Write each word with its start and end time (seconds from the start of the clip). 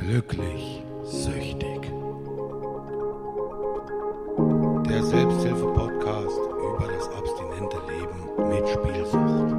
Glücklich 0.00 0.84
süchtig. 1.02 1.82
Der 4.88 5.02
Selbsthilfe-Podcast 5.02 6.38
über 6.38 6.88
das 6.94 7.08
abstinente 7.08 7.78
Leben 7.88 8.20
mit 8.48 8.68
Spielsucht. 8.68 9.52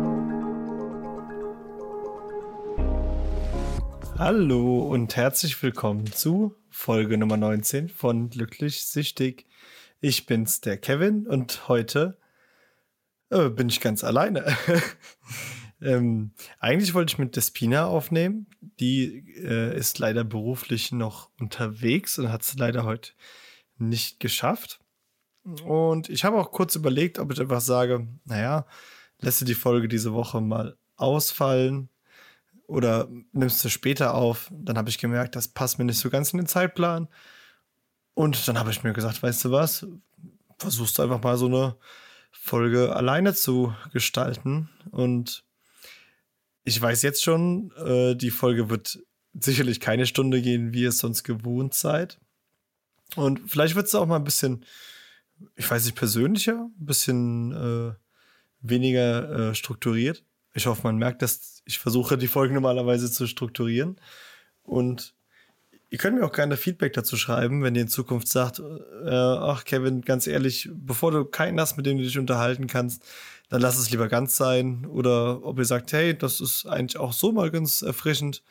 Hallo 4.18 4.80
und 4.80 5.14
herzlich 5.18 5.62
willkommen 5.62 6.06
zu 6.08 6.56
Folge 6.70 7.18
Nummer 7.18 7.36
19 7.36 7.90
von 7.90 8.30
Glücklich 8.30 8.86
süchtig. 8.86 9.46
Ich 10.00 10.26
bin's, 10.26 10.62
der 10.62 10.78
Kevin, 10.78 11.28
und 11.28 11.68
heute 11.68 12.18
äh, 13.30 13.50
bin 13.50 13.68
ich 13.68 13.82
ganz 13.82 14.06
alleine. 14.06 14.46
ähm, 15.82 16.32
eigentlich 16.60 16.94
wollte 16.94 17.14
ich 17.14 17.20
mit 17.20 17.36
Despina 17.36 17.86
aufnehmen. 17.86 18.48
Die 18.80 19.36
äh, 19.38 19.78
ist 19.78 20.00
leider 20.00 20.24
beruflich 20.24 20.92
noch 20.92 21.30
unterwegs 21.40 22.20
und 22.20 22.32
hat 22.32 22.42
es 22.42 22.58
leider 22.58 22.84
heute 22.84 23.12
nicht 23.78 24.20
geschafft. 24.20 24.80
Und 25.64 26.10
ich 26.10 26.26
habe 26.26 26.38
auch 26.38 26.52
kurz 26.52 26.76
überlegt, 26.76 27.18
ob 27.18 27.32
ich 27.32 27.40
einfach 27.40 27.62
sage, 27.62 28.08
naja, 28.26 28.66
lässt 29.20 29.42
du 29.42 29.46
die 29.46 29.56
Folge 29.56 29.88
diese 29.88 30.14
Woche 30.14 30.42
mal 30.42 30.78
ausfallen 30.96 31.90
oder 32.68 33.08
nimmst 33.32 33.64
du 33.64 33.70
später 33.70 34.14
auf. 34.14 34.52
Dann 34.52 34.78
habe 34.78 34.90
ich 34.90 35.00
gemerkt, 35.00 35.36
das 35.36 35.48
passt 35.48 35.80
mir 35.80 35.86
nicht 35.86 36.00
so 36.00 36.10
ganz 36.10 36.34
in 36.34 36.38
den 36.38 36.48
Zeitplan. 36.48 37.08
Und 38.14 38.48
dann 38.48 38.60
habe 38.60 38.72
ich 38.72 38.84
mir 38.84 38.94
gesagt, 38.94 39.24
weißt 39.24 39.46
du 39.46 39.52
was, 39.52 39.88
versuchst 40.58 40.98
du 40.98 41.04
einfach 41.04 41.24
mal 41.24 41.38
so 41.38 41.46
eine 41.46 41.78
Folge 42.32 42.96
alleine 42.96 43.34
zu 43.34 43.74
gestalten. 43.94 44.70
Und 44.92 45.46
ich 46.70 46.80
weiß 46.80 47.02
jetzt 47.02 47.24
schon, 47.24 47.72
äh, 47.78 48.16
die 48.16 48.30
Folge 48.30 48.70
wird 48.70 49.00
sicherlich 49.34 49.80
keine 49.80 50.06
Stunde 50.06 50.42
gehen, 50.42 50.72
wie 50.72 50.84
ihr 50.84 50.90
es 50.90 51.00
sonst 51.00 51.24
gewohnt 51.24 51.74
seid. 51.74 52.20
Und 53.16 53.50
vielleicht 53.50 53.76
wird 53.76 53.88
es 53.88 53.96
auch 53.96 54.06
mal 54.06 54.18
ein 54.18 54.24
bisschen, 54.24 54.64
ich 55.56 55.70
weiß 55.70 55.86
nicht, 55.86 55.96
persönlicher, 55.96 56.70
ein 56.80 56.86
bisschen 56.86 57.52
äh, 57.54 57.94
weniger 58.62 59.50
äh, 59.50 59.56
strukturiert. 59.56 60.24
Ich 60.54 60.68
hoffe, 60.68 60.84
man 60.84 60.98
merkt, 60.98 61.24
dass 61.24 61.64
ich 61.66 61.80
versuche, 61.80 62.18
die 62.18 62.28
Folgen 62.28 62.54
normalerweise 62.54 63.12
zu 63.12 63.26
strukturieren. 63.26 64.00
Und 64.62 65.16
Ihr 65.92 65.98
könnt 65.98 66.20
mir 66.20 66.26
auch 66.26 66.32
gerne 66.32 66.56
Feedback 66.56 66.94
dazu 66.94 67.18
schreiben, 67.18 67.64
wenn 67.64 67.74
ihr 67.74 67.82
in 67.82 67.88
Zukunft 67.88 68.28
sagt, 68.28 68.60
äh, 68.60 69.10
ach 69.10 69.66
Kevin, 69.66 70.02
ganz 70.02 70.28
ehrlich, 70.28 70.70
bevor 70.72 71.12
du 71.12 71.26
keinen 71.26 71.60
hast, 71.60 71.78
mit 71.78 71.88
dem 71.88 71.98
du 71.98 72.04
dich 72.04 72.20
unterhalten 72.20 72.68
kannst, 72.68 73.04
dann 73.50 73.62
lass 73.62 73.80
es 73.80 73.90
lieber 73.90 74.08
ganz 74.08 74.36
sein. 74.36 74.86
Oder 74.86 75.44
ob 75.44 75.58
ihr 75.58 75.66
sagt, 75.66 75.92
hey, 75.92 76.16
das 76.16 76.42
ist 76.42 76.68
eigentlich 76.68 76.98
auch 76.98 77.14
so 77.14 77.32
mal 77.32 77.50
ganz 77.50 77.82
erfrischend. 77.82 78.44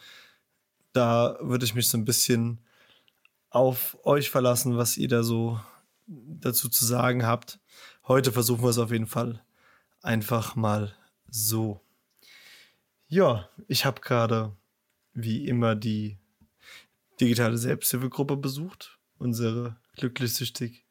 Da 0.93 1.39
würde 1.41 1.65
ich 1.65 1.75
mich 1.75 1.89
so 1.89 1.97
ein 1.97 2.05
bisschen 2.05 2.61
auf 3.51 3.97
euch 4.05 4.31
verlassen, 4.31 4.77
was 4.77 4.97
ihr 4.97 5.09
da 5.09 5.23
so 5.23 5.61
dazu 6.09 6.69
zu 6.69 6.85
sagen 6.85 7.25
habt. 7.25 7.61
Heute 8.09 8.33
versuchen 8.33 8.65
wir 8.65 8.71
es 8.71 8.79
auf 8.79 8.91
jeden 8.91 9.07
Fall 9.07 9.43
einfach 10.03 10.57
mal 10.57 10.93
so. 11.31 11.81
Ja, 13.07 13.49
ich 13.69 13.85
habe 13.85 14.01
gerade 14.01 14.57
wie 15.13 15.47
immer 15.47 15.77
die 15.77 16.19
digitale 17.21 17.59
Selbsthilfegruppe 17.59 18.37
besucht, 18.37 18.99
unsere 19.19 19.77
glücklich 19.97 20.35
süchtig 20.35 20.85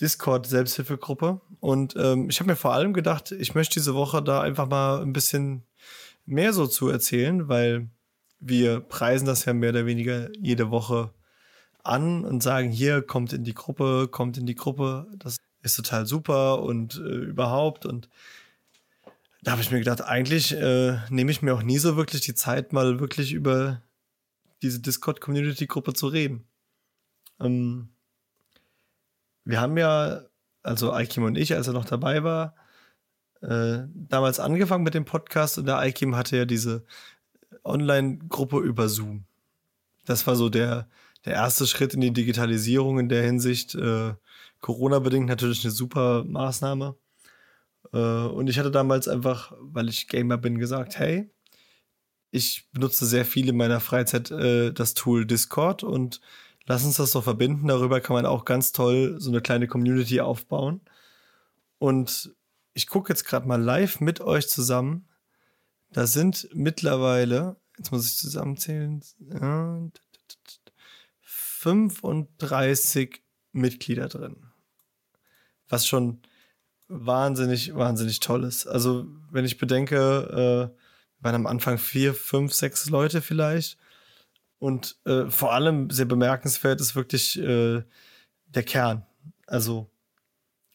Discord 0.00 0.46
Selbsthilfegruppe. 0.46 1.40
Und 1.60 1.94
ähm, 1.96 2.30
ich 2.30 2.40
habe 2.40 2.50
mir 2.50 2.56
vor 2.56 2.72
allem 2.72 2.92
gedacht, 2.92 3.32
ich 3.32 3.54
möchte 3.54 3.74
diese 3.74 3.94
Woche 3.94 4.22
da 4.22 4.40
einfach 4.40 4.68
mal 4.68 5.02
ein 5.02 5.12
bisschen 5.12 5.64
mehr 6.24 6.52
so 6.52 6.66
zu 6.66 6.88
erzählen, 6.88 7.48
weil 7.48 7.88
wir 8.38 8.80
preisen 8.80 9.26
das 9.26 9.44
ja 9.44 9.52
mehr 9.52 9.70
oder 9.70 9.86
weniger 9.86 10.30
jede 10.38 10.70
Woche 10.70 11.12
an 11.82 12.24
und 12.24 12.42
sagen, 12.42 12.70
hier 12.70 13.02
kommt 13.02 13.32
in 13.32 13.44
die 13.44 13.54
Gruppe, 13.54 14.08
kommt 14.10 14.38
in 14.38 14.46
die 14.46 14.54
Gruppe, 14.54 15.06
das 15.16 15.36
ist 15.62 15.76
total 15.76 16.06
super 16.06 16.62
und 16.62 16.96
äh, 16.96 17.00
überhaupt. 17.00 17.84
Und 17.84 18.08
da 19.42 19.52
habe 19.52 19.62
ich 19.62 19.70
mir 19.70 19.78
gedacht, 19.78 20.02
eigentlich 20.02 20.52
äh, 20.56 20.98
nehme 21.10 21.30
ich 21.30 21.42
mir 21.42 21.54
auch 21.54 21.62
nie 21.62 21.78
so 21.78 21.96
wirklich 21.96 22.22
die 22.22 22.34
Zeit, 22.34 22.72
mal 22.72 23.00
wirklich 23.00 23.32
über 23.32 23.82
diese 24.62 24.80
Discord-Community-Gruppe 24.80 25.92
zu 25.92 26.08
reden. 26.08 26.44
Ähm, 27.40 27.90
wir 29.44 29.60
haben 29.60 29.76
ja, 29.76 30.22
also 30.62 30.92
Aikim 30.92 31.24
und 31.24 31.36
ich, 31.36 31.54
als 31.54 31.66
er 31.66 31.72
noch 31.72 31.84
dabei 31.86 32.22
war, 32.22 32.54
äh, 33.40 33.84
damals 33.94 34.38
angefangen 34.38 34.84
mit 34.84 34.94
dem 34.94 35.04
Podcast 35.04 35.58
und 35.58 35.66
der 35.66 35.78
Aikim 35.78 36.14
hatte 36.14 36.36
ja 36.36 36.44
diese 36.44 36.84
Online-Gruppe 37.64 38.58
über 38.58 38.88
Zoom. 38.88 39.24
Das 40.04 40.26
war 40.26 40.36
so 40.36 40.48
der, 40.48 40.88
der 41.24 41.34
erste 41.34 41.66
Schritt 41.66 41.94
in 41.94 42.00
die 42.00 42.12
Digitalisierung 42.12 42.98
in 42.98 43.08
der 43.08 43.22
Hinsicht. 43.22 43.74
Äh, 43.74 44.14
Corona-bedingt 44.60 45.26
natürlich 45.26 45.64
eine 45.64 45.70
super 45.70 46.24
Maßnahme. 46.24 46.96
Äh, 47.92 47.98
und 47.98 48.48
ich 48.48 48.58
hatte 48.58 48.70
damals 48.70 49.08
einfach, 49.08 49.52
weil 49.58 49.88
ich 49.88 50.08
Gamer 50.08 50.36
bin, 50.36 50.58
gesagt, 50.58 50.98
hey, 50.98 51.30
ich 52.30 52.68
benutze 52.72 53.06
sehr 53.06 53.24
viel 53.24 53.48
in 53.48 53.56
meiner 53.56 53.80
Freizeit 53.80 54.30
äh, 54.30 54.72
das 54.72 54.94
Tool 54.94 55.26
Discord 55.26 55.82
und 55.82 56.20
lass 56.66 56.84
uns 56.84 56.96
das 56.96 57.10
doch 57.12 57.24
verbinden. 57.24 57.68
Darüber 57.68 58.00
kann 58.00 58.14
man 58.14 58.26
auch 58.26 58.44
ganz 58.44 58.72
toll 58.72 59.16
so 59.18 59.30
eine 59.30 59.40
kleine 59.40 59.66
Community 59.66 60.20
aufbauen. 60.20 60.80
Und 61.78 62.34
ich 62.74 62.86
gucke 62.86 63.12
jetzt 63.12 63.24
gerade 63.24 63.48
mal 63.48 63.60
live 63.60 64.00
mit 64.00 64.20
euch 64.20 64.48
zusammen. 64.48 65.08
Da 65.92 66.06
sind 66.06 66.48
mittlerweile, 66.54 67.56
jetzt 67.76 67.90
muss 67.90 68.06
ich 68.06 68.16
zusammenzählen, 68.16 69.02
35 71.60 73.22
Mitglieder 73.52 74.08
drin. 74.08 74.46
Was 75.68 75.86
schon 75.86 76.22
wahnsinnig, 76.86 77.74
wahnsinnig 77.74 78.20
toll 78.20 78.44
ist. 78.44 78.66
Also, 78.66 79.06
wenn 79.30 79.44
ich 79.44 79.58
bedenke, 79.58 80.70
äh, 80.74 80.79
waren 81.20 81.34
am 81.34 81.46
Anfang 81.46 81.78
vier, 81.78 82.14
fünf, 82.14 82.52
sechs 82.52 82.88
Leute 82.90 83.22
vielleicht. 83.22 83.78
Und 84.58 84.96
äh, 85.06 85.26
vor 85.30 85.52
allem 85.52 85.90
sehr 85.90 86.04
bemerkenswert 86.04 86.80
ist 86.80 86.94
wirklich 86.94 87.38
äh, 87.38 87.82
der 88.46 88.62
Kern. 88.62 89.06
Also 89.46 89.90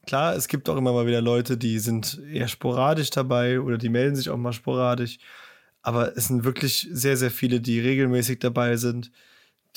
klar, 0.06 0.36
es 0.36 0.48
gibt 0.48 0.70
auch 0.70 0.78
immer 0.78 0.94
mal 0.94 1.08
wieder 1.08 1.22
Leute, 1.22 1.58
die 1.58 1.80
sind 1.80 2.20
eher 2.32 2.48
sporadisch 2.48 3.10
dabei 3.10 3.60
oder 3.60 3.78
die 3.78 3.90
melden 3.90 4.16
sich 4.16 4.30
auch 4.30 4.38
mal 4.38 4.54
sporadisch. 4.54 5.20
Aber 5.82 6.18
es 6.18 6.28
sind 6.28 6.44
wirklich 6.44 6.88
sehr, 6.92 7.16
sehr 7.16 7.30
viele, 7.30 7.62
die 7.62 7.80
regelmäßig 7.80 8.40
dabei 8.40 8.76
sind, 8.76 9.12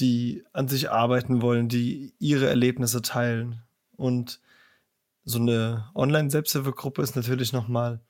die 0.01 0.43
an 0.53 0.69
sich 0.69 0.91
arbeiten 0.91 1.43
wollen, 1.43 1.69
die 1.69 2.15
ihre 2.19 2.49
Erlebnisse 2.49 3.03
teilen. 3.03 3.63
Und 3.97 4.41
so 5.25 5.39
eine 5.39 5.91
Online-Selbsthilfegruppe 5.95 7.03
ist 7.03 7.15
natürlich 7.15 7.53
nochmal 7.53 8.01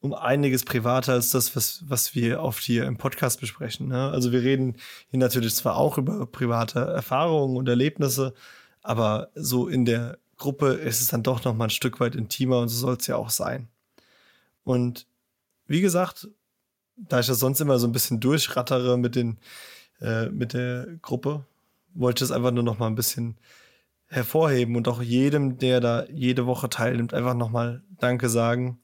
um 0.00 0.14
einiges 0.14 0.64
privater 0.64 1.12
als 1.12 1.30
das, 1.30 1.54
was, 1.54 1.84
was 1.86 2.14
wir 2.14 2.42
oft 2.42 2.62
hier 2.62 2.86
im 2.86 2.96
Podcast 2.96 3.40
besprechen. 3.40 3.88
Ne? 3.88 4.10
Also 4.10 4.32
wir 4.32 4.42
reden 4.42 4.76
hier 5.10 5.20
natürlich 5.20 5.54
zwar 5.54 5.76
auch 5.76 5.98
über 5.98 6.26
private 6.26 6.80
Erfahrungen 6.80 7.56
und 7.56 7.68
Erlebnisse, 7.68 8.34
aber 8.82 9.28
so 9.34 9.68
in 9.68 9.84
der 9.84 10.18
Gruppe 10.38 10.68
ist 10.68 11.02
es 11.02 11.08
dann 11.08 11.22
doch 11.22 11.44
noch 11.44 11.54
mal 11.54 11.64
ein 11.64 11.70
Stück 11.70 12.00
weit 12.00 12.14
intimer 12.14 12.60
und 12.60 12.68
so 12.68 12.78
soll 12.78 12.96
es 12.96 13.06
ja 13.06 13.16
auch 13.16 13.28
sein. 13.28 13.68
Und 14.64 15.06
wie 15.66 15.82
gesagt, 15.82 16.28
da 16.96 17.20
ich 17.20 17.26
das 17.26 17.38
sonst 17.38 17.60
immer 17.60 17.78
so 17.78 17.86
ein 17.86 17.92
bisschen 17.92 18.20
durchrattere 18.20 18.96
mit 18.96 19.14
den 19.16 19.38
äh, 20.00 20.26
mit 20.30 20.54
der 20.54 20.86
Gruppe, 21.02 21.44
wollte 21.92 22.24
ich 22.24 22.28
das 22.28 22.34
einfach 22.34 22.52
nur 22.52 22.62
noch 22.62 22.78
mal 22.78 22.86
ein 22.86 22.94
bisschen 22.94 23.36
hervorheben 24.06 24.76
und 24.76 24.88
auch 24.88 25.02
jedem, 25.02 25.58
der 25.58 25.80
da 25.80 26.06
jede 26.06 26.46
Woche 26.46 26.70
teilnimmt, 26.70 27.12
einfach 27.12 27.34
noch 27.34 27.50
mal 27.50 27.82
Danke 27.98 28.28
sagen 28.30 28.80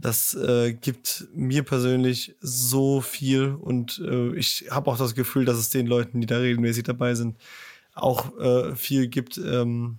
das 0.00 0.34
äh, 0.34 0.72
gibt 0.72 1.28
mir 1.34 1.62
persönlich 1.62 2.34
so 2.40 3.00
viel 3.00 3.54
und 3.54 3.98
äh, 3.98 4.34
ich 4.34 4.68
habe 4.70 4.90
auch 4.90 4.96
das 4.96 5.14
Gefühl, 5.14 5.44
dass 5.44 5.58
es 5.58 5.70
den 5.70 5.86
Leuten, 5.86 6.20
die 6.20 6.26
da 6.26 6.38
regelmäßig 6.38 6.84
dabei 6.84 7.14
sind, 7.14 7.36
auch 7.94 8.38
äh, 8.38 8.74
viel 8.76 9.08
gibt. 9.08 9.36
Ähm, 9.38 9.98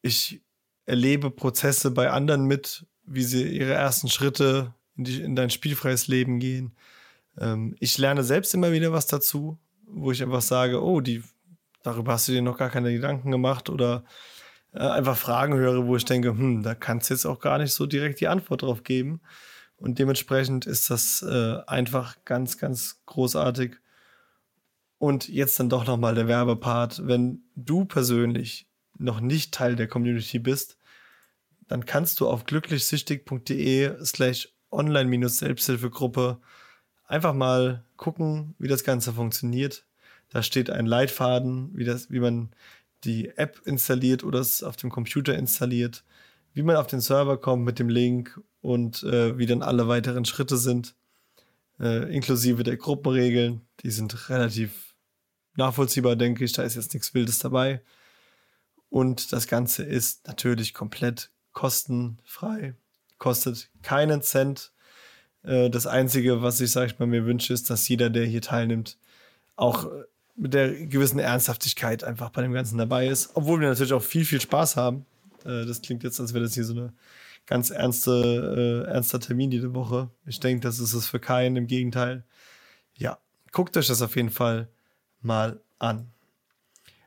ich 0.00 0.40
erlebe 0.86 1.30
Prozesse 1.30 1.90
bei 1.90 2.10
anderen 2.10 2.46
mit, 2.46 2.86
wie 3.04 3.24
sie 3.24 3.46
ihre 3.48 3.74
ersten 3.74 4.08
Schritte 4.08 4.74
in, 4.96 5.04
die, 5.04 5.20
in 5.20 5.36
dein 5.36 5.50
spielfreies 5.50 6.06
Leben 6.06 6.38
gehen. 6.38 6.74
Ähm, 7.38 7.76
ich 7.78 7.98
lerne 7.98 8.24
selbst 8.24 8.54
immer 8.54 8.72
wieder 8.72 8.92
was 8.92 9.06
dazu, 9.06 9.58
wo 9.86 10.12
ich 10.12 10.22
einfach 10.22 10.42
sage, 10.42 10.82
oh, 10.82 11.00
die, 11.00 11.22
darüber 11.82 12.12
hast 12.12 12.28
du 12.28 12.32
dir 12.32 12.42
noch 12.42 12.56
gar 12.56 12.70
keine 12.70 12.92
Gedanken 12.92 13.30
gemacht 13.30 13.68
oder 13.68 14.04
äh, 14.76 14.80
einfach 14.80 15.16
Fragen 15.16 15.54
höre, 15.54 15.86
wo 15.86 15.96
ich 15.96 16.04
denke, 16.04 16.28
hm, 16.28 16.62
da 16.62 16.74
kannst 16.74 17.08
du 17.08 17.14
jetzt 17.14 17.24
auch 17.24 17.40
gar 17.40 17.58
nicht 17.58 17.72
so 17.72 17.86
direkt 17.86 18.20
die 18.20 18.28
Antwort 18.28 18.62
drauf 18.62 18.82
geben. 18.82 19.20
Und 19.76 19.98
dementsprechend 19.98 20.66
ist 20.66 20.90
das 20.90 21.22
äh, 21.22 21.58
einfach 21.66 22.16
ganz, 22.24 22.58
ganz 22.58 23.02
großartig. 23.06 23.76
Und 24.98 25.28
jetzt 25.28 25.58
dann 25.60 25.68
doch 25.68 25.86
nochmal 25.86 26.14
der 26.14 26.28
Werbepart. 26.28 27.06
Wenn 27.06 27.42
du 27.54 27.84
persönlich 27.84 28.66
noch 28.98 29.20
nicht 29.20 29.52
Teil 29.52 29.76
der 29.76 29.88
Community 29.88 30.38
bist, 30.38 30.78
dann 31.68 31.84
kannst 31.84 32.20
du 32.20 32.28
auf 32.28 32.44
glücklichsüchtig.de 32.44 34.04
slash 34.04 34.48
online-selbsthilfegruppe 34.70 36.38
einfach 37.06 37.34
mal 37.34 37.84
gucken, 37.96 38.54
wie 38.58 38.68
das 38.68 38.84
Ganze 38.84 39.12
funktioniert. 39.12 39.86
Da 40.28 40.42
steht 40.42 40.70
ein 40.70 40.86
Leitfaden, 40.86 41.70
wie, 41.74 41.84
das, 41.84 42.10
wie 42.10 42.20
man 42.20 42.50
die 43.04 43.28
App 43.36 43.60
installiert 43.64 44.24
oder 44.24 44.40
es 44.40 44.62
auf 44.62 44.76
dem 44.76 44.90
Computer 44.90 45.36
installiert, 45.36 46.04
wie 46.52 46.62
man 46.62 46.76
auf 46.76 46.86
den 46.86 47.00
Server 47.00 47.38
kommt 47.38 47.64
mit 47.64 47.78
dem 47.78 47.88
Link 47.88 48.40
und 48.60 49.02
äh, 49.02 49.36
wie 49.38 49.46
dann 49.46 49.62
alle 49.62 49.88
weiteren 49.88 50.24
Schritte 50.24 50.56
sind, 50.56 50.94
äh, 51.78 52.12
inklusive 52.14 52.62
der 52.62 52.76
Gruppenregeln. 52.76 53.60
Die 53.82 53.90
sind 53.90 54.30
relativ 54.30 54.94
nachvollziehbar, 55.56 56.16
denke 56.16 56.44
ich. 56.44 56.52
Da 56.52 56.62
ist 56.62 56.76
jetzt 56.76 56.94
nichts 56.94 57.14
Wildes 57.14 57.38
dabei. 57.38 57.82
Und 58.88 59.32
das 59.32 59.46
Ganze 59.46 59.82
ist 59.82 60.26
natürlich 60.26 60.72
komplett 60.72 61.30
kostenfrei, 61.52 62.74
kostet 63.18 63.70
keinen 63.82 64.22
Cent. 64.22 64.72
Äh, 65.42 65.70
das 65.70 65.86
Einzige, 65.86 66.42
was 66.42 66.60
ich, 66.60 66.70
sage 66.70 66.86
ich 66.86 66.98
mal, 66.98 67.06
mir 67.06 67.26
wünsche, 67.26 67.52
ist, 67.52 67.70
dass 67.70 67.88
jeder, 67.88 68.10
der 68.10 68.24
hier 68.24 68.42
teilnimmt, 68.42 68.98
auch 69.56 69.90
mit 70.36 70.54
der 70.54 70.72
gewissen 70.86 71.18
Ernsthaftigkeit 71.18 72.04
einfach 72.04 72.30
bei 72.30 72.42
dem 72.42 72.52
Ganzen 72.52 72.78
dabei 72.78 73.08
ist. 73.08 73.30
Obwohl 73.34 73.60
wir 73.60 73.68
natürlich 73.68 73.92
auch 73.92 74.02
viel, 74.02 74.24
viel 74.24 74.40
Spaß 74.40 74.76
haben. 74.76 75.06
Äh, 75.44 75.64
das 75.64 75.82
klingt 75.82 76.02
jetzt, 76.02 76.20
als 76.20 76.34
wäre 76.34 76.44
das 76.44 76.54
hier 76.54 76.64
so 76.64 76.74
eine 76.74 76.92
ganz 77.46 77.70
ernste, 77.70 78.84
äh, 78.86 78.90
ernster 78.90 79.20
Termin 79.20 79.50
jede 79.50 79.74
Woche. 79.74 80.10
Ich 80.26 80.40
denke, 80.40 80.60
das 80.60 80.78
ist 80.78 80.92
es 80.92 81.08
für 81.08 81.20
keinen. 81.20 81.56
Im 81.56 81.66
Gegenteil. 81.66 82.24
Ja, 82.96 83.18
guckt 83.52 83.76
euch 83.76 83.86
das 83.86 84.02
auf 84.02 84.16
jeden 84.16 84.30
Fall 84.30 84.68
mal 85.22 85.60
an. 85.78 86.10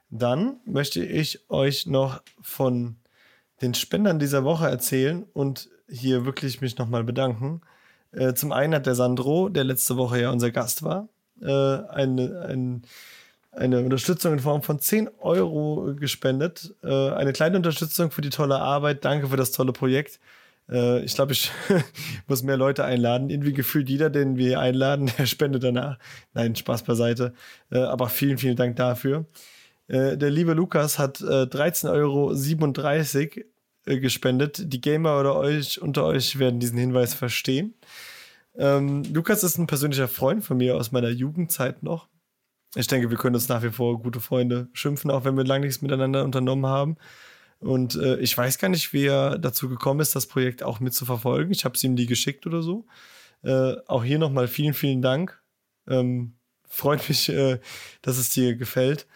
Dann 0.09 0.57
möchte 0.65 1.03
ich 1.03 1.49
euch 1.49 1.85
noch 1.85 2.21
von 2.41 2.95
den 3.61 3.73
Spendern 3.73 4.19
dieser 4.19 4.43
Woche 4.43 4.67
erzählen 4.67 5.25
und 5.33 5.69
hier 5.87 6.25
wirklich 6.25 6.61
mich 6.61 6.77
nochmal 6.77 7.03
bedanken. 7.03 7.61
Äh, 8.11 8.33
zum 8.33 8.51
einen 8.51 8.73
hat 8.73 8.85
der 8.85 8.95
Sandro, 8.95 9.49
der 9.49 9.63
letzte 9.63 9.97
Woche 9.97 10.21
ja 10.21 10.31
unser 10.31 10.51
Gast 10.51 10.81
war, 10.83 11.09
äh, 11.41 11.45
eine, 11.45 12.45
ein 12.47 12.83
eine 13.51 13.79
Unterstützung 13.79 14.33
in 14.33 14.39
Form 14.39 14.61
von 14.61 14.79
10 14.79 15.09
Euro 15.19 15.95
gespendet. 15.95 16.75
Äh, 16.83 17.11
eine 17.11 17.33
kleine 17.33 17.57
Unterstützung 17.57 18.11
für 18.11 18.21
die 18.21 18.29
tolle 18.29 18.59
Arbeit. 18.59 19.03
Danke 19.05 19.27
für 19.27 19.37
das 19.37 19.51
tolle 19.51 19.73
Projekt. 19.73 20.19
Äh, 20.69 21.03
ich 21.03 21.15
glaube, 21.15 21.33
ich 21.33 21.51
muss 22.27 22.43
mehr 22.43 22.57
Leute 22.57 22.85
einladen. 22.85 23.29
Irgendwie 23.29 23.53
gefühlt 23.53 23.89
jeder, 23.89 24.09
den 24.09 24.37
wir 24.37 24.59
einladen, 24.59 25.11
der 25.17 25.25
spendet 25.25 25.63
danach. 25.63 25.97
Nein, 26.33 26.55
Spaß 26.55 26.83
beiseite. 26.83 27.33
Äh, 27.71 27.79
aber 27.79 28.09
vielen, 28.09 28.37
vielen 28.37 28.55
Dank 28.55 28.75
dafür. 28.75 29.25
Äh, 29.87 30.17
der 30.17 30.29
liebe 30.29 30.53
Lukas 30.53 30.99
hat 30.99 31.17
13,37 31.17 31.89
Euro 31.89 32.33
äh, 33.85 33.99
gespendet. 33.99 34.71
Die 34.71 34.81
Gamer 34.81 35.19
oder 35.19 35.35
euch 35.35 35.81
unter 35.81 36.05
euch 36.05 36.37
werden 36.37 36.59
diesen 36.59 36.77
Hinweis 36.77 37.13
verstehen. 37.13 37.73
Ähm, 38.55 39.03
Lukas 39.13 39.43
ist 39.43 39.57
ein 39.57 39.67
persönlicher 39.67 40.07
Freund 40.07 40.43
von 40.43 40.57
mir 40.57 40.75
aus 40.75 40.91
meiner 40.91 41.09
Jugendzeit 41.09 41.81
noch 41.81 42.07
ich 42.75 42.87
denke, 42.87 43.09
wir 43.09 43.17
können 43.17 43.35
uns 43.35 43.49
nach 43.49 43.63
wie 43.63 43.71
vor 43.71 44.01
gute 44.01 44.19
Freunde 44.19 44.69
schimpfen, 44.73 45.11
auch 45.11 45.23
wenn 45.25 45.37
wir 45.37 45.43
lange 45.43 45.65
nichts 45.65 45.81
miteinander 45.81 46.23
unternommen 46.23 46.67
haben. 46.67 46.97
Und 47.59 47.95
äh, 47.95 48.17
ich 48.19 48.37
weiß 48.37 48.57
gar 48.57 48.69
nicht, 48.69 48.93
wie 48.93 49.05
er 49.05 49.37
dazu 49.37 49.69
gekommen 49.69 49.99
ist, 49.99 50.15
das 50.15 50.27
Projekt 50.27 50.63
auch 50.63 50.79
mit 50.79 50.93
zu 50.93 51.05
verfolgen. 51.05 51.51
Ich 51.51 51.65
habe 51.65 51.75
es 51.75 51.83
ihm 51.83 51.93
nie 51.93 52.05
geschickt 52.05 52.45
oder 52.45 52.61
so. 52.61 52.85
Äh, 53.43 53.75
auch 53.87 54.03
hier 54.03 54.19
nochmal 54.19 54.47
vielen, 54.47 54.73
vielen 54.73 55.01
Dank. 55.01 55.41
Ähm, 55.87 56.35
freut 56.67 57.07
mich, 57.09 57.29
äh, 57.29 57.59
dass 58.01 58.17
es 58.17 58.29
dir 58.29 58.55
gefällt. 58.55 59.07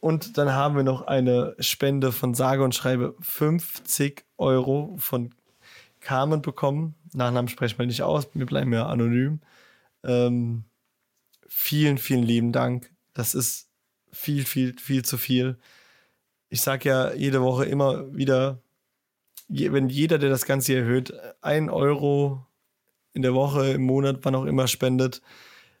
Und 0.00 0.38
dann 0.38 0.52
haben 0.52 0.76
wir 0.76 0.82
noch 0.82 1.02
eine 1.02 1.54
Spende 1.58 2.10
von 2.10 2.34
sage 2.34 2.64
und 2.64 2.74
schreibe 2.74 3.14
50 3.20 4.24
Euro 4.38 4.96
von 4.98 5.34
Carmen 6.00 6.40
bekommen. 6.42 6.94
Nachnamen 7.12 7.48
sprechen 7.48 7.78
wir 7.78 7.86
nicht 7.86 8.02
aus, 8.02 8.28
wir 8.34 8.46
bleiben 8.46 8.72
ja 8.72 8.86
anonym. 8.86 9.40
Ähm, 10.02 10.64
vielen, 11.50 11.98
vielen 11.98 12.22
lieben 12.22 12.52
Dank. 12.52 12.90
Das 13.12 13.34
ist 13.34 13.68
viel, 14.12 14.44
viel, 14.44 14.78
viel 14.78 15.04
zu 15.04 15.18
viel. 15.18 15.58
Ich 16.48 16.62
sage 16.62 16.88
ja 16.88 17.12
jede 17.12 17.42
Woche 17.42 17.66
immer 17.66 18.14
wieder, 18.14 18.62
wenn 19.48 19.88
jeder, 19.88 20.18
der 20.18 20.30
das 20.30 20.46
Ganze 20.46 20.74
erhöht, 20.74 21.12
ein 21.42 21.68
Euro 21.68 22.46
in 23.12 23.22
der 23.22 23.34
Woche, 23.34 23.72
im 23.72 23.82
Monat, 23.82 24.20
wann 24.22 24.36
auch 24.36 24.44
immer 24.44 24.68
spendet, 24.68 25.20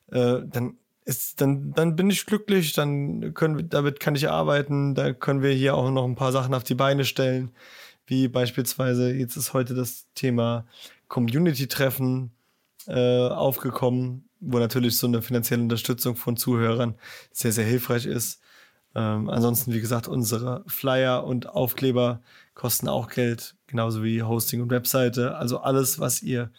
äh, 0.08 0.40
dann 0.44 0.76
ist, 1.04 1.40
dann, 1.40 1.72
dann 1.72 1.96
bin 1.96 2.10
ich 2.10 2.26
glücklich, 2.26 2.72
dann 2.72 3.32
können 3.32 3.68
damit 3.68 4.00
kann 4.00 4.16
ich 4.16 4.28
arbeiten, 4.28 4.94
da 4.94 5.12
können 5.12 5.42
wir 5.42 5.52
hier 5.52 5.76
auch 5.76 5.90
noch 5.90 6.04
ein 6.04 6.16
paar 6.16 6.32
Sachen 6.32 6.52
auf 6.52 6.64
die 6.64 6.74
Beine 6.74 7.04
stellen, 7.04 7.52
wie 8.06 8.28
beispielsweise, 8.28 9.12
jetzt 9.12 9.36
ist 9.36 9.54
heute 9.54 9.74
das 9.74 10.06
Thema 10.14 10.66
Community-Treffen 11.08 12.32
äh, 12.86 13.28
aufgekommen 13.28 14.29
wo 14.40 14.58
natürlich 14.58 14.98
so 14.98 15.06
eine 15.06 15.22
finanzielle 15.22 15.62
Unterstützung 15.62 16.16
von 16.16 16.36
Zuhörern 16.36 16.94
sehr, 17.32 17.52
sehr 17.52 17.64
hilfreich 17.64 18.06
ist. 18.06 18.40
Ähm, 18.94 19.28
ansonsten, 19.30 19.72
wie 19.72 19.80
gesagt, 19.80 20.08
unsere 20.08 20.64
Flyer 20.66 21.24
und 21.24 21.48
Aufkleber 21.48 22.22
kosten 22.54 22.88
auch 22.88 23.08
Geld, 23.08 23.54
genauso 23.66 24.02
wie 24.02 24.22
Hosting 24.22 24.62
und 24.62 24.70
Webseite. 24.70 25.36
Also 25.36 25.60
alles, 25.60 26.00
was 26.00 26.22
ihr 26.22 26.50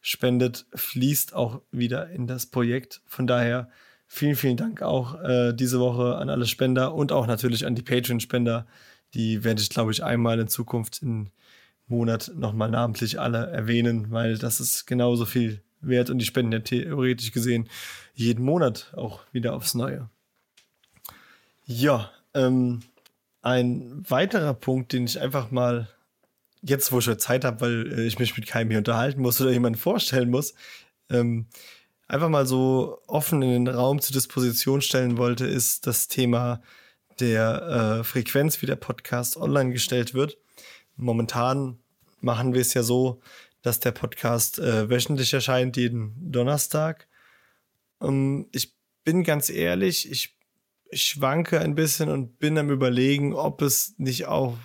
spendet, 0.00 0.66
fließt 0.74 1.34
auch 1.34 1.62
wieder 1.70 2.10
in 2.10 2.26
das 2.26 2.46
Projekt. 2.46 3.02
Von 3.06 3.26
daher 3.26 3.68
vielen, 4.06 4.36
vielen 4.36 4.56
Dank 4.56 4.82
auch 4.82 5.20
äh, 5.22 5.52
diese 5.52 5.80
Woche 5.80 6.16
an 6.16 6.30
alle 6.30 6.46
Spender 6.46 6.94
und 6.94 7.12
auch 7.12 7.26
natürlich 7.26 7.66
an 7.66 7.74
die 7.74 7.82
Patreon-Spender. 7.82 8.66
Die 9.14 9.44
werde 9.44 9.62
ich, 9.62 9.70
glaube 9.70 9.92
ich, 9.92 10.04
einmal 10.04 10.38
in 10.38 10.48
Zukunft 10.48 11.02
im 11.02 11.30
Monat 11.86 12.32
nochmal 12.34 12.70
namentlich 12.70 13.18
alle 13.18 13.46
erwähnen, 13.46 14.10
weil 14.10 14.36
das 14.36 14.60
ist 14.60 14.86
genauso 14.86 15.24
viel 15.24 15.62
wert 15.80 16.10
und 16.10 16.18
die 16.18 16.24
spenden 16.24 16.52
ja 16.52 16.58
theoretisch 16.60 17.32
gesehen 17.32 17.68
jeden 18.14 18.44
Monat 18.44 18.92
auch 18.96 19.20
wieder 19.32 19.54
aufs 19.54 19.74
Neue. 19.74 20.08
Ja, 21.64 22.10
ähm, 22.34 22.80
ein 23.42 24.04
weiterer 24.08 24.54
Punkt, 24.54 24.92
den 24.92 25.04
ich 25.04 25.20
einfach 25.20 25.50
mal 25.50 25.88
jetzt, 26.62 26.90
wo 26.92 26.98
ich 26.98 27.18
Zeit 27.18 27.44
habe, 27.44 27.60
weil 27.60 27.92
äh, 27.92 28.06
ich 28.06 28.18
mich 28.18 28.36
mit 28.36 28.46
keinem 28.46 28.70
hier 28.70 28.78
unterhalten 28.78 29.20
muss 29.20 29.40
oder 29.40 29.50
jemanden 29.50 29.78
vorstellen 29.78 30.30
muss, 30.30 30.54
ähm, 31.10 31.46
einfach 32.08 32.28
mal 32.28 32.46
so 32.46 33.00
offen 33.06 33.42
in 33.42 33.64
den 33.64 33.68
Raum 33.68 34.00
zur 34.00 34.14
Disposition 34.14 34.80
stellen 34.80 35.18
wollte, 35.18 35.46
ist 35.46 35.86
das 35.86 36.08
Thema 36.08 36.60
der 37.20 38.00
äh, 38.00 38.04
Frequenz, 38.04 38.60
wie 38.62 38.66
der 38.66 38.76
Podcast 38.76 39.36
online 39.36 39.72
gestellt 39.72 40.14
wird. 40.14 40.38
Momentan 40.96 41.78
machen 42.20 42.54
wir 42.54 42.60
es 42.60 42.74
ja 42.74 42.82
so, 42.82 43.20
dass 43.62 43.80
der 43.80 43.92
Podcast 43.92 44.58
äh, 44.58 44.88
wöchentlich 44.88 45.32
erscheint, 45.32 45.76
jeden 45.76 46.30
Donnerstag. 46.32 47.08
Ähm, 48.00 48.48
ich 48.52 48.76
bin 49.04 49.24
ganz 49.24 49.50
ehrlich, 49.50 50.10
ich, 50.10 50.36
ich 50.90 51.02
schwanke 51.02 51.60
ein 51.60 51.74
bisschen 51.74 52.08
und 52.08 52.38
bin 52.38 52.58
am 52.58 52.70
Überlegen, 52.70 53.34
ob 53.34 53.62
es 53.62 53.94
nicht 53.98 54.26
auch, 54.26 54.56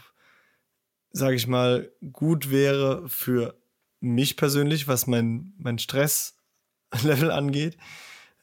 sage 1.12 1.36
ich 1.36 1.48
mal, 1.48 1.92
gut 2.12 2.52
wäre 2.52 3.08
für 3.08 3.58
mich 4.00 4.36
persönlich, 4.36 4.88
was 4.88 5.08
mein, 5.08 5.54
mein 5.58 5.80
Stresslevel 5.80 7.32
angeht. 7.32 7.78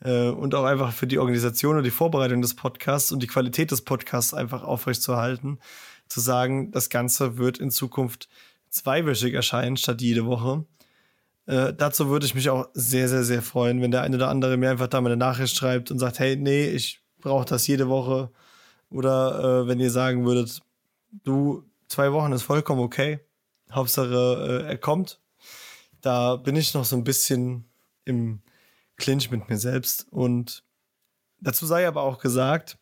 Äh, 0.03 0.29
und 0.29 0.55
auch 0.55 0.65
einfach 0.65 0.93
für 0.93 1.07
die 1.07 1.19
Organisation 1.19 1.77
und 1.77 1.85
die 1.85 1.91
Vorbereitung 1.91 2.41
des 2.43 2.55
Podcasts 2.57 3.13
und 3.13 3.23
die 3.23 3.27
Qualität 3.27 3.71
des 3.71 3.83
Podcasts 3.83 4.35
einfach 4.35 4.63
aufrechtzuerhalten, 4.63 5.59
zu 6.09 6.21
sagen, 6.21 6.73
das 6.73 6.89
Ganze 6.89 7.37
wird 7.39 7.59
in 7.59 7.71
Zukunft 7.71 8.29
zweiwöchig 8.71 9.35
erscheinen 9.35 9.77
statt 9.77 10.01
jede 10.01 10.27
Woche. 10.27 10.65
Äh, 11.47 11.75
dazu 11.75 12.09
würde 12.09 12.27
ich 12.27 12.35
mich 12.35 12.49
auch 12.51 12.69
sehr, 12.75 13.09
sehr, 13.09 13.25
sehr 13.25 13.43
freuen, 13.43 13.83
wenn 13.83 13.91
der 13.91 14.03
eine 14.03 14.17
oder 14.17 14.29
andere 14.29 14.57
mir 14.57 14.71
einfach 14.71 14.87
da 14.87 15.01
mal 15.01 15.11
eine 15.11 15.17
Nachricht 15.17 15.57
schreibt 15.57 15.91
und 15.91 15.99
sagt, 15.99 16.19
hey, 16.19 16.37
nee, 16.37 16.67
ich 16.67 17.03
brauche 17.19 17.45
das 17.45 17.67
jede 17.67 17.89
Woche. 17.89 18.31
Oder 18.91 19.63
äh, 19.63 19.69
wenn 19.69 19.81
ihr 19.81 19.91
sagen 19.91 20.25
würdet, 20.25 20.61
du, 21.25 21.65
zwei 21.89 22.13
Wochen 22.13 22.33
ist 22.33 22.43
vollkommen 22.43 22.81
okay. 22.81 23.21
Hauptsache, 23.71 24.65
äh, 24.65 24.69
er 24.69 24.79
kommt. 24.79 25.21
Da 26.01 26.37
bin 26.37 26.57
ich 26.57 26.75
noch 26.75 26.85
so 26.85 26.97
ein 26.97 27.05
bisschen 27.05 27.65
im 28.05 28.43
Clinch 28.97 29.31
mit 29.31 29.49
mir 29.49 29.59
selbst. 29.59 30.07
Und 30.11 30.65
dazu 31.41 31.67
sei 31.67 31.87
aber 31.87 32.03
auch 32.03 32.19
gesagt, 32.19 32.79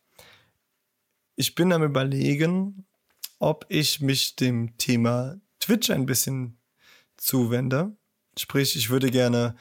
ich 1.35 1.55
bin 1.55 1.71
am 1.71 1.83
Überlegen, 1.83 2.85
ob 3.39 3.65
ich 3.69 4.01
mich 4.01 4.35
dem 4.35 4.77
Thema 4.77 5.39
Twitch 5.69 5.91
ein 5.91 6.07
bisschen 6.07 6.57
zuwende. 7.15 7.95
Sprich, 8.35 8.75
ich 8.75 8.89
würde 8.89 9.11
gerne 9.11 9.55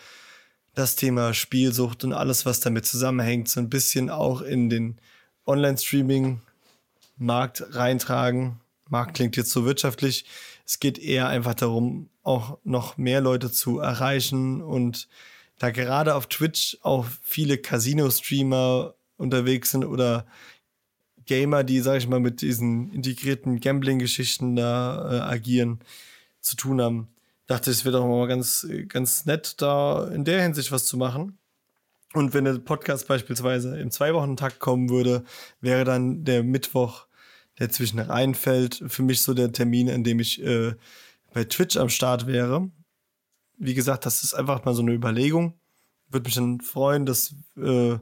das 0.75 0.97
Thema 0.97 1.35
Spielsucht 1.35 2.03
und 2.03 2.15
alles, 2.15 2.47
was 2.47 2.61
damit 2.61 2.87
zusammenhängt, 2.87 3.51
so 3.51 3.61
ein 3.61 3.69
bisschen 3.69 4.09
auch 4.09 4.41
in 4.41 4.71
den 4.71 4.99
Online-Streaming-Markt 5.45 7.75
reintragen. 7.75 8.59
Markt 8.89 9.17
klingt 9.17 9.37
jetzt 9.37 9.51
so 9.51 9.67
wirtschaftlich. 9.67 10.25
Es 10.65 10.81
geht 10.81 10.99
eher 10.99 11.29
einfach 11.29 11.53
darum, 11.53 12.09
auch 12.23 12.57
noch 12.65 12.97
mehr 12.97 13.21
Leute 13.21 13.53
zu 13.53 13.81
erreichen 13.81 14.63
und 14.63 15.09
da 15.59 15.71
gerade 15.71 16.15
auf 16.15 16.27
Twitch 16.27 16.79
auch 16.81 17.05
viele 17.21 17.59
Casino-Streamer 17.59 18.95
unterwegs 19.19 19.73
sind 19.73 19.85
oder 19.85 20.25
Gamer, 21.29 21.63
die, 21.63 21.81
sag 21.81 21.99
ich 21.99 22.09
mal, 22.09 22.19
mit 22.19 22.41
diesen 22.41 22.91
integrierten 22.93 23.61
Gambling-Geschichten 23.61 24.57
da 24.57 25.13
äh, 25.13 25.21
agieren, 25.21 25.79
zu 26.41 26.57
tun 26.57 26.81
haben. 26.81 27.09
Dachte, 27.47 27.71
es 27.71 27.85
wäre 27.85 27.99
doch 27.99 28.07
mal 28.07 28.27
ganz, 28.27 28.67
ganz 28.89 29.25
nett, 29.27 29.61
da 29.63 30.09
in 30.09 30.25
der 30.25 30.43
Hinsicht 30.43 30.73
was 30.73 30.87
zu 30.87 30.97
machen. 30.97 31.39
Und 32.15 32.35
wenn 32.35 32.45
der 32.45 32.55
Podcast 32.59 33.07
beispielsweise 33.07 33.79
im 33.79 33.91
Zwei-Wochen-Takt 33.91 34.59
kommen 34.59 34.89
würde, 34.89 35.25
wäre 35.61 35.85
dann 35.85 36.25
der 36.25 36.43
Mittwoch, 36.43 37.07
der 37.59 37.71
zwischen 37.71 37.99
reinfällt, 37.99 38.83
für 38.87 39.03
mich 39.03 39.21
so 39.21 39.35
der 39.35 39.53
Termin, 39.53 39.91
an 39.91 40.05
dem 40.05 40.21
ich 40.21 40.43
äh, 40.43 40.75
bei 41.33 41.45
Twitch 41.45 41.77
am 41.77 41.91
Start 41.91 42.27
wäre. 42.27 42.71
Wie 43.59 43.75
gesagt, 43.75 44.07
das 44.07 44.25
ist 44.25 44.35
einfach 44.35 44.65
mal 44.65 44.75
so 44.75 44.83
eine 44.83 44.93
Überlegung. 44.93 45.55
Würde 46.09 46.25
mich 46.25 46.35
dann 46.35 46.61
freuen, 46.61 47.05
das 47.05 47.35
äh, 47.57 47.99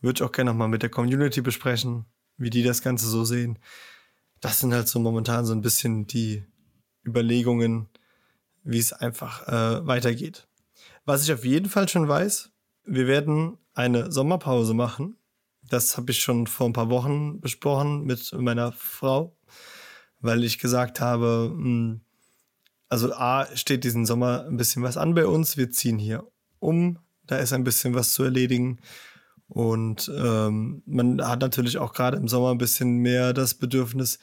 würde 0.00 0.16
ich 0.16 0.22
auch 0.22 0.32
gerne 0.32 0.50
nochmal 0.50 0.68
mit 0.68 0.82
der 0.82 0.90
Community 0.90 1.40
besprechen, 1.40 2.06
wie 2.36 2.50
die 2.50 2.62
das 2.62 2.82
Ganze 2.82 3.06
so 3.06 3.24
sehen. 3.24 3.58
Das 4.40 4.60
sind 4.60 4.74
halt 4.74 4.88
so 4.88 4.98
momentan 4.98 5.46
so 5.46 5.52
ein 5.52 5.62
bisschen 5.62 6.06
die 6.06 6.44
Überlegungen, 7.04 7.88
wie 8.64 8.78
es 8.78 8.92
einfach 8.92 9.46
äh, 9.48 9.86
weitergeht. 9.86 10.46
Was 11.04 11.22
ich 11.22 11.32
auf 11.32 11.44
jeden 11.44 11.68
Fall 11.68 11.88
schon 11.88 12.08
weiß, 12.08 12.50
wir 12.84 13.06
werden 13.06 13.58
eine 13.74 14.10
Sommerpause 14.10 14.74
machen. 14.74 15.16
Das 15.62 15.96
habe 15.96 16.10
ich 16.10 16.20
schon 16.20 16.46
vor 16.46 16.68
ein 16.68 16.72
paar 16.72 16.90
Wochen 16.90 17.40
besprochen 17.40 18.04
mit 18.04 18.32
meiner 18.32 18.72
Frau, 18.72 19.36
weil 20.20 20.44
ich 20.44 20.58
gesagt 20.58 21.00
habe, 21.00 21.50
hm, 21.52 22.00
also 22.88 23.12
A 23.14 23.46
steht 23.54 23.84
diesen 23.84 24.06
Sommer 24.06 24.46
ein 24.46 24.56
bisschen 24.56 24.82
was 24.82 24.96
an 24.96 25.14
bei 25.14 25.26
uns. 25.26 25.56
Wir 25.56 25.70
ziehen 25.70 25.98
hier 25.98 26.26
um, 26.58 26.98
da 27.26 27.38
ist 27.38 27.52
ein 27.52 27.64
bisschen 27.64 27.94
was 27.94 28.12
zu 28.12 28.22
erledigen. 28.24 28.78
Und 29.48 30.10
ähm, 30.16 30.82
man 30.86 31.22
hat 31.26 31.40
natürlich 31.40 31.78
auch 31.78 31.92
gerade 31.92 32.16
im 32.16 32.28
Sommer 32.28 32.50
ein 32.50 32.58
bisschen 32.58 32.98
mehr 32.98 33.32
das 33.32 33.54
Bedürfnis, 33.54 34.18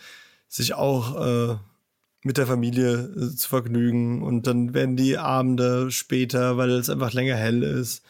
sich 0.47 0.73
auch 0.73 1.15
äh, 1.25 1.55
mit 2.23 2.37
der 2.37 2.47
Familie 2.47 2.93
äh, 2.93 3.35
zu 3.35 3.49
vergnügen. 3.49 4.21
Und 4.21 4.47
dann 4.47 4.73
werden 4.73 4.95
die 4.97 5.17
Abende 5.17 5.91
später, 5.91 6.57
weil 6.57 6.71
es 6.71 6.89
einfach 6.89 7.13
länger 7.13 7.35
hell 7.35 7.63
ist. 7.63 8.03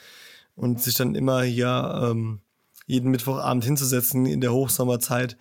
Und 0.56 0.82
sich 0.82 0.96
dann 0.96 1.16
immer 1.16 1.42
hier 1.42 2.02
ähm, 2.04 2.40
jeden 2.86 3.12
Mittwochabend 3.12 3.64
hinzusetzen 3.64 4.26
in 4.26 4.42
der 4.42 4.54
Hochsommerzeit. 4.54 5.38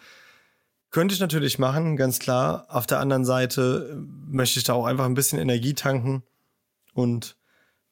Könnte 0.91 1.15
ich 1.15 1.21
natürlich 1.21 1.59
machen, 1.59 1.97
ganz 1.97 2.19
klar. 2.19 2.67
Auf 2.69 2.87
der 2.87 3.01
anderen 3.01 3.25
Seite 3.25 3.91
äh, 3.93 4.31
möchte 4.31 4.59
ich 4.59 4.65
da 4.65 4.75
auch 4.75 4.87
einfach 4.87 5.07
ein 5.07 5.15
bisschen 5.15 5.39
Energie 5.39 5.75
tanken 5.75 6.23
und 6.93 7.37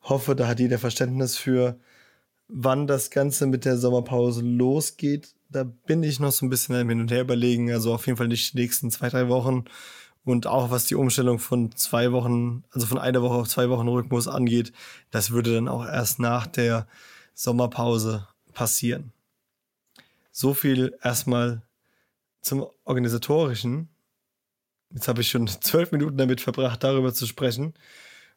hoffe, 0.02 0.34
da 0.34 0.46
hat 0.46 0.60
jeder 0.60 0.78
Verständnis 0.78 1.36
für, 1.36 1.78
wann 2.52 2.86
das 2.86 3.10
Ganze 3.10 3.46
mit 3.46 3.64
der 3.64 3.78
Sommerpause 3.78 4.42
losgeht. 4.42 5.34
Da 5.48 5.64
bin 5.64 6.02
ich 6.02 6.20
noch 6.20 6.32
so 6.32 6.46
ein 6.46 6.50
bisschen 6.50 6.88
hin 6.88 7.00
und 7.00 7.10
her 7.10 7.22
überlegen. 7.22 7.70
Also 7.72 7.94
auf 7.94 8.06
jeden 8.06 8.16
Fall 8.16 8.28
nicht 8.28 8.52
die 8.52 8.58
nächsten 8.58 8.90
zwei, 8.90 9.08
drei 9.08 9.28
Wochen. 9.28 9.64
Und 10.24 10.46
auch 10.46 10.70
was 10.70 10.84
die 10.84 10.94
Umstellung 10.94 11.38
von 11.38 11.74
zwei 11.74 12.12
Wochen, 12.12 12.64
also 12.70 12.86
von 12.86 12.98
einer 12.98 13.22
Woche 13.22 13.34
auf 13.34 13.48
zwei 13.48 13.70
Wochen 13.70 13.88
Rhythmus 13.88 14.28
angeht, 14.28 14.72
das 15.10 15.30
würde 15.30 15.54
dann 15.54 15.68
auch 15.68 15.84
erst 15.84 16.18
nach 16.18 16.46
der 16.46 16.86
Sommerpause 17.34 18.28
passieren. 18.52 19.12
So 20.30 20.54
viel 20.54 20.96
erstmal 21.02 21.62
zum 22.42 22.66
Organisatorischen. 22.84 23.88
Jetzt 24.92 25.08
habe 25.08 25.22
ich 25.22 25.30
schon 25.30 25.48
zwölf 25.48 25.92
Minuten 25.92 26.16
damit 26.16 26.40
verbracht, 26.40 26.84
darüber 26.84 27.14
zu 27.14 27.26
sprechen. 27.26 27.74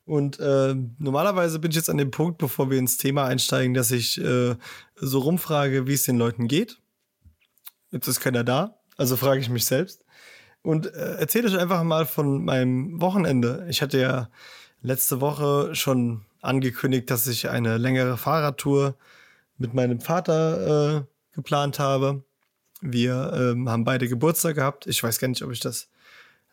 Und 0.06 0.40
äh, 0.40 0.76
normalerweise 1.00 1.60
bin 1.60 1.72
ich 1.72 1.78
jetzt 1.78 1.90
an 1.90 1.98
dem 1.98 2.12
Punkt, 2.12 2.38
bevor 2.38 2.70
wir 2.70 2.78
ins 2.78 2.98
Thema 2.98 3.26
einsteigen, 3.26 3.74
dass 3.74 3.92
ich 3.92 4.20
äh, 4.20 4.56
so 4.96 5.20
rumfrage, 5.20 5.88
wie 5.88 5.94
es 5.94 6.04
den 6.04 6.18
Leuten 6.18 6.48
geht. 6.48 6.80
Jetzt 7.92 8.08
ist 8.08 8.20
keiner 8.20 8.44
da, 8.44 8.80
also 8.98 9.16
frage 9.16 9.40
ich 9.40 9.50
mich 9.50 9.66
selbst. 9.66 10.04
Und 10.62 10.88
äh, 10.88 11.16
erzähle 11.16 11.48
euch 11.48 11.58
einfach 11.58 11.84
mal 11.84 12.06
von 12.06 12.44
meinem 12.44 13.00
Wochenende. 13.02 13.66
Ich 13.70 13.82
hatte 13.82 14.00
ja 14.00 14.30
letzte 14.82 15.22
Woche 15.22 15.76
schon 15.76 16.26
angekündigt, 16.42 17.10
dass 17.10 17.28
ich 17.28 17.50
eine 17.50 17.78
längere 17.78 18.18
Fahrradtour 18.18 18.96
mit 19.58 19.74
meinem 19.74 20.02
Vater 20.02 20.98
äh, 20.98 21.02
geplant 21.34 21.80
habe. 21.80 22.24
Wir 22.82 23.32
ähm, 23.34 23.70
haben 23.70 23.86
beide 23.86 24.10
Geburtstag 24.10 24.56
gehabt. 24.56 24.88
Ich 24.88 25.02
weiß 25.02 25.20
gar 25.20 25.30
nicht, 25.30 25.44
ob 25.44 25.52
ich 25.52 25.62
das 25.62 25.90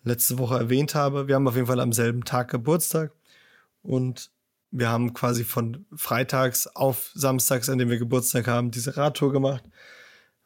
letzte 0.05 0.39
Woche 0.39 0.57
erwähnt 0.57 0.95
habe. 0.95 1.27
Wir 1.27 1.35
haben 1.35 1.49
auf 1.49 1.57
jeden 1.57 1.67
Fall 1.67 1.81
am 1.81 1.93
selben 1.93 2.25
Tag 2.25 2.51
Geburtstag. 2.51 3.13
Und 3.83 4.31
wir 4.71 4.89
haben 4.89 5.15
quasi 5.15 5.45
von 5.45 5.87
freitags 5.95 6.67
auf 6.69 7.11
samstags, 7.15 7.69
an 7.69 7.79
dem 7.79 7.91
wir 7.91 7.99
Geburtstag 7.99 8.47
haben, 8.47 8.71
diese 8.71 8.97
Radtour 8.97 9.33
gemacht. 9.33 9.65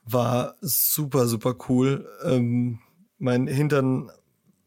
War 0.02 0.56
super, 0.60 1.26
super 1.26 1.56
cool. 1.68 2.08
Ähm, 2.24 2.80
mein 3.18 3.46
Hintern 3.46 4.10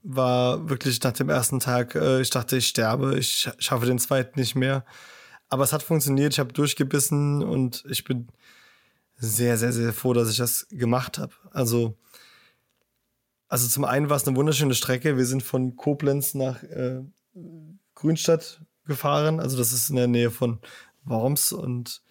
war 0.03 0.69
wirklich 0.69 1.01
nach 1.03 1.11
dem 1.13 1.29
ersten 1.29 1.59
Tag, 1.59 1.95
äh, 1.95 2.21
ich 2.21 2.29
dachte, 2.29 2.57
ich 2.57 2.67
sterbe, 2.67 3.17
ich 3.17 3.49
schaffe 3.59 3.85
den 3.85 3.99
zweiten 3.99 4.39
nicht 4.39 4.55
mehr. 4.55 4.85
Aber 5.49 5.63
es 5.63 5.73
hat 5.73 5.83
funktioniert, 5.83 6.33
ich 6.33 6.39
habe 6.39 6.53
durchgebissen 6.53 7.43
und 7.43 7.83
ich 7.89 8.03
bin 8.03 8.27
sehr, 9.15 9.57
sehr, 9.57 9.73
sehr 9.73 9.93
froh, 9.93 10.13
dass 10.13 10.29
ich 10.29 10.37
das 10.37 10.67
gemacht 10.69 11.17
habe. 11.17 11.33
Also, 11.51 11.97
also 13.47 13.67
zum 13.67 13.85
einen 13.85 14.09
war 14.09 14.17
es 14.17 14.27
eine 14.27 14.37
wunderschöne 14.37 14.75
Strecke. 14.75 15.17
Wir 15.17 15.25
sind 15.25 15.43
von 15.43 15.75
Koblenz 15.75 16.33
nach 16.35 16.61
äh, 16.63 17.01
Grünstadt 17.97 18.61
gefahren. 18.85 19.39
Also 19.39 19.57
das 19.57 19.73
ist 19.73 19.89
in 19.89 19.95
der 19.95 20.07
Nähe 20.07 20.31
von 20.31 20.59
Worms 21.03 21.51
und 21.51 22.01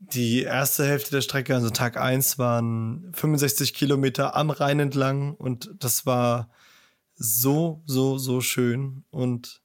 die 0.00 0.42
erste 0.42 0.84
Hälfte 0.84 1.12
der 1.12 1.20
Strecke, 1.20 1.54
also 1.54 1.70
Tag 1.70 1.96
eins, 1.96 2.38
waren 2.38 3.12
65 3.14 3.72
Kilometer 3.72 4.34
am 4.34 4.50
Rhein 4.50 4.80
entlang 4.80 5.34
und 5.34 5.70
das 5.78 6.06
war 6.06 6.50
so, 7.14 7.82
so, 7.86 8.18
so 8.18 8.40
schön. 8.40 9.04
Und 9.10 9.60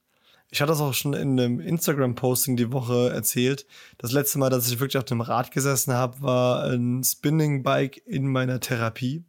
ich 0.50 0.60
hatte 0.60 0.70
das 0.70 0.80
auch 0.80 0.94
schon 0.94 1.14
in 1.14 1.38
einem 1.38 1.60
Instagram-Posting 1.60 2.56
die 2.56 2.72
Woche 2.72 3.10
erzählt. 3.10 3.66
Das 3.98 4.12
letzte 4.12 4.38
Mal, 4.38 4.48
dass 4.48 4.70
ich 4.70 4.78
wirklich 4.78 4.98
auf 4.98 5.04
dem 5.04 5.20
Rad 5.20 5.50
gesessen 5.50 5.92
habe, 5.92 6.22
war 6.22 6.64
ein 6.64 7.02
Spinning-Bike 7.02 8.02
in 8.06 8.28
meiner 8.28 8.60
Therapie, 8.60 9.24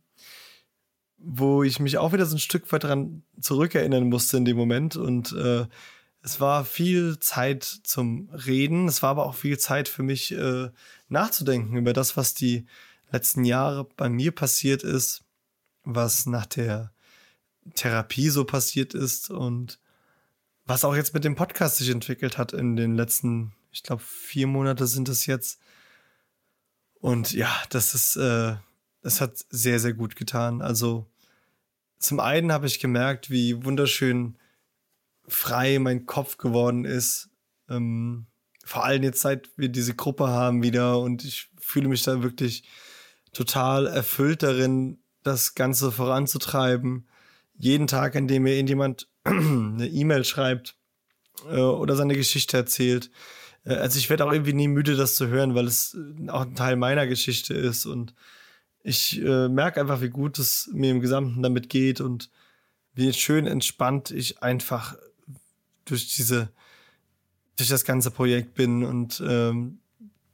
wo 1.18 1.64
ich 1.64 1.80
mich 1.80 1.98
auch 1.98 2.14
wieder 2.14 2.28
so 2.28 2.36
ein 2.36 2.40
Stück 2.40 2.72
weit 2.72 2.84
daran 2.84 3.24
zurückerinnern 3.42 4.10
musste 4.10 4.38
in 4.38 4.46
dem 4.46 4.58
Moment. 4.58 4.96
Und 4.96 5.34
äh, 5.34 5.66
es 6.22 6.40
war 6.40 6.66
viel 6.66 7.20
Zeit 7.20 7.64
zum 7.64 8.30
Reden. 8.30 8.88
Es 8.88 9.02
war 9.02 9.12
aber 9.12 9.26
auch 9.26 9.36
viel 9.36 9.58
Zeit 9.58 9.88
für 9.88 10.04
mich 10.04 10.32
äh, 10.32 10.70
nachzudenken 11.08 11.78
über 11.78 11.94
das, 11.94 12.18
was 12.18 12.34
die 12.34 12.66
letzten 13.12 13.46
Jahre 13.46 13.86
bei 13.96 14.10
mir 14.10 14.32
passiert 14.32 14.84
ist, 14.84 15.24
was 15.84 16.26
nach 16.26 16.46
der 16.46 16.92
Therapie 17.74 18.30
so 18.30 18.46
passiert 18.46 18.94
ist 18.94 19.30
und 19.30 19.80
was 20.66 20.86
auch 20.86 20.96
jetzt 20.96 21.14
mit 21.14 21.24
dem 21.24 21.36
Podcast 21.36 21.78
sich 21.78 21.90
entwickelt 21.90 22.38
hat 22.38 22.54
in 22.54 22.76
den 22.76 22.96
letzten, 22.96 23.54
ich 23.72 23.82
glaube, 23.82 24.04
vier 24.06 24.46
Monate 24.46 24.86
sind 24.88 25.10
es 25.10 25.26
jetzt. 25.26 25.60
Und 27.00 27.32
ja, 27.32 27.50
das 27.70 27.96
ist, 27.96 28.18
äh, 28.18 28.56
das 29.02 29.22
hat 29.22 29.46
sehr, 29.50 29.80
sehr 29.80 29.94
gut 29.94 30.16
getan. 30.16 30.62
Also 30.62 31.08
zum 31.98 32.20
einen 32.20 32.52
habe 32.52 32.68
ich 32.68 32.80
gemerkt, 32.80 33.30
wie 33.30 33.64
wunderschön 33.64 34.38
frei 35.30 35.80
mein 35.80 36.06
Kopf 36.06 36.38
geworden 36.38 36.86
ist. 36.86 37.30
Ähm, 37.70 38.28
vor 38.64 38.86
allem 38.86 39.04
jetzt, 39.04 39.22
seit 39.22 39.50
wir 39.58 39.70
diese 39.70 39.96
Gruppe 39.96 40.28
haben 40.28 40.64
wieder 40.64 41.00
und 41.00 41.24
ich 41.24 41.50
fühle 41.60 41.88
mich 41.88 42.04
da 42.04 42.22
wirklich 42.24 42.64
total 43.34 43.88
erfüllt 43.88 44.44
darin, 44.44 45.00
das 45.24 45.56
Ganze 45.56 45.92
voranzutreiben. 45.92 47.08
Jeden 47.56 47.88
Tag, 47.88 48.16
an 48.16 48.28
dem 48.28 48.44
mir 48.44 48.54
irgendjemand 48.54 49.08
eine 49.24 49.88
E-Mail 49.88 50.24
schreibt 50.24 50.78
äh, 51.50 51.60
oder 51.60 51.96
seine 51.96 52.16
Geschichte 52.16 52.58
erzählt. 52.58 53.12
Äh, 53.66 53.76
also 53.76 54.00
ich 54.00 54.10
werde 54.10 54.26
auch 54.26 54.32
irgendwie 54.32 54.54
nie 54.54 54.68
müde, 54.68 54.96
das 54.96 55.16
zu 55.16 55.28
hören, 55.28 55.56
weil 55.56 55.68
es 55.68 55.96
äh, 55.96 56.30
auch 56.30 56.42
ein 56.42 56.56
Teil 56.56 56.76
meiner 56.76 57.08
Geschichte 57.08 57.54
ist 57.54 57.86
und 57.86 58.14
ich 58.82 59.22
äh, 59.22 59.50
merke 59.50 59.82
einfach, 59.82 60.02
wie 60.02 60.10
gut 60.10 60.40
es 60.40 60.70
mir 60.74 60.92
im 60.92 61.02
Gesamten 61.02 61.44
damit 61.44 61.70
geht 61.70 62.02
und 62.02 62.30
wie 62.94 63.12
schön 63.14 63.46
entspannt 63.46 64.12
ich 64.12 64.42
einfach 64.42 64.96
durch 65.90 66.16
diese 66.16 66.52
durch 67.58 67.70
das 67.70 67.84
ganze 67.84 68.10
Projekt 68.10 68.54
bin 68.54 68.86
und 68.86 69.22
ähm, 69.26 69.80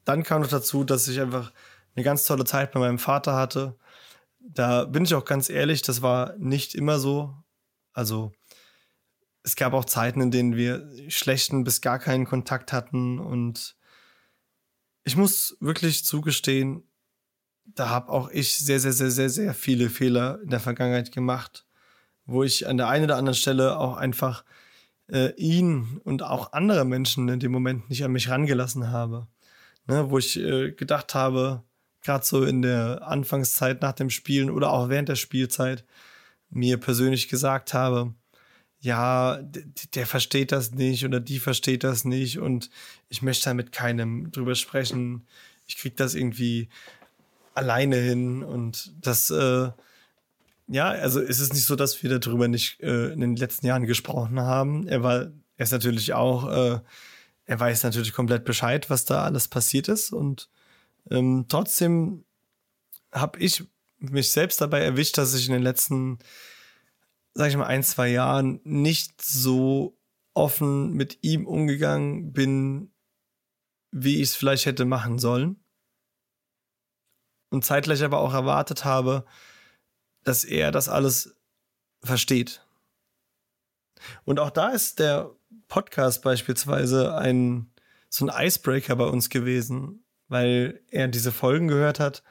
dann 0.04 0.22
kam 0.22 0.42
noch 0.42 0.48
dazu, 0.48 0.84
dass 0.84 1.08
ich 1.08 1.20
einfach 1.20 1.52
eine 1.96 2.04
ganz 2.04 2.26
tolle 2.26 2.46
Zeit 2.46 2.72
bei 2.72 2.80
meinem 2.80 3.00
Vater 3.00 3.34
hatte. 3.34 3.76
Da 4.40 4.86
bin 4.86 5.06
ich 5.06 5.16
auch 5.16 5.26
ganz 5.26 5.50
ehrlich, 5.50 5.82
das 5.82 6.04
war 6.04 6.36
nicht 6.38 6.76
immer 6.76 7.00
so. 7.00 7.36
Also 7.94 8.32
es 9.42 9.56
gab 9.56 9.74
auch 9.74 9.86
Zeiten, 9.86 10.22
in 10.22 10.30
denen 10.30 10.56
wir 10.56 10.88
schlechten 11.10 11.64
bis 11.64 11.82
gar 11.82 11.98
keinen 11.98 12.26
Kontakt 12.26 12.72
hatten 12.72 13.20
und 13.20 13.76
ich 15.04 15.16
muss 15.16 15.56
wirklich 15.60 16.04
zugestehen, 16.04 16.84
da 17.64 17.90
habe 17.90 18.12
auch 18.12 18.30
ich 18.30 18.58
sehr, 18.58 18.80
sehr, 18.80 18.94
sehr, 18.94 19.12
sehr, 19.12 19.30
sehr 19.30 19.54
viele 19.54 19.90
Fehler 19.90 20.40
in 20.42 20.50
der 20.50 20.60
Vergangenheit 20.60 21.12
gemacht, 21.12 21.66
wo 22.26 22.44
ich 22.44 22.68
an 22.68 22.78
der 22.78 22.88
einen 22.88 23.06
oder 23.06 23.18
anderen 23.18 23.36
Stelle 23.36 23.78
auch 23.78 23.98
einfach 23.98 24.44
äh, 25.12 25.34
ihn 25.36 26.02
und 26.04 26.24
auch 26.24 26.54
andere 26.54 26.86
Menschen 26.86 27.30
in 27.30 27.40
dem 27.40 27.52
Moment 27.52 27.90
nicht 27.90 28.04
an 28.04 28.12
mich 28.12 28.30
rangelassen 28.30 28.92
habe. 28.92 29.28
Ne, 29.88 30.10
wo 30.10 30.18
ich 30.18 30.40
äh, 30.40 30.72
gedacht 30.72 31.14
habe, 31.14 31.64
gerade 32.02 32.26
so 32.26 32.44
in 32.44 32.64
der 32.64 33.08
Anfangszeit 33.08 33.82
nach 33.82 33.94
dem 33.94 34.10
Spielen 34.10 34.50
oder 34.50 34.72
auch 34.72 34.90
während 34.90 35.10
der 35.10 35.16
Spielzeit, 35.16 35.86
mir 36.50 36.78
persönlich 36.78 37.28
gesagt 37.28 37.74
habe, 37.74 38.14
ja, 38.80 39.42
der 39.94 40.06
versteht 40.06 40.52
das 40.52 40.72
nicht 40.72 41.06
oder 41.06 41.20
die 41.20 41.40
versteht 41.40 41.84
das 41.84 42.06
nicht 42.06 42.40
und 42.40 42.70
ich 43.10 43.22
möchte 43.22 43.46
da 43.46 43.54
mit 43.54 43.72
keinem 43.72 44.32
drüber 44.32 44.56
sprechen. 44.56 45.28
Ich 45.66 45.78
krieg 45.78 45.98
das 45.98 46.14
irgendwie 46.14 46.70
alleine 47.56 47.98
hin 47.98 48.44
und 48.44 48.94
das, 49.02 49.30
äh, 49.32 49.70
ja, 50.68 50.90
also 50.90 51.20
ist 51.20 51.40
es 51.40 51.54
nicht 51.54 51.66
so, 51.66 51.76
dass 51.76 52.02
wir 52.02 52.20
darüber 52.20 52.48
nicht 52.48 52.82
äh, 52.82 53.12
in 53.14 53.20
den 53.20 53.36
letzten 53.36 53.68
Jahren 53.68 53.86
gesprochen 53.86 54.40
haben. 54.40 54.88
Er 54.88 55.04
war, 55.04 55.32
er 55.58 55.64
ist 55.64 55.72
natürlich 55.72 56.14
auch, 56.14 56.50
äh, 56.50 56.80
er 57.46 57.60
weiß 57.60 57.84
natürlich 57.84 58.14
komplett 58.14 58.46
Bescheid, 58.46 58.90
was 58.90 59.06
da 59.06 59.24
alles 59.24 59.48
passiert 59.48 59.88
ist 59.88 60.12
und 60.12 60.50
ähm, 61.12 61.46
trotzdem 61.48 62.26
habe 63.12 63.40
ich 63.40 63.64
mich 64.00 64.32
selbst 64.32 64.62
dabei 64.62 64.82
erwischt, 64.82 65.18
dass 65.18 65.34
ich 65.34 65.48
in 65.48 65.54
den 65.54 65.62
letzten, 65.62 66.20
sag 67.34 67.50
ich 67.50 67.58
mal, 67.58 67.68
ein, 67.68 67.84
zwei 67.84 68.10
Jahren 68.10 68.60
nicht 68.64 69.22
so 69.22 69.98
offen 70.34 70.92
mit 70.92 71.20
ihm 71.22 71.48
umgegangen 71.48 72.34
bin, 72.34 72.92
wie 73.92 74.16
ich 74.16 74.30
es 74.30 74.36
vielleicht 74.36 74.66
hätte 74.66 74.86
machen 74.86 75.20
sollen. 75.20 75.64
Und 77.50 77.64
zeitgleich 77.64 78.04
aber 78.04 78.20
auch 78.20 78.34
erwartet 78.34 78.84
habe, 78.84 79.26
dass 80.26 80.44
er 80.44 80.72
das 80.72 80.90
alles 80.90 81.36
versteht. 82.04 82.62
Und 84.26 84.40
auch 84.40 84.50
da 84.50 84.70
ist 84.70 85.00
der 85.00 85.32
Podcast 85.68 86.22
beispielsweise 86.22 87.16
ein 87.16 87.72
so 88.10 88.28
ein 88.28 88.46
Icebreaker 88.46 88.96
bei 88.96 89.06
uns 89.06 89.30
gewesen, 89.30 90.04
weil 90.28 90.82
er 90.90 91.08
diese 91.08 91.32
Folgen 91.32 91.68
gehört 91.68 92.00
hat 92.00 92.24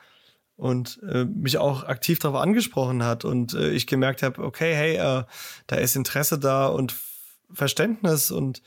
und 0.56 1.00
äh, 1.02 1.24
mich 1.24 1.58
auch 1.58 1.84
aktiv 1.84 2.18
darauf 2.18 2.40
angesprochen 2.40 3.04
hat 3.04 3.24
und 3.24 3.54
äh, 3.54 3.70
ich 3.70 3.86
gemerkt 3.86 4.22
habe, 4.22 4.42
okay, 4.42 4.74
hey, 4.74 4.96
äh, 4.96 5.24
da 5.66 5.76
ist 5.76 5.96
Interesse 5.96 6.38
da 6.38 6.66
und 6.66 6.94
Verständnis 7.52 8.30
und 8.30 8.62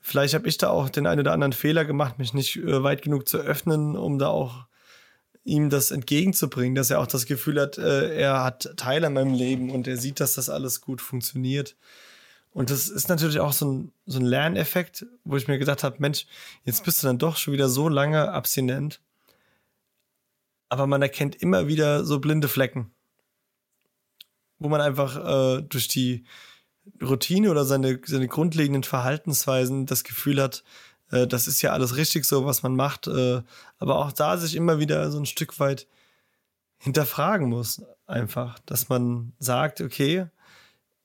vielleicht 0.00 0.34
habe 0.34 0.48
ich 0.48 0.56
da 0.56 0.70
auch 0.70 0.88
den 0.88 1.06
einen 1.06 1.20
oder 1.20 1.32
anderen 1.32 1.52
Fehler 1.52 1.84
gemacht, 1.84 2.18
mich 2.18 2.32
nicht 2.32 2.56
äh, 2.56 2.82
weit 2.82 3.02
genug 3.02 3.28
zu 3.28 3.38
öffnen, 3.38 3.96
um 3.96 4.18
da 4.18 4.28
auch 4.28 4.66
ihm 5.44 5.70
das 5.70 5.90
entgegenzubringen, 5.90 6.74
dass 6.74 6.90
er 6.90 7.00
auch 7.00 7.06
das 7.06 7.26
Gefühl 7.26 7.60
hat, 7.60 7.78
äh, 7.78 8.14
er 8.16 8.44
hat 8.44 8.74
Teil 8.76 9.04
an 9.04 9.14
meinem 9.14 9.34
Leben 9.34 9.70
und 9.70 9.88
er 9.88 9.96
sieht, 9.96 10.20
dass 10.20 10.34
das 10.34 10.48
alles 10.48 10.80
gut 10.80 11.00
funktioniert. 11.00 11.76
Und 12.52 12.70
das 12.70 12.88
ist 12.88 13.08
natürlich 13.08 13.40
auch 13.40 13.52
so 13.52 13.72
ein, 13.72 13.92
so 14.06 14.18
ein 14.18 14.26
Lerneffekt, 14.26 15.06
wo 15.24 15.36
ich 15.36 15.48
mir 15.48 15.58
gedacht 15.58 15.84
habe, 15.84 15.96
Mensch, 15.98 16.26
jetzt 16.64 16.84
bist 16.84 17.02
du 17.02 17.06
dann 17.06 17.18
doch 17.18 17.36
schon 17.36 17.54
wieder 17.54 17.68
so 17.68 17.88
lange 17.88 18.30
abstinent 18.30 19.00
aber 20.72 20.86
man 20.86 21.02
erkennt 21.02 21.36
immer 21.36 21.68
wieder 21.68 22.02
so 22.02 22.18
blinde 22.18 22.48
Flecken, 22.48 22.90
wo 24.58 24.70
man 24.70 24.80
einfach 24.80 25.58
äh, 25.58 25.62
durch 25.64 25.86
die 25.86 26.24
Routine 27.02 27.50
oder 27.50 27.66
seine, 27.66 28.00
seine 28.06 28.26
grundlegenden 28.26 28.82
Verhaltensweisen 28.82 29.84
das 29.84 30.02
Gefühl 30.02 30.40
hat, 30.40 30.64
äh, 31.12 31.28
das 31.28 31.46
ist 31.46 31.62
ja 31.62 31.72
alles 31.72 31.96
richtig 31.96 32.24
so, 32.24 32.44
was 32.44 32.62
man 32.62 32.74
macht, 32.74 33.06
äh, 33.06 33.42
aber 33.78 33.98
auch 33.98 34.12
da 34.12 34.36
sich 34.36 34.56
immer 34.56 34.80
wieder 34.80 35.10
so 35.10 35.18
ein 35.18 35.26
Stück 35.26 35.60
weit 35.60 35.86
hinterfragen 36.78 37.48
muss, 37.48 37.82
einfach, 38.06 38.58
dass 38.60 38.88
man 38.88 39.32
sagt, 39.38 39.80
okay, 39.80 40.26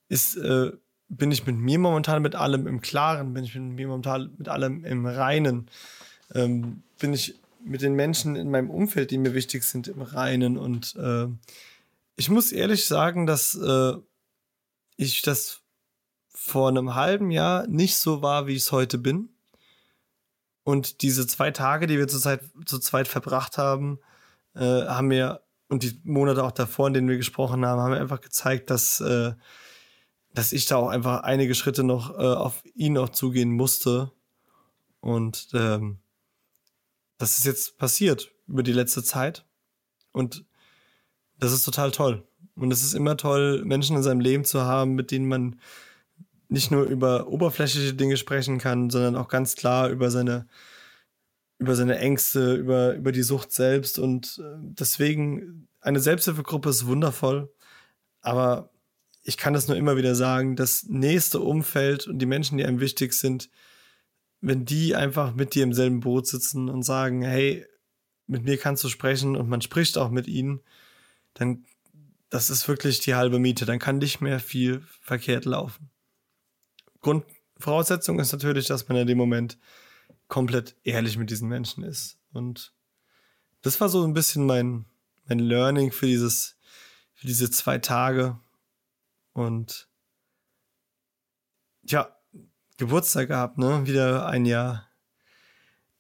ist, 0.10 0.38
äh, 0.38 0.72
bin 1.10 1.32
ich 1.32 1.46
mit 1.46 1.58
mir 1.58 1.78
momentan 1.78 2.22
mit 2.22 2.36
allem 2.36 2.66
im 2.68 2.82
Klaren, 2.82 3.34
bin 3.34 3.44
ich 3.44 3.54
mit 3.54 3.76
mir 3.76 3.88
momentan 3.88 4.34
mit 4.38 4.50
allem 4.50 4.84
im 4.84 5.06
Reinen, 5.06 5.70
ähm, 6.34 6.84
bin 7.00 7.14
ich 7.14 7.36
mit 7.64 7.82
den 7.82 7.94
Menschen 7.94 8.36
in 8.36 8.50
meinem 8.50 8.70
Umfeld, 8.70 9.12
die 9.12 9.18
mir 9.18 9.34
wichtig 9.34 9.64
sind, 9.64 9.88
im 9.88 10.02
Reinen. 10.02 10.58
Und 10.58 10.96
ich 12.16 12.30
muss 12.30 12.54
ehrlich 12.54 12.86
sagen, 12.86 13.26
dass 13.26 13.60
ich 14.96 15.22
das 15.22 15.62
vor 16.30 16.70
einem 16.70 16.96
halben 16.96 17.30
Jahr 17.30 17.68
nicht 17.68 17.98
so 17.98 18.22
war, 18.22 18.48
wie 18.48 18.54
ich 18.54 18.64
es 18.64 18.72
heute 18.72 18.98
bin. 18.98 19.37
Und 20.68 21.02
diese 21.02 21.26
zwei 21.26 21.52
Tage, 21.52 21.88
die 21.88 21.98
wir 21.98 22.10
zurzeit 22.10 22.42
zu 22.66 22.78
zweit 22.80 23.08
verbracht 23.08 23.58
haben, 23.58 24.00
äh, 24.54 24.60
haben 24.60 25.08
mir, 25.08 25.40
und 25.70 25.82
die 25.82 25.98
Monate 26.04 26.44
auch 26.44 26.52
davor, 26.52 26.88
in 26.88 26.94
denen 26.94 27.08
wir 27.08 27.16
gesprochen 27.16 27.66
haben, 27.66 27.80
haben 27.80 27.92
mir 27.92 28.02
einfach 28.02 28.20
gezeigt, 28.20 28.70
dass, 28.70 29.00
äh, 29.00 29.32
dass 30.34 30.52
ich 30.52 30.66
da 30.66 30.76
auch 30.76 30.90
einfach 30.90 31.24
einige 31.24 31.56
Schritte 31.56 31.86
noch 31.86 32.10
äh, 32.20 32.22
auf 32.22 32.64
ihn 32.76 32.92
noch 32.92 33.12
zugehen 33.12 33.50
musste. 33.50 34.12
Und 35.00 35.48
ähm, 35.54 36.00
das 37.18 37.40
ist 37.40 37.46
jetzt 37.46 37.78
passiert 37.78 38.34
über 38.46 38.62
die 38.62 38.74
letzte 38.74 39.04
Zeit. 39.04 39.46
Und 40.12 40.44
das 41.40 41.54
ist 41.54 41.64
total 41.64 41.92
toll. 41.92 42.28
Und 42.56 42.74
es 42.74 42.84
ist 42.84 42.94
immer 42.94 43.16
toll, 43.16 43.64
Menschen 43.64 43.96
in 43.96 44.04
seinem 44.04 44.20
Leben 44.20 44.44
zu 44.44 44.64
haben, 44.64 44.96
mit 44.96 45.12
denen 45.12 45.30
man 45.30 45.62
nicht 46.50 46.72
nur 46.72 46.84
über 46.84 47.28
oberflächliche 47.28 47.94
Dinge 47.94 48.18
sprechen 48.18 48.58
kann, 48.58 48.90
sondern 48.90 49.16
auch 49.16 49.28
ganz 49.28 49.56
klar 49.56 49.90
über 49.90 50.10
seine, 50.12 50.48
über 51.60 51.76
seine 51.76 51.98
Ängste, 52.00 52.56
über, 52.56 52.94
über 52.96 53.12
die 53.12 53.24
Sucht 53.24 53.52
selbst. 53.52 54.00
Und 54.00 54.40
äh, 54.42 54.56
deswegen, 54.58 55.68
eine 55.82 56.00
Selbsthilfegruppe 56.00 56.70
ist 56.70 56.86
wundervoll. 56.86 57.54
Aber 58.22 58.72
ich 59.24 59.38
kann 59.38 59.54
das 59.54 59.68
nur 59.68 59.78
immer 59.78 59.98
wieder 59.98 60.16
sagen, 60.16 60.56
das 60.56 60.84
nächste 60.84 61.40
Umfeld 61.42 62.08
und 62.08 62.20
die 62.20 62.26
Menschen, 62.26 62.58
die 62.58 62.66
einem 62.66 62.80
wichtig 62.80 63.14
sind, 63.14 63.50
wenn 64.40 64.66
die 64.66 64.96
einfach 64.96 65.34
mit 65.36 65.56
dir 65.56 65.64
im 65.64 65.74
selben 65.74 66.00
Boot 66.00 66.28
sitzen 66.28 66.70
und 66.70 66.84
sagen, 66.84 67.24
hey, 67.24 67.66
mit 68.28 68.44
mir 68.44 68.58
kannst 68.58 68.84
du 68.84 68.90
sprechen 68.90 69.36
und 69.36 69.50
man 69.50 69.62
spricht 69.62 69.98
auch 69.98 70.10
mit 70.10 70.28
ihnen, 70.28 70.62
dann 71.34 71.66
das 72.30 72.50
ist 72.50 72.68
wirklich 72.68 73.00
die 73.00 73.16
halbe 73.16 73.40
Miete. 73.40 73.66
Dann 73.66 73.80
kann 73.80 74.00
nicht 74.00 74.22
mehr 74.22 74.40
viel 74.40 74.82
verkehrt 75.02 75.46
laufen. 75.46 75.90
Grundvoraussetzung 77.08 78.20
ist 78.20 78.34
natürlich, 78.34 78.68
dass 78.68 78.88
man 78.90 78.98
in 78.98 79.08
dem 79.08 79.18
Moment 79.18 79.58
komplett 80.28 80.76
ehrlich 80.84 81.18
mit 81.18 81.30
diesen 81.30 81.48
Menschen 81.48 81.84
ist. 81.84 82.20
Und 82.34 82.74
das 83.62 83.80
war 83.80 83.88
so 83.88 84.04
ein 84.04 84.14
bisschen 84.14 84.46
mein, 84.46 84.86
mein 85.28 85.40
Learning 85.40 85.94
für 85.94 86.06
dieses, 86.06 86.58
für 87.14 87.28
diese 87.28 87.50
zwei 87.50 87.78
Tage. 87.78 88.38
Und 89.32 89.88
ja, 91.84 92.14
Geburtstag 92.76 93.30
gehabt, 93.30 93.58
ne? 93.58 93.88
Wieder 93.88 94.28
ein 94.28 94.46
Jahr 94.46 94.90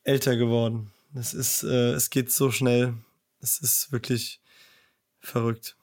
älter 0.03 0.35
geworden. 0.35 0.91
Es 1.15 1.33
ist, 1.33 1.63
äh, 1.63 1.93
es 1.93 2.09
geht 2.09 2.31
so 2.33 2.51
schnell. 2.51 2.95
Es 3.39 3.59
ist 3.59 3.93
wirklich 3.93 4.41
verrückt. 5.21 5.77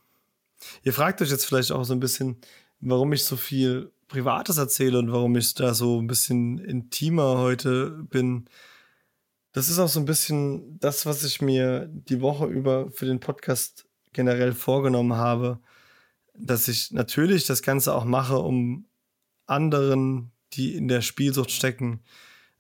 Ihr 0.82 0.92
fragt 0.92 1.22
euch 1.22 1.30
jetzt 1.30 1.46
vielleicht 1.46 1.72
auch 1.72 1.84
so 1.84 1.94
ein 1.94 2.00
bisschen, 2.00 2.40
warum 2.80 3.12
ich 3.14 3.24
so 3.24 3.36
viel 3.36 3.93
Privates 4.14 4.58
erzähle 4.58 5.00
und 5.00 5.10
warum 5.10 5.34
ich 5.34 5.54
da 5.54 5.74
so 5.74 6.00
ein 6.00 6.06
bisschen 6.06 6.58
intimer 6.58 7.38
heute 7.38 7.90
bin. 7.90 8.44
Das 9.50 9.68
ist 9.68 9.80
auch 9.80 9.88
so 9.88 9.98
ein 9.98 10.04
bisschen 10.04 10.78
das, 10.78 11.04
was 11.04 11.24
ich 11.24 11.42
mir 11.42 11.88
die 11.90 12.20
Woche 12.20 12.46
über 12.46 12.92
für 12.92 13.06
den 13.06 13.18
Podcast 13.18 13.86
generell 14.12 14.52
vorgenommen 14.52 15.14
habe, 15.14 15.58
dass 16.32 16.68
ich 16.68 16.92
natürlich 16.92 17.44
das 17.46 17.62
Ganze 17.62 17.92
auch 17.92 18.04
mache, 18.04 18.38
um 18.38 18.86
anderen 19.46 20.30
die 20.52 20.76
in 20.76 20.86
der 20.86 21.02
Spielsucht 21.02 21.50
stecken, 21.50 22.00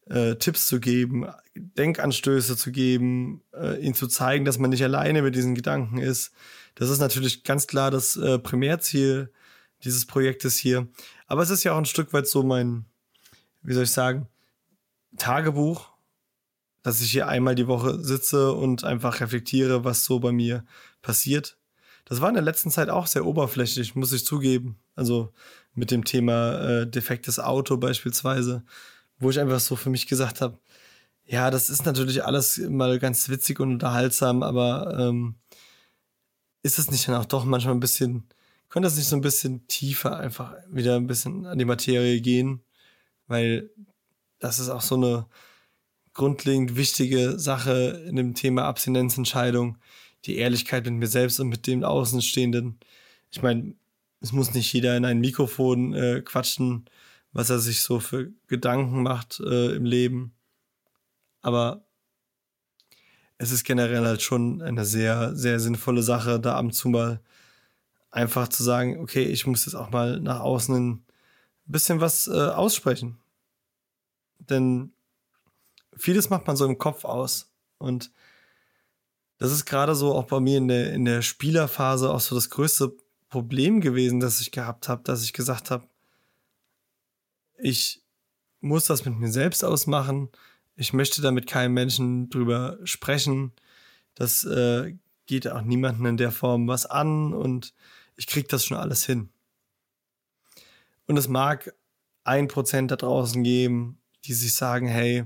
äh, 0.06 0.34
Tipps 0.34 0.66
zu 0.66 0.80
geben, 0.80 1.28
Denkanstöße 1.54 2.56
zu 2.56 2.72
geben, 2.72 3.42
äh, 3.52 3.80
ihnen 3.80 3.94
zu 3.94 4.08
zeigen, 4.08 4.44
dass 4.44 4.58
man 4.58 4.70
nicht 4.70 4.82
alleine 4.82 5.22
mit 5.22 5.36
diesen 5.36 5.54
Gedanken 5.54 5.98
ist. 5.98 6.32
Das 6.74 6.90
ist 6.90 6.98
natürlich 6.98 7.44
ganz 7.44 7.68
klar 7.68 7.92
das 7.92 8.16
äh, 8.16 8.40
Primärziel 8.40 9.30
dieses 9.82 10.06
Projektes 10.06 10.56
hier. 10.56 10.88
Aber 11.26 11.42
es 11.42 11.50
ist 11.50 11.64
ja 11.64 11.72
auch 11.72 11.78
ein 11.78 11.84
Stück 11.84 12.12
weit 12.12 12.26
so 12.26 12.42
mein, 12.42 12.86
wie 13.62 13.74
soll 13.74 13.84
ich 13.84 13.90
sagen, 13.90 14.28
Tagebuch, 15.16 15.90
dass 16.82 17.00
ich 17.00 17.10
hier 17.10 17.28
einmal 17.28 17.54
die 17.54 17.66
Woche 17.66 17.98
sitze 18.02 18.52
und 18.52 18.84
einfach 18.84 19.20
reflektiere, 19.20 19.84
was 19.84 20.04
so 20.04 20.20
bei 20.20 20.32
mir 20.32 20.64
passiert. 21.02 21.56
Das 22.04 22.20
war 22.20 22.28
in 22.28 22.34
der 22.34 22.44
letzten 22.44 22.70
Zeit 22.70 22.90
auch 22.90 23.06
sehr 23.06 23.24
oberflächlich, 23.24 23.94
muss 23.94 24.12
ich 24.12 24.26
zugeben. 24.26 24.78
Also 24.94 25.32
mit 25.72 25.90
dem 25.90 26.04
Thema 26.04 26.60
äh, 26.60 26.86
defektes 26.86 27.38
Auto 27.38 27.76
beispielsweise, 27.78 28.64
wo 29.18 29.30
ich 29.30 29.40
einfach 29.40 29.60
so 29.60 29.76
für 29.76 29.90
mich 29.90 30.06
gesagt 30.06 30.40
habe, 30.40 30.58
ja, 31.26 31.50
das 31.50 31.70
ist 31.70 31.86
natürlich 31.86 32.24
alles 32.24 32.58
mal 32.58 32.98
ganz 32.98 33.28
witzig 33.28 33.60
und 33.60 33.72
unterhaltsam, 33.72 34.42
aber 34.42 34.96
ähm, 34.98 35.36
ist 36.62 36.78
es 36.78 36.90
nicht 36.90 37.08
dann 37.08 37.14
auch 37.14 37.24
doch 37.24 37.44
manchmal 37.44 37.74
ein 37.74 37.80
bisschen, 37.80 38.28
könnte 38.74 38.88
das 38.88 38.96
nicht 38.96 39.06
so 39.06 39.14
ein 39.14 39.22
bisschen 39.22 39.68
tiefer 39.68 40.16
einfach 40.16 40.56
wieder 40.68 40.96
ein 40.96 41.06
bisschen 41.06 41.46
an 41.46 41.60
die 41.60 41.64
Materie 41.64 42.20
gehen? 42.20 42.60
Weil 43.28 43.70
das 44.40 44.58
ist 44.58 44.68
auch 44.68 44.80
so 44.80 44.96
eine 44.96 45.26
grundlegend 46.12 46.74
wichtige 46.74 47.38
Sache 47.38 48.04
in 48.08 48.16
dem 48.16 48.34
Thema 48.34 48.64
Abstinenzentscheidung, 48.64 49.78
die 50.24 50.38
Ehrlichkeit 50.38 50.86
mit 50.86 50.94
mir 50.94 51.06
selbst 51.06 51.38
und 51.38 51.50
mit 51.50 51.68
dem 51.68 51.84
Außenstehenden. 51.84 52.80
Ich 53.30 53.42
meine, 53.42 53.76
es 54.20 54.32
muss 54.32 54.54
nicht 54.54 54.72
jeder 54.72 54.96
in 54.96 55.04
ein 55.04 55.20
Mikrofon 55.20 55.94
äh, 55.94 56.20
quatschen, 56.22 56.86
was 57.32 57.50
er 57.50 57.60
sich 57.60 57.80
so 57.80 58.00
für 58.00 58.32
Gedanken 58.48 59.04
macht 59.04 59.38
äh, 59.38 59.76
im 59.76 59.84
Leben. 59.84 60.34
Aber 61.42 61.86
es 63.38 63.52
ist 63.52 63.62
generell 63.62 64.04
halt 64.04 64.22
schon 64.22 64.62
eine 64.62 64.84
sehr, 64.84 65.36
sehr 65.36 65.60
sinnvolle 65.60 66.02
Sache, 66.02 66.40
da 66.40 66.56
ab 66.56 66.64
und 66.64 66.72
zu 66.72 66.88
mal 66.88 67.20
einfach 68.14 68.46
zu 68.46 68.62
sagen, 68.62 69.00
okay, 69.00 69.24
ich 69.24 69.44
muss 69.44 69.66
jetzt 69.66 69.74
auch 69.74 69.90
mal 69.90 70.20
nach 70.20 70.38
außen 70.38 70.92
ein 70.92 71.04
bisschen 71.66 72.00
was 72.00 72.28
äh, 72.28 72.30
aussprechen. 72.30 73.18
Denn 74.38 74.92
vieles 75.96 76.30
macht 76.30 76.46
man 76.46 76.56
so 76.56 76.64
im 76.64 76.78
Kopf 76.78 77.04
aus. 77.04 77.50
Und 77.78 78.12
das 79.38 79.50
ist 79.50 79.66
gerade 79.66 79.96
so 79.96 80.14
auch 80.14 80.26
bei 80.26 80.38
mir 80.38 80.58
in 80.58 80.68
der, 80.68 80.92
in 80.92 81.04
der 81.04 81.22
Spielerphase 81.22 82.08
auch 82.08 82.20
so 82.20 82.36
das 82.36 82.50
größte 82.50 82.94
Problem 83.30 83.80
gewesen, 83.80 84.20
das 84.20 84.40
ich 84.40 84.52
gehabt 84.52 84.88
habe, 84.88 85.02
dass 85.02 85.24
ich 85.24 85.32
gesagt 85.32 85.72
habe, 85.72 85.88
ich 87.58 88.00
muss 88.60 88.84
das 88.84 89.04
mit 89.04 89.18
mir 89.18 89.32
selbst 89.32 89.64
ausmachen. 89.64 90.28
Ich 90.76 90.92
möchte 90.92 91.20
da 91.20 91.32
mit 91.32 91.48
keinem 91.48 91.74
Menschen 91.74 92.30
drüber 92.30 92.78
sprechen. 92.84 93.52
Das 94.14 94.44
äh, 94.44 94.94
geht 95.26 95.48
auch 95.48 95.62
niemandem 95.62 96.06
in 96.06 96.16
der 96.16 96.30
Form 96.30 96.68
was 96.68 96.86
an 96.86 97.34
und 97.34 97.74
ich 98.16 98.26
krieg 98.26 98.48
das 98.48 98.64
schon 98.64 98.76
alles 98.76 99.04
hin. 99.04 99.30
Und 101.06 101.16
es 101.16 101.28
mag 101.28 101.74
ein 102.24 102.48
Prozent 102.48 102.90
da 102.90 102.96
draußen 102.96 103.42
geben, 103.42 104.00
die 104.24 104.32
sich 104.32 104.54
sagen, 104.54 104.88
hey, 104.88 105.24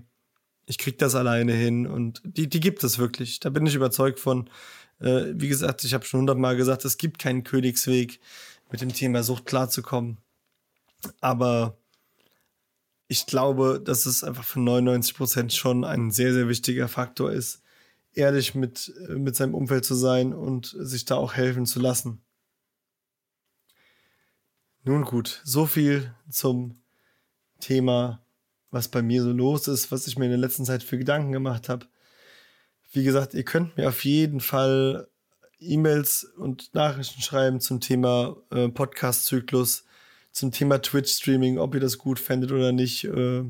ich 0.66 0.78
krieg 0.78 0.98
das 0.98 1.14
alleine 1.14 1.52
hin 1.52 1.86
und 1.86 2.20
die, 2.24 2.48
die 2.48 2.60
gibt 2.60 2.84
es 2.84 2.98
wirklich. 2.98 3.40
Da 3.40 3.50
bin 3.50 3.66
ich 3.66 3.74
überzeugt 3.74 4.20
von. 4.20 4.50
Äh, 5.00 5.32
wie 5.34 5.48
gesagt, 5.48 5.84
ich 5.84 5.94
habe 5.94 6.04
schon 6.04 6.20
hundertmal 6.20 6.56
gesagt, 6.56 6.84
es 6.84 6.98
gibt 6.98 7.18
keinen 7.18 7.44
Königsweg, 7.44 8.20
mit 8.70 8.80
dem 8.80 8.92
Thema 8.92 9.22
Sucht 9.22 9.46
klarzukommen. 9.46 10.18
Aber 11.20 11.78
ich 13.06 13.26
glaube, 13.26 13.80
dass 13.82 14.06
es 14.06 14.24
einfach 14.24 14.44
für 14.44 14.60
99 14.60 15.14
Prozent 15.14 15.52
schon 15.52 15.84
ein 15.84 16.10
sehr, 16.10 16.34
sehr 16.34 16.48
wichtiger 16.48 16.88
Faktor 16.88 17.32
ist, 17.32 17.62
ehrlich 18.12 18.54
mit, 18.54 18.92
mit 19.08 19.36
seinem 19.36 19.54
Umfeld 19.54 19.84
zu 19.84 19.94
sein 19.94 20.34
und 20.34 20.76
sich 20.78 21.04
da 21.04 21.16
auch 21.16 21.34
helfen 21.34 21.64
zu 21.64 21.80
lassen. 21.80 22.20
Nun 24.88 25.04
gut, 25.04 25.42
so 25.44 25.66
viel 25.66 26.14
zum 26.30 26.80
Thema, 27.60 28.24
was 28.70 28.88
bei 28.88 29.02
mir 29.02 29.22
so 29.22 29.32
los 29.32 29.68
ist, 29.68 29.92
was 29.92 30.06
ich 30.06 30.16
mir 30.16 30.24
in 30.24 30.30
der 30.30 30.40
letzten 30.40 30.64
Zeit 30.64 30.82
für 30.82 30.96
Gedanken 30.96 31.30
gemacht 31.30 31.68
habe. 31.68 31.84
Wie 32.92 33.04
gesagt, 33.04 33.34
ihr 33.34 33.44
könnt 33.44 33.76
mir 33.76 33.90
auf 33.90 34.02
jeden 34.06 34.40
Fall 34.40 35.10
E-Mails 35.60 36.24
und 36.24 36.72
Nachrichten 36.72 37.20
schreiben 37.20 37.60
zum 37.60 37.80
Thema 37.80 38.38
äh, 38.50 38.70
Podcast-Zyklus, 38.70 39.84
zum 40.32 40.52
Thema 40.52 40.80
Twitch-Streaming, 40.80 41.58
ob 41.58 41.74
ihr 41.74 41.80
das 41.80 41.98
gut 41.98 42.18
fändet 42.18 42.50
oder 42.50 42.72
nicht. 42.72 43.04
Äh, 43.04 43.40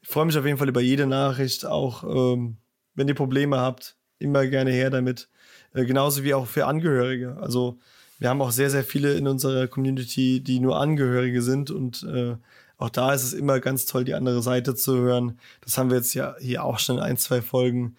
ich 0.00 0.08
freue 0.08 0.24
mich 0.24 0.38
auf 0.38 0.46
jeden 0.46 0.56
Fall 0.56 0.70
über 0.70 0.80
jede 0.80 1.06
Nachricht, 1.06 1.66
auch 1.66 2.02
ähm, 2.02 2.56
wenn 2.94 3.08
ihr 3.08 3.14
Probleme 3.14 3.58
habt, 3.58 3.98
immer 4.18 4.46
gerne 4.46 4.70
her 4.70 4.88
damit. 4.88 5.28
Äh, 5.74 5.84
genauso 5.84 6.24
wie 6.24 6.32
auch 6.32 6.46
für 6.46 6.64
Angehörige. 6.64 7.36
Also 7.42 7.78
wir 8.18 8.28
haben 8.28 8.42
auch 8.42 8.50
sehr, 8.50 8.70
sehr 8.70 8.84
viele 8.84 9.14
in 9.14 9.28
unserer 9.28 9.66
Community, 9.68 10.40
die 10.40 10.60
nur 10.60 10.80
Angehörige 10.80 11.42
sind 11.42 11.70
und 11.70 12.02
äh, 12.04 12.36
auch 12.78 12.90
da 12.90 13.14
ist 13.14 13.24
es 13.24 13.32
immer 13.32 13.60
ganz 13.60 13.86
toll, 13.86 14.04
die 14.04 14.14
andere 14.14 14.42
Seite 14.42 14.74
zu 14.74 14.96
hören. 14.96 15.38
Das 15.62 15.78
haben 15.78 15.90
wir 15.90 15.96
jetzt 15.96 16.14
ja 16.14 16.36
hier 16.38 16.62
auch 16.64 16.78
schon 16.78 16.98
in 16.98 17.02
ein, 17.02 17.16
zwei 17.16 17.40
Folgen 17.40 17.96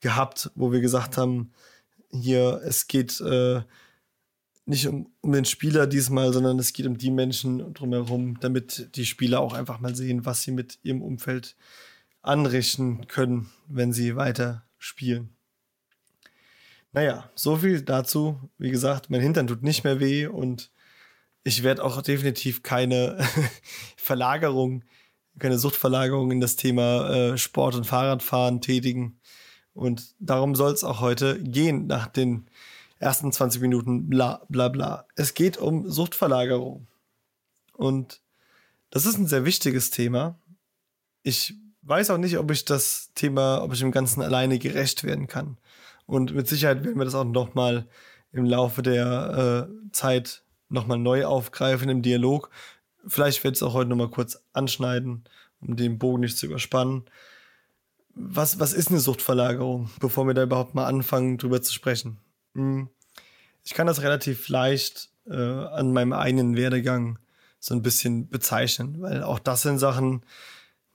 gehabt, 0.00 0.50
wo 0.54 0.72
wir 0.72 0.80
gesagt 0.80 1.18
haben, 1.18 1.52
hier, 2.10 2.60
es 2.64 2.86
geht 2.86 3.20
äh, 3.20 3.62
nicht 4.66 4.86
um, 4.86 5.10
um 5.20 5.32
den 5.32 5.44
Spieler 5.44 5.86
diesmal, 5.86 6.32
sondern 6.32 6.58
es 6.58 6.72
geht 6.72 6.86
um 6.86 6.96
die 6.96 7.10
Menschen 7.10 7.74
drumherum, 7.74 8.38
damit 8.40 8.96
die 8.96 9.04
Spieler 9.04 9.40
auch 9.40 9.52
einfach 9.52 9.80
mal 9.80 9.94
sehen, 9.94 10.24
was 10.24 10.42
sie 10.42 10.52
mit 10.52 10.78
ihrem 10.82 11.02
Umfeld 11.02 11.56
anrichten 12.22 13.06
können, 13.06 13.50
wenn 13.68 13.92
sie 13.92 14.16
weiter 14.16 14.64
spielen. 14.78 15.33
Naja, 16.94 17.28
so 17.34 17.56
viel 17.56 17.82
dazu. 17.82 18.38
Wie 18.56 18.70
gesagt, 18.70 19.10
mein 19.10 19.20
Hintern 19.20 19.48
tut 19.48 19.64
nicht 19.64 19.82
mehr 19.82 19.98
weh 19.98 20.28
und 20.28 20.70
ich 21.42 21.64
werde 21.64 21.84
auch 21.84 22.00
definitiv 22.00 22.62
keine 22.62 23.18
Verlagerung, 23.96 24.84
keine 25.40 25.58
Suchtverlagerung 25.58 26.30
in 26.30 26.40
das 26.40 26.54
Thema 26.54 27.10
äh, 27.10 27.36
Sport 27.36 27.74
und 27.74 27.84
Fahrradfahren 27.84 28.60
tätigen. 28.60 29.18
Und 29.74 30.14
darum 30.20 30.54
soll 30.54 30.72
es 30.72 30.84
auch 30.84 31.00
heute 31.00 31.42
gehen, 31.42 31.88
nach 31.88 32.06
den 32.06 32.46
ersten 33.00 33.32
20 33.32 33.60
Minuten 33.60 34.08
bla 34.08 34.42
bla 34.48 34.68
bla. 34.68 35.06
Es 35.16 35.34
geht 35.34 35.58
um 35.58 35.90
Suchtverlagerung. 35.90 36.86
Und 37.72 38.20
das 38.90 39.04
ist 39.04 39.18
ein 39.18 39.26
sehr 39.26 39.44
wichtiges 39.44 39.90
Thema. 39.90 40.38
Ich 41.24 41.54
weiß 41.82 42.10
auch 42.10 42.18
nicht, 42.18 42.38
ob 42.38 42.52
ich 42.52 42.64
das 42.64 43.10
Thema, 43.16 43.64
ob 43.64 43.72
ich 43.72 43.80
dem 43.80 43.90
Ganzen 43.90 44.22
alleine 44.22 44.60
gerecht 44.60 45.02
werden 45.02 45.26
kann. 45.26 45.58
Und 46.06 46.34
mit 46.34 46.48
Sicherheit 46.48 46.84
werden 46.84 46.98
wir 46.98 47.04
das 47.04 47.14
auch 47.14 47.24
nochmal 47.24 47.86
im 48.32 48.44
Laufe 48.44 48.82
der 48.82 49.68
äh, 49.68 49.92
Zeit 49.92 50.42
nochmal 50.68 50.98
neu 50.98 51.24
aufgreifen 51.24 51.88
im 51.88 52.02
Dialog. 52.02 52.50
Vielleicht 53.06 53.42
werde 53.44 53.54
ich 53.54 53.58
es 53.58 53.62
auch 53.62 53.74
heute 53.74 53.90
nochmal 53.90 54.10
kurz 54.10 54.42
anschneiden, 54.52 55.24
um 55.60 55.76
den 55.76 55.98
Bogen 55.98 56.20
nicht 56.20 56.36
zu 56.36 56.46
überspannen. 56.46 57.04
Was, 58.14 58.60
was 58.60 58.72
ist 58.72 58.90
eine 58.90 59.00
Suchtverlagerung, 59.00 59.90
bevor 60.00 60.26
wir 60.26 60.34
da 60.34 60.44
überhaupt 60.44 60.74
mal 60.74 60.86
anfangen, 60.86 61.38
drüber 61.38 61.62
zu 61.62 61.72
sprechen? 61.72 62.18
Hm. 62.54 62.88
Ich 63.64 63.74
kann 63.74 63.86
das 63.86 64.02
relativ 64.02 64.48
leicht 64.48 65.10
äh, 65.26 65.34
an 65.34 65.92
meinem 65.92 66.12
eigenen 66.12 66.56
Werdegang 66.56 67.18
so 67.58 67.74
ein 67.74 67.82
bisschen 67.82 68.28
bezeichnen, 68.28 69.00
weil 69.00 69.22
auch 69.22 69.38
das 69.38 69.62
sind 69.62 69.78
Sachen, 69.78 70.22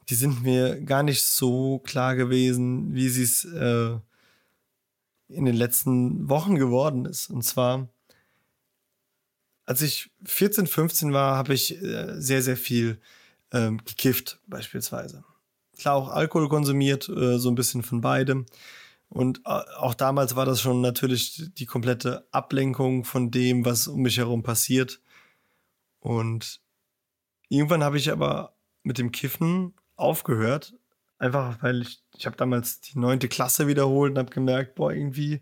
die 0.10 0.15
sind 0.15 0.43
mir 0.43 0.80
gar 0.82 1.04
nicht 1.04 1.26
so 1.26 1.80
klar 1.80 2.15
gewesen, 2.15 2.93
wie 2.93 3.10
sie 3.10 3.24
es 3.24 3.43
äh, 3.45 3.98
in 5.29 5.45
den 5.45 5.55
letzten 5.55 6.27
Wochen 6.29 6.55
geworden 6.55 7.05
ist. 7.05 7.29
Und 7.29 7.43
zwar, 7.43 7.87
als 9.65 9.81
ich 9.81 10.11
14, 10.25 10.67
15 10.67 11.13
war, 11.13 11.37
habe 11.37 11.53
ich 11.53 11.81
äh, 11.81 12.19
sehr, 12.19 12.41
sehr 12.41 12.57
viel 12.57 12.99
ähm, 13.51 13.77
gekifft, 13.85 14.39
beispielsweise. 14.47 15.23
Klar, 15.77 15.95
auch 15.95 16.09
Alkohol 16.09 16.49
konsumiert, 16.49 17.07
äh, 17.09 17.37
so 17.37 17.49
ein 17.49 17.55
bisschen 17.55 17.83
von 17.83 18.01
beidem. 18.01 18.45
Und 19.07 19.39
äh, 19.45 19.61
auch 19.77 19.93
damals 19.93 20.35
war 20.35 20.45
das 20.45 20.61
schon 20.61 20.81
natürlich 20.81 21.49
die 21.55 21.65
komplette 21.65 22.27
Ablenkung 22.31 23.05
von 23.05 23.31
dem, 23.31 23.65
was 23.65 23.87
um 23.87 24.01
mich 24.01 24.17
herum 24.17 24.43
passiert. 24.43 25.01
Und 25.99 26.61
irgendwann 27.49 27.83
habe 27.83 27.97
ich 27.97 28.11
aber 28.11 28.55
mit 28.83 28.97
dem 28.97 29.11
Kiffen 29.11 29.73
aufgehört. 29.95 30.75
Einfach 31.19 31.62
weil 31.62 31.82
ich, 31.82 32.01
ich 32.17 32.25
habe 32.25 32.38
damals 32.38 32.79
die 32.79 32.97
neunte 32.97 33.27
Klasse 33.27 33.67
wiederholt 33.67 34.13
und 34.13 34.17
habe 34.17 34.32
gemerkt, 34.32 34.75
boah, 34.75 34.91
irgendwie 34.91 35.41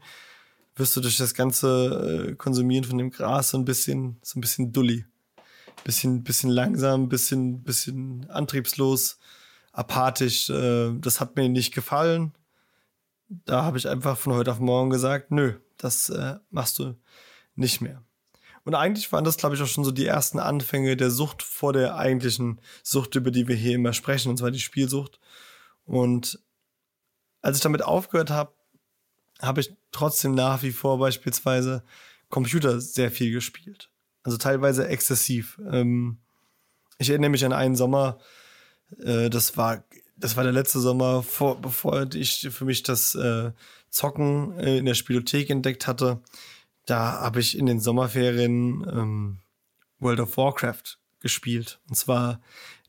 wirst 0.76 0.96
du 0.96 1.02
durch 1.02 1.18
das 1.18 1.36
ganze 1.36 2.30
äh, 2.30 2.36
Konsumieren 2.36 2.84
von 2.84 2.98
dem 2.98 3.12
Gras 3.12 3.52
so 3.52 3.58
ein 3.58 3.66
bisschen, 3.66 4.18
so 4.24 4.38
ein 4.38 4.42
bisschen 4.42 4.74
dulli. 4.74 5.06
Bisschen, 5.84 6.24
bisschen 6.24 6.50
langsam, 6.50 7.08
bisschen, 7.08 7.63
bisschen 7.63 8.28
antriebslos, 8.30 9.20
apathisch. 9.72 10.50
Äh, 10.50 10.94
das 11.00 11.20
hat 11.22 11.36
mir 11.36 11.48
nicht 11.48 11.74
gefallen. 11.74 12.34
Da 13.30 13.63
habe 13.63 13.78
ich 13.78 13.88
einfach 13.88 14.18
von 14.18 14.34
heute 14.34 14.52
auf 14.52 14.60
morgen 14.60 14.90
gesagt, 14.90 15.32
nö, 15.32 15.54
das 15.78 16.10
äh, 16.10 16.36
machst 16.50 16.80
du 16.80 16.96
nicht 17.56 17.82
mehr. 17.82 18.02
Und 18.63 18.74
eigentlich 18.74 19.12
waren 19.12 19.24
das, 19.24 19.38
glaube 19.38 19.56
ich, 19.56 19.62
auch 19.62 19.68
schon 19.68 19.84
so 19.84 19.92
die 19.92 20.06
ersten 20.06 20.40
Anfänge 20.40 20.98
der 20.98 21.12
Sucht 21.12 21.44
vor 21.44 21.72
der 21.72 21.98
eigentlichen 21.98 22.60
Sucht, 22.84 23.16
über 23.16 23.32
die 23.32 23.48
wir 23.48 23.56
hier 23.56 23.76
immer 23.76 23.94
sprechen, 23.94 24.30
und 24.30 24.38
zwar 24.38 24.52
die 24.52 24.60
Spielsucht. 24.60 25.20
Und 25.88 26.39
als 27.41 27.58
ich 27.58 27.63
damit 27.63 27.82
aufgehört 27.82 28.30
habe, 28.30 28.54
habe 29.41 29.62
ich 29.62 29.73
trotzdem 29.91 30.36
nach 30.36 30.62
wie 30.62 30.71
vor 30.71 31.00
beispielsweise 31.00 31.84
Computer 32.30 32.80
sehr 32.80 33.10
viel 33.10 33.32
gespielt. 33.32 33.89
Also 34.23 34.38
teilweise 34.38 34.88
exzessiv. 34.88 35.60
Ähm, 35.71 36.19
ich 37.00 37.10
erinnere 37.10 37.32
mich 37.32 37.45
an 37.45 37.54
einen 37.54 37.76
Sommer, 37.76 38.19
äh, 39.00 39.30
das 39.30 39.58
war 39.58 39.84
das 40.19 40.36
war 40.36 40.43
der 40.43 40.54
letzte 40.54 40.80
Sommer, 40.80 41.21
vor, 41.21 41.62
bevor 41.62 42.08
ich 42.15 42.47
für 42.50 42.65
mich 42.65 42.82
das 42.82 43.13
äh, 43.13 43.52
Zocken 43.91 44.60
äh, 44.60 44.80
in 44.80 44.86
der 44.86 44.95
Spielothek 44.95 45.52
entdeckt 45.52 45.86
hatte 45.86 46.21
da 46.88 47.19
habe 47.19 47.41
ich 47.41 47.58
in 47.58 47.67
den 47.67 47.80
Sommerferien 47.80 48.86
ähm, 48.89 49.39
World 50.00 50.21
of 50.21 50.38
Warcraft 50.38 50.97
gespielt. 51.19 51.80
Und 51.89 51.95
zwar 51.95 52.41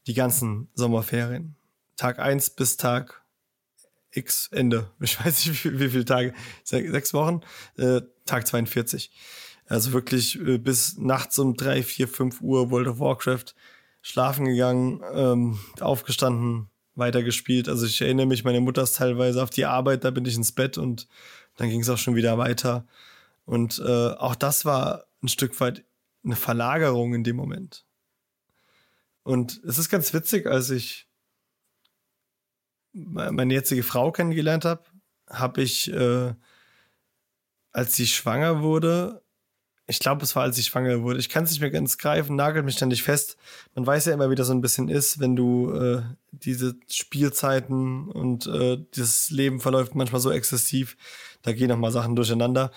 die 0.06 0.14
ganzen 0.14 0.68
Sommerferien. 0.74 1.56
Tag 1.98 2.18
eins 2.18 2.48
bis 2.48 2.78
Tag 2.78 3.22
X 4.10 4.48
Ende. 4.52 4.90
Ich 5.00 5.22
weiß 5.22 5.46
nicht, 5.46 5.64
wie, 5.64 5.78
wie 5.78 5.90
viele 5.90 6.06
Tage. 6.06 6.32
Sechs 6.64 7.12
Wochen. 7.12 7.42
Äh, 7.76 8.00
Tag 8.24 8.46
42. 8.46 9.10
Also 9.66 9.92
wirklich 9.92 10.40
äh, 10.40 10.56
bis 10.56 10.96
nachts 10.96 11.38
um 11.38 11.54
drei, 11.56 11.82
vier, 11.82 12.08
fünf 12.08 12.40
Uhr 12.40 12.70
World 12.70 12.88
of 12.88 13.00
Warcraft 13.00 13.54
schlafen 14.00 14.46
gegangen, 14.46 15.02
ähm, 15.12 15.58
aufgestanden, 15.80 16.70
weitergespielt. 16.94 17.68
Also 17.68 17.84
ich 17.84 18.00
erinnere 18.00 18.26
mich, 18.26 18.44
meine 18.44 18.60
Mutter 18.60 18.82
ist 18.82 18.96
teilweise 18.96 19.42
auf 19.42 19.50
die 19.50 19.66
Arbeit, 19.66 20.04
da 20.04 20.10
bin 20.10 20.24
ich 20.24 20.36
ins 20.36 20.52
Bett 20.52 20.78
und 20.78 21.08
dann 21.56 21.68
ging 21.68 21.80
es 21.80 21.88
auch 21.90 21.98
schon 21.98 22.14
wieder 22.14 22.38
weiter. 22.38 22.86
Und 23.44 23.82
äh, 23.84 24.10
auch 24.12 24.36
das 24.36 24.64
war 24.64 25.04
ein 25.22 25.28
Stück 25.28 25.60
weit 25.60 25.84
eine 26.24 26.36
Verlagerung 26.36 27.14
in 27.14 27.24
dem 27.24 27.36
Moment. 27.36 27.84
Und 29.24 29.60
es 29.64 29.78
ist 29.78 29.90
ganz 29.90 30.14
witzig, 30.14 30.46
als 30.46 30.70
ich 30.70 31.07
meine 32.92 33.54
jetzige 33.54 33.82
Frau 33.82 34.12
kennengelernt 34.12 34.64
habe, 34.64 34.82
habe 35.28 35.62
ich, 35.62 35.92
äh, 35.92 36.34
als 37.72 37.94
sie 37.96 38.06
schwanger 38.06 38.62
wurde, 38.62 39.22
ich 39.90 40.00
glaube, 40.00 40.22
es 40.22 40.36
war, 40.36 40.42
als 40.42 40.58
ich 40.58 40.66
schwanger 40.66 41.02
wurde. 41.02 41.18
Ich 41.18 41.30
kann 41.30 41.44
es 41.44 41.50
nicht 41.50 41.60
mehr 41.60 41.70
ganz 41.70 41.96
greifen, 41.96 42.36
nagelt 42.36 42.66
mich 42.66 42.74
ständig 42.74 43.02
fest. 43.02 43.38
Man 43.74 43.86
weiß 43.86 44.04
ja 44.04 44.12
immer, 44.12 44.28
wie 44.28 44.34
das 44.34 44.48
so 44.48 44.52
ein 44.52 44.60
bisschen 44.60 44.90
ist, 44.90 45.18
wenn 45.18 45.34
du 45.34 45.72
äh, 45.72 46.02
diese 46.30 46.76
Spielzeiten 46.90 48.08
und 48.08 48.46
äh, 48.46 48.84
das 48.94 49.30
Leben 49.30 49.60
verläuft 49.60 49.94
manchmal 49.94 50.20
so 50.20 50.30
exzessiv. 50.30 50.98
Da 51.40 51.52
gehen 51.52 51.68
noch 51.68 51.78
mal 51.78 51.90
Sachen 51.90 52.16
durcheinander. 52.16 52.70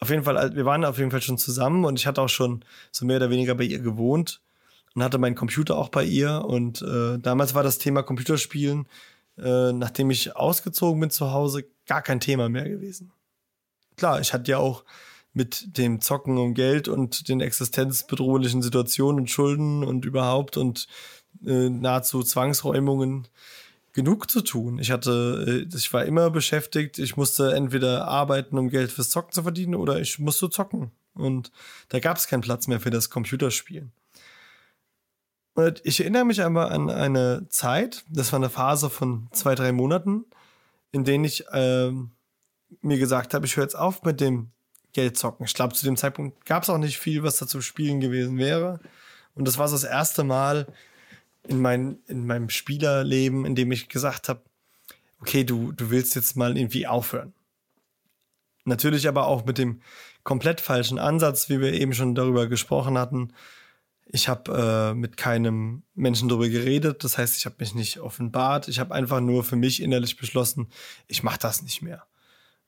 Auf 0.00 0.10
jeden 0.10 0.24
Fall, 0.24 0.56
wir 0.56 0.64
waren 0.64 0.84
auf 0.84 0.98
jeden 0.98 1.12
Fall 1.12 1.22
schon 1.22 1.38
zusammen 1.38 1.84
und 1.84 2.00
ich 2.00 2.06
hatte 2.08 2.20
auch 2.20 2.28
schon 2.28 2.64
so 2.90 3.06
mehr 3.06 3.18
oder 3.18 3.30
weniger 3.30 3.54
bei 3.54 3.64
ihr 3.64 3.78
gewohnt 3.78 4.40
und 4.96 5.04
hatte 5.04 5.18
meinen 5.18 5.36
Computer 5.36 5.76
auch 5.76 5.90
bei 5.90 6.02
ihr. 6.02 6.44
Und 6.44 6.82
äh, 6.82 7.18
damals 7.20 7.54
war 7.54 7.62
das 7.62 7.78
Thema 7.78 8.02
Computerspielen, 8.02 8.88
äh, 9.38 9.72
nachdem 9.72 10.10
ich 10.10 10.36
ausgezogen 10.36 11.00
bin 11.00 11.10
zu 11.10 11.32
Hause, 11.32 11.64
gar 11.86 12.02
kein 12.02 12.20
Thema 12.20 12.48
mehr 12.48 12.68
gewesen. 12.68 13.12
Klar, 13.96 14.20
ich 14.20 14.32
hatte 14.32 14.50
ja 14.50 14.58
auch 14.58 14.84
mit 15.32 15.76
dem 15.76 16.00
Zocken 16.00 16.38
um 16.38 16.54
Geld 16.54 16.88
und 16.88 17.28
den 17.28 17.40
existenzbedrohlichen 17.40 18.62
Situationen 18.62 19.20
und 19.20 19.30
Schulden 19.30 19.84
und 19.84 20.04
überhaupt 20.04 20.56
und 20.56 20.86
äh, 21.44 21.68
nahezu 21.68 22.22
Zwangsräumungen 22.22 23.28
genug 23.92 24.30
zu 24.30 24.42
tun. 24.42 24.78
Ich 24.78 24.90
hatte, 24.90 25.66
äh, 25.70 25.76
ich 25.76 25.92
war 25.92 26.04
immer 26.04 26.30
beschäftigt. 26.30 26.98
Ich 26.98 27.16
musste 27.16 27.54
entweder 27.54 28.06
arbeiten, 28.08 28.56
um 28.58 28.70
Geld 28.70 28.92
fürs 28.92 29.10
Zocken 29.10 29.32
zu 29.32 29.42
verdienen, 29.42 29.74
oder 29.74 30.00
ich 30.00 30.18
musste 30.18 30.48
zocken. 30.50 30.90
Und 31.14 31.50
da 31.88 31.98
gab 31.98 32.18
es 32.18 32.28
keinen 32.28 32.42
Platz 32.42 32.66
mehr 32.66 32.80
für 32.80 32.90
das 32.90 33.10
Computerspielen. 33.10 33.92
Und 35.56 35.80
ich 35.84 36.00
erinnere 36.00 36.26
mich 36.26 36.42
einmal 36.42 36.70
an 36.70 36.90
eine 36.90 37.46
Zeit, 37.48 38.04
das 38.10 38.30
war 38.30 38.38
eine 38.38 38.50
Phase 38.50 38.90
von 38.90 39.28
zwei, 39.32 39.54
drei 39.54 39.72
Monaten, 39.72 40.26
in 40.92 41.04
denen 41.04 41.24
ich 41.24 41.48
äh, 41.48 41.90
mir 42.82 42.98
gesagt 42.98 43.32
habe, 43.32 43.46
ich 43.46 43.56
höre 43.56 43.64
jetzt 43.64 43.74
auf 43.74 44.02
mit 44.02 44.20
dem 44.20 44.50
Geld 44.92 45.16
zocken. 45.16 45.46
Ich 45.46 45.54
glaube, 45.54 45.74
zu 45.74 45.86
dem 45.86 45.96
Zeitpunkt 45.96 46.44
gab 46.44 46.62
es 46.62 46.68
auch 46.68 46.76
nicht 46.76 46.98
viel, 46.98 47.22
was 47.22 47.38
da 47.38 47.46
zu 47.46 47.62
spielen 47.62 48.00
gewesen 48.00 48.36
wäre. 48.36 48.80
Und 49.34 49.48
das 49.48 49.56
war 49.56 49.66
so 49.66 49.76
das 49.76 49.84
erste 49.84 50.24
Mal 50.24 50.66
in, 51.48 51.62
mein, 51.62 52.00
in 52.06 52.26
meinem 52.26 52.50
Spielerleben, 52.50 53.46
in 53.46 53.54
dem 53.54 53.72
ich 53.72 53.88
gesagt 53.88 54.28
habe, 54.28 54.42
okay, 55.20 55.42
du, 55.42 55.72
du 55.72 55.88
willst 55.88 56.16
jetzt 56.16 56.36
mal 56.36 56.58
irgendwie 56.58 56.86
aufhören. 56.86 57.32
Natürlich 58.66 59.08
aber 59.08 59.26
auch 59.26 59.46
mit 59.46 59.56
dem 59.56 59.80
komplett 60.22 60.60
falschen 60.60 60.98
Ansatz, 60.98 61.48
wie 61.48 61.60
wir 61.60 61.72
eben 61.72 61.94
schon 61.94 62.14
darüber 62.14 62.46
gesprochen 62.46 62.98
hatten. 62.98 63.32
Ich 64.06 64.28
habe 64.28 64.92
äh, 64.92 64.94
mit 64.94 65.16
keinem 65.16 65.82
Menschen 65.94 66.28
darüber 66.28 66.48
geredet, 66.48 67.02
das 67.04 67.18
heißt, 67.18 67.36
ich 67.36 67.44
habe 67.44 67.56
mich 67.58 67.74
nicht 67.74 67.98
offenbart. 67.98 68.68
Ich 68.68 68.78
habe 68.78 68.94
einfach 68.94 69.20
nur 69.20 69.42
für 69.44 69.56
mich 69.56 69.82
innerlich 69.82 70.16
beschlossen, 70.16 70.68
ich 71.08 71.22
mache 71.22 71.38
das 71.40 71.62
nicht 71.62 71.82
mehr 71.82 72.06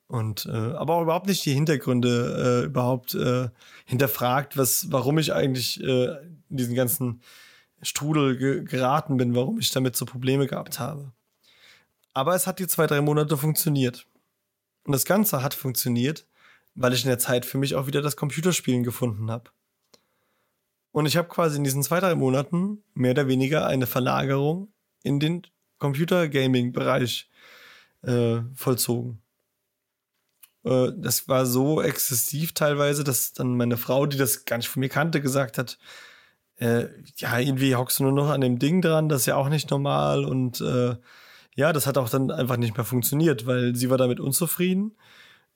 und 0.08 0.46
äh, 0.46 0.50
aber 0.50 0.94
auch 0.94 1.02
überhaupt 1.02 1.26
nicht 1.26 1.44
die 1.44 1.52
Hintergründe 1.52 2.62
äh, 2.62 2.66
überhaupt 2.66 3.14
äh, 3.14 3.50
hinterfragt, 3.84 4.56
was, 4.56 4.90
warum 4.90 5.18
ich 5.18 5.34
eigentlich 5.34 5.82
äh, 5.82 6.16
in 6.48 6.56
diesen 6.56 6.74
ganzen 6.74 7.20
Strudel 7.82 8.36
ge 8.36 8.64
geraten 8.64 9.18
bin, 9.18 9.34
warum 9.34 9.60
ich 9.60 9.70
damit 9.70 9.96
so 9.96 10.06
Probleme 10.06 10.46
gehabt 10.46 10.80
habe. 10.80 11.12
Aber 12.14 12.34
es 12.34 12.46
hat 12.46 12.58
die 12.58 12.66
zwei, 12.66 12.86
drei 12.86 13.02
Monate 13.02 13.36
funktioniert. 13.36 14.06
Und 14.84 14.92
das 14.92 15.04
Ganze 15.04 15.42
hat 15.42 15.52
funktioniert, 15.52 16.26
weil 16.74 16.94
ich 16.94 17.04
in 17.04 17.10
der 17.10 17.18
Zeit 17.18 17.44
für 17.44 17.58
mich 17.58 17.74
auch 17.74 17.86
wieder 17.86 18.00
das 18.00 18.16
Computerspielen 18.16 18.82
gefunden 18.82 19.30
habe. 19.30 19.50
Und 20.92 21.06
ich 21.06 21.16
habe 21.16 21.28
quasi 21.28 21.56
in 21.56 21.64
diesen 21.64 21.82
zwei, 21.82 22.00
drei 22.00 22.14
Monaten 22.14 22.82
mehr 22.94 23.12
oder 23.12 23.28
weniger 23.28 23.66
eine 23.66 23.86
Verlagerung 23.86 24.72
in 25.02 25.20
den 25.20 25.42
Computergaming-Bereich 25.78 27.30
äh, 28.02 28.40
vollzogen. 28.54 29.22
Äh, 30.64 30.92
das 30.96 31.28
war 31.28 31.46
so 31.46 31.82
exzessiv 31.82 32.52
teilweise, 32.52 33.04
dass 33.04 33.32
dann 33.32 33.56
meine 33.56 33.76
Frau, 33.76 34.06
die 34.06 34.16
das 34.16 34.44
gar 34.44 34.56
nicht 34.56 34.68
von 34.68 34.80
mir 34.80 34.88
kannte, 34.88 35.20
gesagt 35.20 35.58
hat, 35.58 35.78
äh, 36.56 36.88
ja, 37.16 37.38
irgendwie 37.38 37.76
hockst 37.76 38.00
du 38.00 38.04
nur 38.04 38.12
noch 38.12 38.30
an 38.30 38.40
dem 38.40 38.58
Ding 38.58 38.82
dran, 38.82 39.08
das 39.08 39.22
ist 39.22 39.26
ja 39.26 39.36
auch 39.36 39.48
nicht 39.48 39.70
normal. 39.70 40.24
Und 40.24 40.60
äh, 40.60 40.96
ja, 41.54 41.72
das 41.72 41.86
hat 41.86 41.98
auch 41.98 42.08
dann 42.08 42.30
einfach 42.30 42.56
nicht 42.56 42.76
mehr 42.76 42.84
funktioniert, 42.84 43.46
weil 43.46 43.74
sie 43.76 43.90
war 43.90 43.98
damit 43.98 44.20
unzufrieden. 44.20 44.96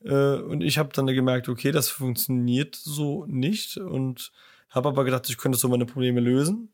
Äh, 0.05 0.37
und 0.37 0.63
ich 0.63 0.79
habe 0.79 0.91
dann 0.93 1.07
gemerkt, 1.07 1.49
okay, 1.49 1.73
das 1.73 1.89
funktioniert 1.89 2.77
so 2.77 3.25
nicht. 3.27 3.77
Und 3.77 4.33
habe 4.73 4.89
aber 4.89 5.05
gedacht, 5.05 5.29
ich 5.29 5.39
könnte 5.39 5.59
so 5.59 5.69
meine 5.69 5.87
Probleme 5.87 6.21
lösen. 6.21 6.69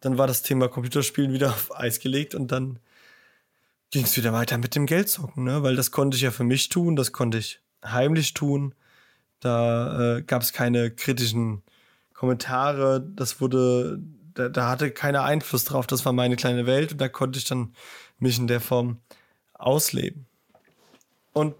Dann 0.00 0.16
war 0.16 0.26
das 0.26 0.42
Thema 0.42 0.68
Computerspielen 0.68 1.32
wieder 1.32 1.48
auf 1.50 1.76
Eis 1.76 2.00
gelegt 2.00 2.34
und 2.34 2.50
dann 2.50 2.78
ging 3.90 4.04
es 4.04 4.16
wieder 4.16 4.32
weiter 4.32 4.56
mit 4.58 4.74
dem 4.74 4.86
Geldzocken, 4.86 5.44
ne? 5.44 5.62
Weil 5.62 5.76
das 5.76 5.90
konnte 5.90 6.16
ich 6.16 6.22
ja 6.22 6.30
für 6.30 6.44
mich 6.44 6.68
tun, 6.68 6.96
das 6.96 7.12
konnte 7.12 7.38
ich 7.38 7.60
heimlich 7.84 8.34
tun. 8.34 8.74
Da 9.40 10.18
äh, 10.18 10.22
gab 10.22 10.42
es 10.42 10.52
keine 10.52 10.90
kritischen 10.90 11.62
Kommentare, 12.14 13.00
das 13.00 13.40
wurde, 13.40 13.98
da, 14.34 14.48
da 14.48 14.68
hatte 14.68 14.90
keiner 14.90 15.24
Einfluss 15.24 15.64
drauf, 15.64 15.86
das 15.86 16.04
war 16.04 16.12
meine 16.12 16.36
kleine 16.36 16.66
Welt 16.66 16.92
und 16.92 17.00
da 17.00 17.08
konnte 17.08 17.38
ich 17.38 17.46
dann 17.46 17.74
mich 18.18 18.38
in 18.38 18.46
der 18.46 18.60
Form 18.60 18.98
ausleben. 19.54 20.26
Und 21.32 21.54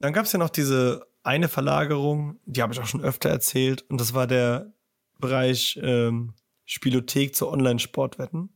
dann 0.00 0.12
gab 0.12 0.26
es 0.26 0.32
ja 0.32 0.38
noch 0.38 0.50
diese 0.50 1.07
eine 1.28 1.48
Verlagerung, 1.48 2.40
die 2.46 2.62
habe 2.62 2.72
ich 2.72 2.80
auch 2.80 2.86
schon 2.86 3.02
öfter 3.02 3.28
erzählt, 3.28 3.84
und 3.90 4.00
das 4.00 4.14
war 4.14 4.26
der 4.26 4.72
Bereich 5.20 5.78
ähm, 5.82 6.32
Spielothek 6.64 7.36
zu 7.36 7.50
Online-Sportwetten. 7.50 8.48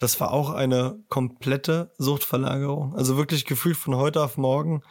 Das 0.00 0.18
war 0.18 0.32
auch 0.32 0.50
eine 0.50 0.98
komplette 1.08 1.92
Suchtverlagerung. 1.96 2.96
Also 2.96 3.16
wirklich 3.16 3.44
gefühlt 3.44 3.76
von 3.76 3.94
heute 3.94 4.20
auf 4.20 4.36
morgen 4.36 4.82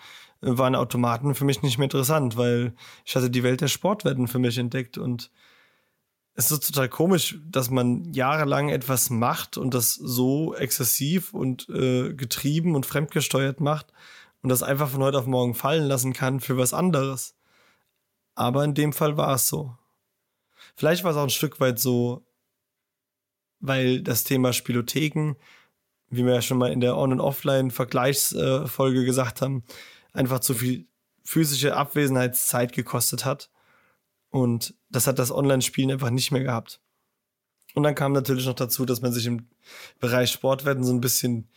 äh, 0.42 0.58
waren 0.58 0.76
Automaten 0.76 1.36
für 1.36 1.44
mich 1.44 1.62
nicht 1.64 1.80
mehr 1.80 1.86
interessant, 1.86 2.38
weil 2.38 2.74
ich 3.04 3.14
hatte 3.16 3.30
die 3.30 3.44
Welt 3.44 3.60
der 3.60 3.68
Sportwetten 3.68 4.30
für 4.30 4.40
mich 4.40 4.58
entdeckt 4.58 4.98
und 4.98 5.32
es 6.36 6.50
ist 6.50 6.66
total 6.66 6.88
komisch, 6.88 7.38
dass 7.46 7.70
man 7.70 8.14
jahrelang 8.14 8.70
etwas 8.70 9.10
macht 9.10 9.58
und 9.58 9.74
das 9.74 9.96
so 9.96 10.56
exzessiv 10.56 11.34
und 11.34 11.68
äh, 11.68 12.14
getrieben 12.14 12.76
und 12.76 12.86
fremdgesteuert 12.86 13.60
macht 13.60 13.88
und 14.42 14.50
das 14.50 14.64
einfach 14.64 14.90
von 14.90 15.04
heute 15.04 15.20
auf 15.20 15.26
morgen 15.26 15.54
fallen 15.54 15.88
lassen 15.88 16.14
kann 16.14 16.40
für 16.40 16.58
was 16.58 16.74
anderes. 16.74 17.36
Aber 18.36 18.64
in 18.64 18.74
dem 18.74 18.94
Fall 18.94 19.18
war 19.18 19.36
es 19.36 19.48
so. 19.48 19.76
Vielleicht 20.76 21.04
war 21.04 21.12
es 21.12 21.18
auch 21.18 21.24
ein 21.24 21.30
Stück 21.30 21.60
weit 21.60 21.80
so, 21.80 22.26
weil 23.60 24.02
das 24.02 24.24
Thema 24.24 24.54
Spielotheken, 24.54 25.36
wie 26.10 26.26
wir 26.26 26.36
ja 26.36 26.42
schon 26.42 26.58
mal 26.58 26.72
in 26.72 26.80
der 26.80 26.98
On- 26.98 27.12
und 27.12 27.20
Offline-Vergleichsfolge 27.20 29.06
gesagt 29.06 29.42
haben, 29.42 29.64
einfach 30.14 30.40
zu 30.40 30.54
viel 30.54 30.88
physische 31.24 31.76
Abwesenheitszeit 31.76 32.72
gekostet 32.72 33.26
hat. 33.26 33.50
Und 34.30 34.74
das 34.90 35.08
hat 35.08 35.20
das 35.20 35.32
Online-Spielen 35.32 35.92
einfach 35.92 36.10
nicht 36.10 36.32
mehr 36.32 36.44
gehabt. 36.44 36.82
Und 37.76 37.84
dann 37.84 37.96
kam 37.96 38.14
natürlich 38.14 38.46
noch 38.46 38.56
dazu, 38.56 38.86
dass 38.86 39.02
man 39.02 39.12
sich 39.12 39.26
im 39.26 39.48
Bereich 40.00 40.32
Sportwetten 40.32 40.84
so 40.84 40.94
ein 40.94 41.02
bisschen 41.02 41.50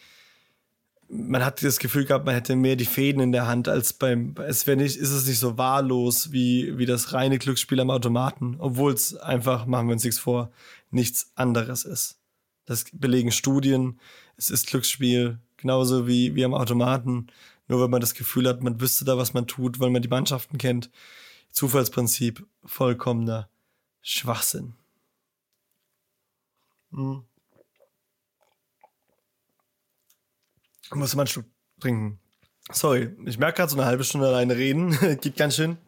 man 1.15 1.45
hat 1.45 1.63
das 1.63 1.79
Gefühl 1.79 2.07
gehabt, 2.07 2.25
man 2.25 2.35
hätte 2.35 2.57
mehr 2.57 2.75
die 2.75 2.87
Fäden 2.87 3.21
in 3.21 3.33
der 3.33 3.47
Hand 3.47 3.69
als 3.69 3.93
beim, 3.93 4.35
es 4.47 4.67
wäre 4.67 4.79
nicht, 4.79 4.97
ist 4.97 5.11
es 5.11 5.27
nicht 5.27 5.39
so 5.39 5.59
wahllos 5.59 6.33
wie, 6.33 6.79
wie 6.79 6.87
das 6.87 7.13
reine 7.13 7.39
Glücksspiel 7.39 7.81
am 7.81 7.91
Automaten, 7.91 8.57
obwohl 8.59 8.95
es 8.95 9.15
einfach, 9.17 9.67
machen 9.67 9.89
wir 9.89 9.93
uns 9.93 10.05
nichts 10.05 10.19
vor, 10.19 10.51
nichts 10.91 11.31
anderes 11.35 11.85
ist. 11.85 12.19
Das 12.65 12.87
belegen 12.93 13.31
Studien, 13.31 14.01
es 14.39 14.49
ist 14.49 14.69
Glücksspiel, 14.69 15.39
genauso 15.59 16.07
wie, 16.07 16.35
wie 16.35 16.47
am 16.47 16.55
Automaten, 16.55 17.27
nur 17.69 17.83
wenn 17.83 17.91
man 17.91 18.01
das 18.01 18.15
Gefühl 18.15 18.49
hat, 18.49 18.63
man 18.63 18.81
wüsste 18.81 19.05
da, 19.05 19.19
was 19.19 19.35
man 19.35 19.47
tut, 19.47 19.81
weil 19.81 19.91
man 19.91 20.03
die 20.03 20.09
Mannschaften 20.09 20.57
kennt. 20.57 20.91
Zufallsprinzip, 21.51 22.47
vollkommener 22.65 23.51
Schwachsinn. 24.01 24.73
Hm. 26.93 27.25
Muss 30.95 31.15
man 31.15 31.27
Schluck 31.27 31.47
trinken. 31.81 32.21
Sorry, 32.71 33.17
ich 33.25 33.39
merke 33.39 33.57
gerade 33.57 33.71
so 33.71 33.77
eine 33.77 33.87
halbe 33.87 34.05
Stunde 34.05 34.29
alleine 34.29 34.57
reden. 34.57 34.91
Geht 35.21 35.37
ganz 35.37 35.57
schön 35.57 35.79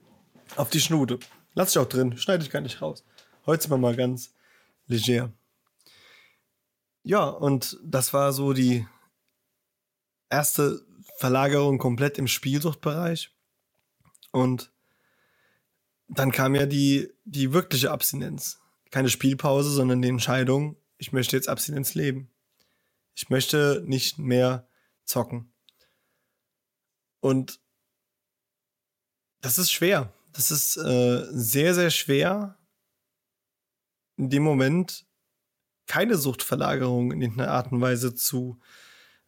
auf 0.56 0.70
die 0.70 0.80
Schnute. 0.80 1.18
Lass 1.54 1.70
ich 1.70 1.78
auch 1.78 1.88
drin, 1.88 2.16
schneide 2.16 2.42
ich 2.42 2.50
gar 2.50 2.60
nicht 2.60 2.82
raus. 2.82 3.04
Heute 3.46 3.62
sind 3.62 3.70
wir 3.70 3.78
mal 3.78 3.96
ganz 3.96 4.34
leger. 4.86 5.32
Ja, 7.02 7.28
und 7.28 7.78
das 7.84 8.12
war 8.12 8.32
so 8.32 8.52
die 8.52 8.86
erste 10.30 10.84
Verlagerung 11.18 11.78
komplett 11.78 12.18
im 12.18 12.26
Spielsuchtbereich. 12.26 13.30
Und 14.32 14.72
dann 16.08 16.32
kam 16.32 16.54
ja 16.54 16.66
die, 16.66 17.12
die 17.24 17.52
wirkliche 17.52 17.90
Abstinenz. 17.90 18.60
Keine 18.90 19.10
Spielpause, 19.10 19.70
sondern 19.70 20.02
die 20.02 20.08
Entscheidung, 20.08 20.76
ich 20.98 21.12
möchte 21.12 21.36
jetzt 21.36 21.48
Abstinenz 21.48 21.94
leben. 21.94 22.30
Ich 23.14 23.30
möchte 23.30 23.82
nicht 23.86 24.18
mehr 24.18 24.66
zocken. 25.04 25.52
Und 27.20 27.60
das 29.40 29.58
ist 29.58 29.72
schwer. 29.72 30.12
Das 30.32 30.50
ist 30.50 30.76
äh, 30.76 31.26
sehr, 31.30 31.74
sehr 31.74 31.90
schwer, 31.90 32.58
in 34.16 34.30
dem 34.30 34.42
Moment 34.42 35.06
keine 35.86 36.16
Suchtverlagerung 36.16 37.12
in 37.12 37.20
irgendeiner 37.20 37.50
Art 37.50 37.72
und 37.72 37.80
Weise 37.80 38.14
zu 38.14 38.58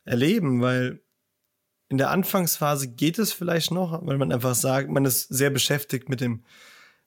erleben, 0.05 0.61
weil 0.62 1.03
in 1.89 1.99
der 1.99 2.11
Anfangsphase 2.11 2.89
geht 2.89 3.19
es 3.19 3.33
vielleicht 3.33 3.71
noch, 3.71 4.05
weil 4.07 4.19
man 4.19 4.33
einfach 4.33 4.55
sagt, 4.55 4.91
man 4.91 5.05
ist 5.05 5.29
sehr 5.29 5.51
beschäftigt 5.51 6.09
mit 6.09 6.21
dem, 6.21 6.45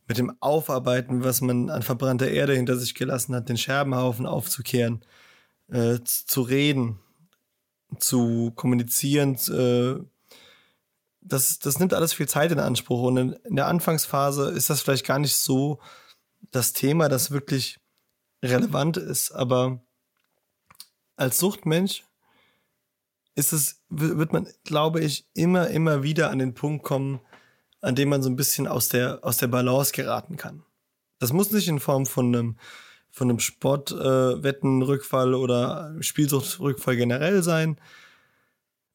mit 0.07 0.17
dem 0.17 0.35
Aufarbeiten, 0.39 1.23
was 1.23 1.41
man 1.41 1.69
an 1.69 1.81
verbrannter 1.81 2.29
Erde 2.29 2.55
hinter 2.55 2.77
sich 2.77 2.95
gelassen 2.95 3.35
hat, 3.35 3.49
den 3.49 3.57
Scherbenhaufen 3.57 4.25
aufzukehren, 4.25 5.03
äh, 5.67 5.99
zu 6.03 6.41
reden, 6.41 6.99
zu 7.97 8.51
kommunizieren. 8.55 9.35
Äh, 9.49 10.03
das, 11.21 11.59
das 11.59 11.79
nimmt 11.79 11.93
alles 11.93 12.13
viel 12.13 12.27
Zeit 12.27 12.51
in 12.51 12.59
Anspruch. 12.59 13.03
Und 13.03 13.17
in, 13.17 13.33
in 13.43 13.55
der 13.55 13.67
Anfangsphase 13.67 14.49
ist 14.51 14.69
das 14.69 14.81
vielleicht 14.81 15.05
gar 15.05 15.19
nicht 15.19 15.35
so 15.35 15.79
das 16.51 16.73
Thema, 16.73 17.09
das 17.09 17.31
wirklich 17.31 17.79
relevant 18.43 18.97
ist. 18.97 19.31
Aber 19.31 19.81
als 21.15 21.37
Suchtmensch 21.39 22.03
ist 23.35 23.53
es, 23.53 23.81
wird 23.89 24.33
man, 24.33 24.47
glaube 24.63 25.01
ich, 25.01 25.27
immer, 25.33 25.67
immer 25.69 26.03
wieder 26.03 26.29
an 26.29 26.39
den 26.39 26.53
Punkt 26.53 26.83
kommen, 26.83 27.19
an 27.81 27.95
dem 27.95 28.09
man 28.09 28.21
so 28.21 28.29
ein 28.29 28.35
bisschen 28.35 28.67
aus 28.67 28.89
der, 28.89 29.19
aus 29.23 29.37
der 29.37 29.47
Balance 29.47 29.93
geraten 29.93 30.37
kann. 30.37 30.63
Das 31.19 31.33
muss 31.33 31.51
nicht 31.51 31.67
in 31.67 31.79
Form 31.79 32.05
von 32.05 32.27
einem, 32.27 32.57
von 33.11 33.29
einem 33.29 33.39
Sportwettenrückfall 33.39 35.33
äh, 35.33 35.35
oder 35.35 35.95
Spielsuchtrückfall 35.99 36.95
generell 36.95 37.43
sein. 37.43 37.77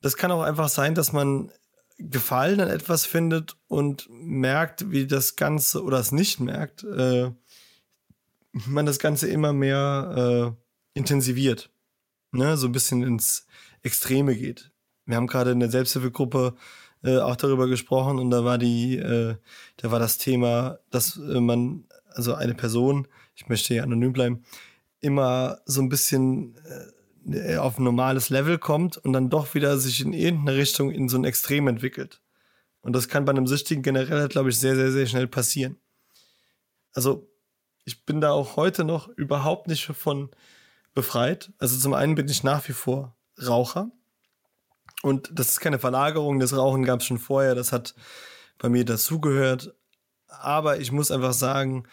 Das 0.01 0.17
kann 0.17 0.31
auch 0.31 0.43
einfach 0.43 0.69
sein, 0.69 0.95
dass 0.95 1.13
man 1.13 1.51
Gefallen 1.99 2.61
an 2.61 2.71
etwas 2.71 3.07
findet 3.07 3.57
und 3.69 4.09
merkt, 4.11 4.91
wie 4.91 5.07
das 5.07 5.37
Ganze 5.37 5.85
oder 5.85 6.01
es 6.01 6.11
nicht 6.11 6.41
merkt, 6.41 6.83
äh, 6.83 7.31
man 8.53 8.85
das 8.85 8.99
Ganze 8.99 9.29
immer 9.29 9.53
mehr 9.53 10.55
äh, 10.95 10.99
intensiviert. 10.99 11.71
Ne? 12.33 12.57
So 12.57 12.67
ein 12.67 12.73
bisschen 12.73 13.05
ins 13.05 13.47
Extreme 13.83 14.35
geht. 14.35 14.73
Wir 15.07 15.17
haben 15.17 15.29
gerade 15.29 15.53
in 15.53 15.61
der 15.61 15.71
Selbsthilfegruppe 15.71 16.55
äh, 17.05 17.19
auch 17.19 17.37
darüber 17.37 17.69
gesprochen 17.69 18.19
und 18.19 18.31
da 18.31 18.45
war 18.45 18.59
die, 18.59 18.97
äh, 18.97 19.37
da 19.77 19.91
war 19.91 19.99
das 19.99 20.19
Thema, 20.19 20.79
dass 20.91 21.17
äh, 21.17 21.41
man, 21.41 21.85
also 22.11 22.35
eine 22.35 22.55
Person, 22.55 23.07
ich 23.35 23.49
möchte 23.49 23.75
hier 23.75 23.83
anonym 23.83 24.13
bleiben, 24.13 24.45
immer 25.01 25.61
so 25.67 25.83
ein 25.83 25.89
bisschen 25.89 26.57
äh, 27.27 27.57
auf 27.57 27.79
ein 27.79 27.85
normales 27.85 28.31
Level 28.31 28.59
kommt 28.59 28.97
und 28.99 29.13
dann 29.13 29.31
doch 29.31 29.55
wieder 29.55 29.79
sich 29.79 30.01
in 30.01 30.13
irgendeine 30.13 30.59
Richtung 30.59 30.91
in 30.91 31.09
so 31.09 31.17
ein 31.17 31.25
Extrem 31.25 31.69
entwickelt. 31.69 32.21
Und 32.81 32.95
das 32.95 33.09
kann 33.09 33.25
bei 33.25 33.31
einem 33.31 33.47
Süchtigen 33.47 33.83
generell, 33.83 34.29
glaube 34.29 34.51
ich, 34.51 34.59
sehr, 34.59 34.77
sehr, 34.77 34.93
sehr 34.93 35.07
schnell 35.07 35.27
passieren. 35.27 35.79
Also 36.93 37.31
ich 37.85 38.05
bin 38.05 38.21
da 38.21 38.33
auch 38.33 38.57
heute 38.57 38.85
noch 38.85 39.09
überhaupt 39.09 39.69
nicht 39.69 39.87
von 39.87 40.31
befreit. 40.95 41.53
Also 41.59 41.79
zum 41.79 41.95
einen 41.95 42.15
bin 42.15 42.29
ich 42.29 42.43
nach 42.43 42.67
wie 42.69 42.73
vor 42.73 43.17
Raucher. 43.41 43.91
Und 45.03 45.31
das 45.33 45.51
ist 45.51 45.61
keine 45.61 45.79
Verlagerung, 45.79 46.41
das 46.41 46.57
Rauchen 46.57 46.85
gab 46.85 47.01
es 47.01 47.07
schon 47.07 47.19
vorher, 47.19 47.55
das 47.55 47.73
hat 47.73 47.95
bei 48.59 48.69
mir 48.69 48.85
dazugehört. 48.85 49.75
Aber 50.29 50.79
ich 50.79 50.93
muss 50.93 51.11
einfach 51.11 51.35
sagen, 51.35 51.85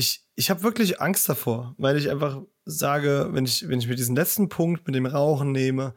ich, 0.00 0.26
ich 0.34 0.50
habe 0.50 0.62
wirklich 0.62 1.00
Angst 1.00 1.28
davor, 1.28 1.74
weil 1.76 1.96
ich 1.98 2.10
einfach 2.10 2.40
sage, 2.64 3.28
wenn 3.32 3.44
ich, 3.44 3.68
wenn 3.68 3.78
ich 3.78 3.86
mir 3.86 3.96
diesen 3.96 4.16
letzten 4.16 4.48
Punkt 4.48 4.86
mit 4.86 4.96
dem 4.96 5.06
Rauchen 5.06 5.52
nehme, 5.52 5.94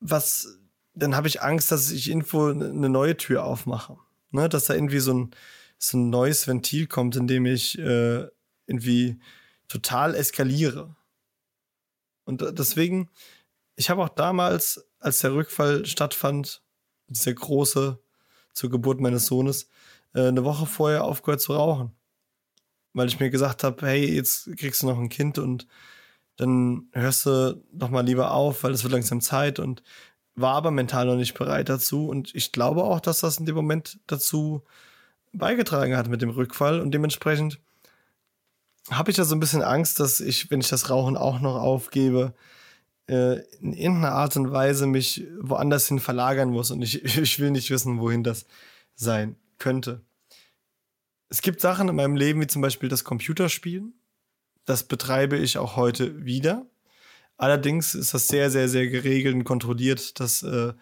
was, 0.00 0.60
dann 0.92 1.16
habe 1.16 1.28
ich 1.28 1.40
Angst, 1.42 1.72
dass 1.72 1.90
ich 1.90 2.10
irgendwo 2.10 2.48
eine 2.48 2.88
neue 2.88 3.16
Tür 3.16 3.44
aufmache. 3.44 3.96
Ne? 4.30 4.48
Dass 4.48 4.66
da 4.66 4.74
irgendwie 4.74 5.00
so 5.00 5.14
ein, 5.14 5.30
so 5.78 5.96
ein 5.96 6.10
neues 6.10 6.46
Ventil 6.46 6.86
kommt, 6.86 7.16
in 7.16 7.26
dem 7.26 7.46
ich 7.46 7.78
äh, 7.78 8.26
irgendwie 8.66 9.18
total 9.68 10.14
eskaliere. 10.14 10.94
Und 12.24 12.44
deswegen, 12.58 13.08
ich 13.76 13.88
habe 13.88 14.02
auch 14.04 14.10
damals, 14.10 14.86
als 15.00 15.20
der 15.20 15.32
Rückfall 15.32 15.86
stattfand, 15.86 16.62
dieser 17.08 17.32
große 17.32 17.98
zur 18.52 18.70
Geburt 18.70 19.00
meines 19.00 19.24
Sohnes, 19.26 19.70
äh, 20.12 20.28
eine 20.28 20.44
Woche 20.44 20.66
vorher 20.66 21.04
aufgehört 21.04 21.40
zu 21.40 21.54
rauchen. 21.54 21.97
Weil 22.92 23.08
ich 23.08 23.20
mir 23.20 23.30
gesagt 23.30 23.64
habe, 23.64 23.86
hey, 23.86 24.14
jetzt 24.14 24.50
kriegst 24.56 24.82
du 24.82 24.86
noch 24.86 24.98
ein 24.98 25.08
Kind 25.08 25.38
und 25.38 25.66
dann 26.36 26.88
hörst 26.92 27.26
du 27.26 27.62
doch 27.72 27.90
mal 27.90 28.04
lieber 28.04 28.32
auf, 28.32 28.62
weil 28.62 28.72
es 28.72 28.84
wird 28.84 28.92
langsam 28.92 29.20
Zeit 29.20 29.58
und 29.58 29.82
war 30.36 30.54
aber 30.54 30.70
mental 30.70 31.06
noch 31.06 31.16
nicht 31.16 31.34
bereit 31.34 31.68
dazu. 31.68 32.08
Und 32.08 32.34
ich 32.34 32.52
glaube 32.52 32.84
auch, 32.84 33.00
dass 33.00 33.20
das 33.20 33.38
in 33.38 33.46
dem 33.46 33.56
Moment 33.56 33.98
dazu 34.06 34.62
beigetragen 35.32 35.96
hat 35.96 36.08
mit 36.08 36.22
dem 36.22 36.30
Rückfall 36.30 36.80
und 36.80 36.92
dementsprechend 36.92 37.58
habe 38.90 39.10
ich 39.10 39.16
da 39.16 39.24
so 39.24 39.34
ein 39.34 39.40
bisschen 39.40 39.62
Angst, 39.62 40.00
dass 40.00 40.20
ich, 40.20 40.50
wenn 40.50 40.60
ich 40.60 40.68
das 40.68 40.90
Rauchen 40.90 41.16
auch 41.16 41.40
noch 41.40 41.56
aufgebe, 41.56 42.34
äh, 43.08 43.40
in 43.60 43.72
irgendeiner 43.72 44.14
Art 44.14 44.36
und 44.36 44.52
Weise 44.52 44.86
mich 44.86 45.26
woanders 45.40 45.88
hin 45.88 45.98
verlagern 45.98 46.50
muss 46.50 46.70
und 46.70 46.82
ich, 46.82 47.04
ich 47.18 47.38
will 47.38 47.50
nicht 47.50 47.70
wissen, 47.70 48.00
wohin 48.00 48.22
das 48.22 48.46
sein 48.94 49.36
könnte. 49.58 50.02
Es 51.28 51.42
gibt 51.42 51.60
Sachen 51.60 51.88
in 51.88 51.96
meinem 51.96 52.16
Leben, 52.16 52.40
wie 52.40 52.46
zum 52.46 52.62
Beispiel 52.62 52.88
das 52.88 53.04
Computerspielen. 53.04 53.94
Das 54.64 54.84
betreibe 54.84 55.36
ich 55.36 55.58
auch 55.58 55.76
heute 55.76 56.24
wieder. 56.24 56.66
Allerdings 57.36 57.94
ist 57.94 58.14
das 58.14 58.28
sehr, 58.28 58.50
sehr, 58.50 58.68
sehr 58.68 58.88
geregelt 58.88 59.34
und 59.34 59.44
kontrolliert. 59.44 60.18
Das 60.20 60.42
äh, 60.42 60.72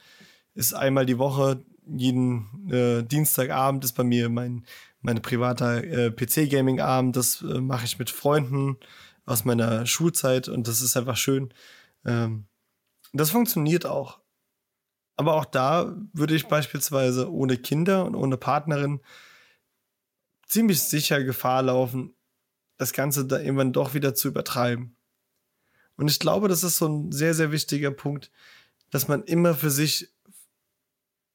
ist 0.55 0.75
einmal 0.75 1.07
die 1.07 1.19
Woche, 1.19 1.63
jeden 1.87 2.71
äh, 2.71 3.03
Dienstagabend 3.05 3.85
ist 3.85 3.93
bei 3.93 4.05
mir 4.05 4.29
mein 4.29 4.65
meine 5.07 5.21
private 5.21 5.87
äh, 5.87 6.11
PC-Gaming-Abend. 6.11 7.17
Das 7.17 7.41
äh, 7.41 7.61
mache 7.61 7.85
ich 7.85 7.99
mit 7.99 8.11
Freunden 8.11 8.77
aus 9.25 9.45
meiner 9.45 9.87
Schulzeit 9.87 10.49
und 10.49 10.69
das 10.69 10.83
ist 10.83 10.97
einfach 10.97 11.17
schön. 11.17 11.55
Ähm, 12.05 12.47
das 13.13 13.31
funktioniert 13.31 13.87
auch. 13.87 14.19
Aber 15.17 15.35
auch 15.35 15.45
da 15.45 15.97
würde 16.13 16.35
ich 16.35 16.49
beispielsweise 16.49 17.33
ohne 17.33 17.57
Kinder 17.57 18.05
und 18.05 18.17
ohne 18.17 18.37
Partnerin 18.37 19.01
ziemlich 20.47 20.83
sicher 20.83 21.23
Gefahr 21.23 21.63
laufen, 21.63 22.15
das 22.79 22.93
Ganze 22.93 23.27
da 23.27 23.39
irgendwann 23.39 23.73
doch 23.73 23.95
wieder 23.95 24.15
zu 24.15 24.29
übertreiben. 24.29 24.97
Und 25.97 26.11
ich 26.11 26.19
glaube, 26.19 26.49
das 26.49 26.63
ist 26.63 26.79
so 26.79 26.89
ein 26.89 27.13
sehr, 27.13 27.35
sehr 27.35 27.53
wichtiger 27.53 27.91
Punkt, 27.91 28.31
dass 28.91 29.09
man 29.09 29.25
immer 29.25 29.55
für 29.55 29.71
sich 29.71 30.13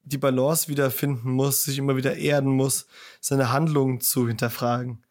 die 0.04 0.18
Balance 0.18 0.68
wiederfinden 0.68 1.30
muss, 1.30 1.64
sich 1.64 1.78
immer 1.78 1.96
wieder 1.96 2.16
erden 2.16 2.50
muss, 2.50 2.86
seine 3.20 3.52
Handlungen 3.52 4.00
zu 4.00 4.26
hinterfragen. 4.26 5.04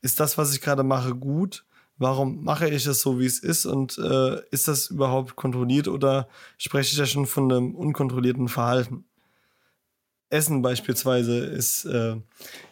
Ist 0.00 0.20
das, 0.20 0.38
was 0.38 0.54
ich 0.54 0.60
gerade 0.60 0.82
mache, 0.82 1.14
gut? 1.14 1.64
Warum 1.98 2.42
mache 2.42 2.68
ich 2.68 2.86
es 2.86 3.00
so, 3.00 3.20
wie 3.20 3.26
es 3.26 3.38
ist? 3.38 3.66
Und 3.66 3.98
äh, 3.98 4.40
ist 4.50 4.68
das 4.68 4.88
überhaupt 4.88 5.36
kontrolliert 5.36 5.88
oder 5.88 6.28
spreche 6.58 6.92
ich 6.92 6.98
ja 6.98 7.06
schon 7.06 7.26
von 7.26 7.50
einem 7.52 7.74
unkontrollierten 7.74 8.48
Verhalten? 8.48 9.04
Essen 10.32 10.62
beispielsweise 10.62 11.38
ist 11.38 11.84
äh, 11.84 12.16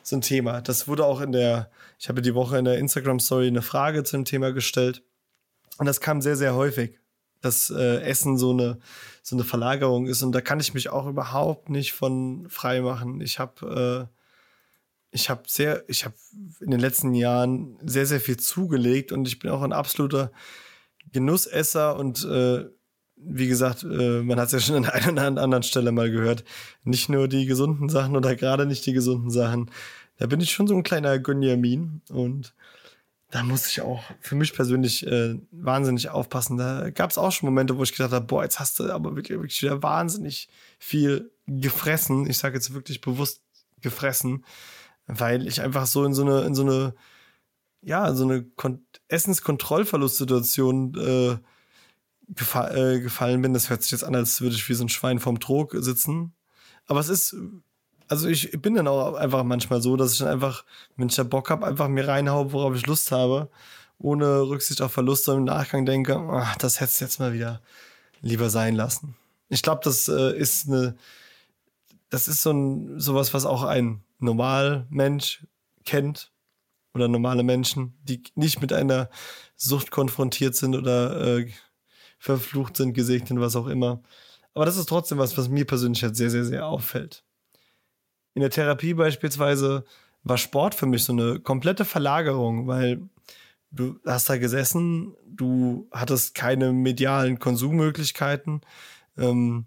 so 0.02 0.16
ein 0.16 0.22
Thema. 0.22 0.60
Das 0.60 0.88
wurde 0.88 1.04
auch 1.04 1.20
in 1.20 1.32
der, 1.32 1.70
ich 1.98 2.08
habe 2.08 2.22
die 2.22 2.34
Woche 2.34 2.58
in 2.58 2.64
der 2.64 2.78
Instagram-Story 2.78 3.48
eine 3.48 3.62
Frage 3.62 4.04
zum 4.04 4.24
Thema 4.24 4.52
gestellt. 4.52 5.02
Und 5.78 5.86
das 5.86 6.00
kam 6.00 6.20
sehr, 6.20 6.36
sehr 6.36 6.54
häufig 6.54 7.00
dass 7.40 7.70
äh, 7.70 8.02
Essen 8.02 8.36
so 8.36 8.50
eine, 8.50 8.78
so 9.22 9.36
eine 9.36 9.44
Verlagerung 9.44 10.06
ist. 10.06 10.22
Und 10.22 10.32
da 10.32 10.40
kann 10.40 10.60
ich 10.60 10.74
mich 10.74 10.90
auch 10.90 11.06
überhaupt 11.06 11.70
nicht 11.70 11.92
von 11.92 12.48
frei 12.48 12.80
machen. 12.80 13.20
Ich 13.20 13.38
habe 13.38 14.08
äh, 14.10 14.16
ich 15.12 15.30
sehr, 15.46 15.84
ich 15.88 16.04
habe 16.04 16.14
in 16.60 16.70
den 16.70 16.80
letzten 16.80 17.14
Jahren 17.14 17.78
sehr, 17.82 18.06
sehr 18.06 18.20
viel 18.20 18.36
zugelegt 18.36 19.10
und 19.10 19.26
ich 19.26 19.38
bin 19.40 19.50
auch 19.50 19.62
ein 19.62 19.72
absoluter 19.72 20.30
Genussesser 21.12 21.98
und 21.98 22.24
äh, 22.24 22.66
wie 23.22 23.48
gesagt, 23.48 23.82
äh, 23.82 24.22
man 24.22 24.38
hat 24.38 24.46
es 24.46 24.52
ja 24.52 24.60
schon 24.60 24.84
an 24.84 24.90
einer 24.90 25.32
oder 25.32 25.42
anderen 25.42 25.62
Stelle 25.62 25.92
mal 25.92 26.10
gehört, 26.10 26.44
nicht 26.84 27.08
nur 27.08 27.28
die 27.28 27.46
gesunden 27.46 27.88
Sachen 27.88 28.16
oder 28.16 28.34
gerade 28.36 28.66
nicht 28.66 28.86
die 28.86 28.92
gesunden 28.92 29.30
Sachen. 29.30 29.70
Da 30.18 30.26
bin 30.26 30.40
ich 30.40 30.50
schon 30.52 30.66
so 30.66 30.74
ein 30.74 30.82
kleiner 30.82 31.18
Gönjamin 31.18 32.02
und 32.10 32.54
da 33.30 33.44
muss 33.44 33.68
ich 33.68 33.80
auch 33.80 34.02
für 34.20 34.34
mich 34.34 34.52
persönlich 34.52 35.06
äh, 35.06 35.38
wahnsinnig 35.52 36.08
aufpassen. 36.08 36.56
Da 36.56 36.90
gab 36.90 37.10
es 37.10 37.18
auch 37.18 37.30
schon 37.30 37.48
Momente, 37.48 37.78
wo 37.78 37.82
ich 37.84 37.92
gedacht 37.92 38.12
habe, 38.12 38.26
boah, 38.26 38.42
jetzt 38.42 38.58
hast 38.58 38.80
du 38.80 38.92
aber 38.92 39.14
wirklich, 39.14 39.38
wirklich 39.38 39.62
wieder 39.62 39.82
wahnsinnig 39.82 40.48
viel 40.78 41.30
gefressen. 41.46 42.28
Ich 42.28 42.38
sage 42.38 42.56
jetzt 42.56 42.74
wirklich 42.74 43.00
bewusst 43.00 43.42
gefressen, 43.80 44.44
weil 45.06 45.46
ich 45.46 45.62
einfach 45.62 45.86
so 45.86 46.04
in 46.04 46.12
so 46.12 46.22
eine, 46.22 46.40
in 46.42 46.54
so 46.54 46.62
eine, 46.62 46.94
ja, 47.82 48.12
so 48.14 48.24
eine 48.24 48.42
Kon 48.42 48.84
Essenskontrollverlustsituation 49.08 50.94
äh, 50.98 51.38
gefa 52.34 52.70
äh, 52.70 53.00
gefallen 53.00 53.42
bin. 53.42 53.52
Das 53.52 53.70
hört 53.70 53.82
sich 53.82 53.92
jetzt 53.92 54.04
an, 54.04 54.14
als 54.14 54.40
würde 54.40 54.56
ich 54.56 54.68
wie 54.68 54.74
so 54.74 54.84
ein 54.84 54.88
Schwein 54.88 55.18
vorm 55.18 55.40
Trog 55.40 55.74
sitzen. 55.78 56.32
Aber 56.86 57.00
es 57.00 57.08
ist 57.08 57.36
also 58.10 58.28
ich 58.28 58.50
bin 58.60 58.74
dann 58.74 58.88
auch 58.88 59.14
einfach 59.14 59.44
manchmal 59.44 59.80
so, 59.80 59.96
dass 59.96 60.14
ich 60.14 60.18
dann 60.18 60.28
einfach, 60.28 60.64
wenn 60.96 61.08
ich 61.08 61.14
da 61.14 61.22
Bock 61.22 61.48
habe, 61.48 61.64
einfach 61.64 61.86
mir 61.86 62.08
reinhaue, 62.08 62.52
worauf 62.52 62.74
ich 62.74 62.86
Lust 62.86 63.12
habe, 63.12 63.48
ohne 63.98 64.40
Rücksicht 64.40 64.82
auf 64.82 64.92
Verluste 64.92 65.32
im 65.32 65.44
Nachgang 65.44 65.86
denke, 65.86 66.16
ach, 66.16 66.56
das 66.56 66.80
hättest 66.80 67.00
du 67.00 67.04
jetzt 67.04 67.20
mal 67.20 67.32
wieder 67.32 67.62
lieber 68.20 68.50
sein 68.50 68.74
lassen. 68.74 69.14
Ich 69.48 69.62
glaube, 69.62 69.82
das 69.84 70.08
äh, 70.08 70.36
ist 70.36 70.68
eine, 70.68 70.96
das 72.08 72.26
ist 72.26 72.42
so 72.42 72.50
ein, 72.50 72.98
sowas, 72.98 73.32
was 73.32 73.46
auch 73.46 73.62
ein 73.62 74.02
Normalmensch 74.18 75.46
kennt 75.84 76.32
oder 76.94 77.06
normale 77.06 77.44
Menschen, 77.44 77.94
die 78.02 78.24
nicht 78.34 78.60
mit 78.60 78.72
einer 78.72 79.08
Sucht 79.54 79.92
konfrontiert 79.92 80.56
sind 80.56 80.74
oder 80.74 81.38
äh, 81.38 81.52
verflucht 82.20 82.76
sind, 82.76 82.92
gesegnet, 82.92 83.40
was 83.40 83.56
auch 83.56 83.66
immer. 83.66 84.02
Aber 84.54 84.66
das 84.66 84.76
ist 84.76 84.88
trotzdem 84.88 85.18
was, 85.18 85.36
was 85.36 85.48
mir 85.48 85.64
persönlich 85.64 86.02
halt 86.04 86.14
sehr, 86.14 86.30
sehr, 86.30 86.44
sehr 86.44 86.66
auffällt. 86.66 87.24
In 88.34 88.42
der 88.42 88.50
Therapie 88.50 88.94
beispielsweise 88.94 89.84
war 90.22 90.36
Sport 90.38 90.74
für 90.74 90.86
mich 90.86 91.02
so 91.02 91.12
eine 91.12 91.40
komplette 91.40 91.84
Verlagerung, 91.84 92.66
weil 92.66 93.08
du 93.70 93.98
hast 94.04 94.28
da 94.28 94.36
gesessen, 94.36 95.16
du 95.26 95.88
hattest 95.90 96.34
keine 96.34 96.72
medialen 96.72 97.38
Konsummöglichkeiten, 97.38 98.60
ähm, 99.16 99.64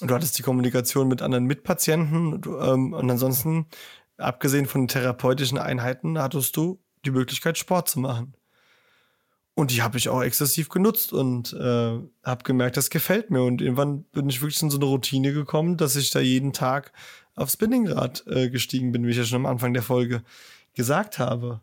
du 0.00 0.14
hattest 0.14 0.38
die 0.38 0.42
Kommunikation 0.42 1.08
mit 1.08 1.22
anderen 1.22 1.44
Mitpatienten 1.44 2.40
du, 2.40 2.58
ähm, 2.58 2.92
und 2.94 3.10
ansonsten, 3.10 3.66
abgesehen 4.16 4.66
von 4.66 4.88
therapeutischen 4.88 5.58
Einheiten, 5.58 6.18
hattest 6.18 6.56
du 6.56 6.80
die 7.04 7.12
Möglichkeit, 7.12 7.58
Sport 7.58 7.88
zu 7.88 8.00
machen. 8.00 8.34
Und 9.54 9.70
die 9.70 9.82
habe 9.82 9.98
ich 9.98 10.08
auch 10.08 10.22
exzessiv 10.22 10.70
genutzt 10.70 11.12
und 11.12 11.52
äh, 11.52 11.98
habe 12.24 12.42
gemerkt, 12.44 12.78
das 12.78 12.88
gefällt 12.88 13.30
mir. 13.30 13.42
Und 13.42 13.60
irgendwann 13.60 14.04
bin 14.04 14.28
ich 14.30 14.40
wirklich 14.40 14.62
in 14.62 14.70
so 14.70 14.78
eine 14.78 14.86
Routine 14.86 15.32
gekommen, 15.32 15.76
dass 15.76 15.94
ich 15.96 16.10
da 16.10 16.20
jeden 16.20 16.54
Tag 16.54 16.92
aufs 17.34 17.54
Spinningrad 17.54 18.24
äh, 18.26 18.48
gestiegen 18.48 18.92
bin, 18.92 19.06
wie 19.06 19.10
ich 19.10 19.18
ja 19.18 19.24
schon 19.24 19.44
am 19.44 19.46
Anfang 19.46 19.74
der 19.74 19.82
Folge 19.82 20.22
gesagt 20.74 21.18
habe. 21.18 21.60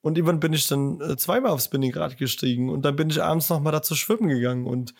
Und 0.00 0.16
irgendwann 0.16 0.40
bin 0.40 0.54
ich 0.54 0.66
dann 0.66 1.00
äh, 1.00 1.16
zweimal 1.16 1.50
aufs 1.50 1.66
Spinningrad 1.66 2.16
gestiegen 2.16 2.70
und 2.70 2.82
dann 2.82 2.96
bin 2.96 3.10
ich 3.10 3.22
abends 3.22 3.50
nochmal 3.50 3.72
dazu 3.72 3.94
schwimmen 3.94 4.28
gegangen. 4.28 4.66
Und 4.66 4.94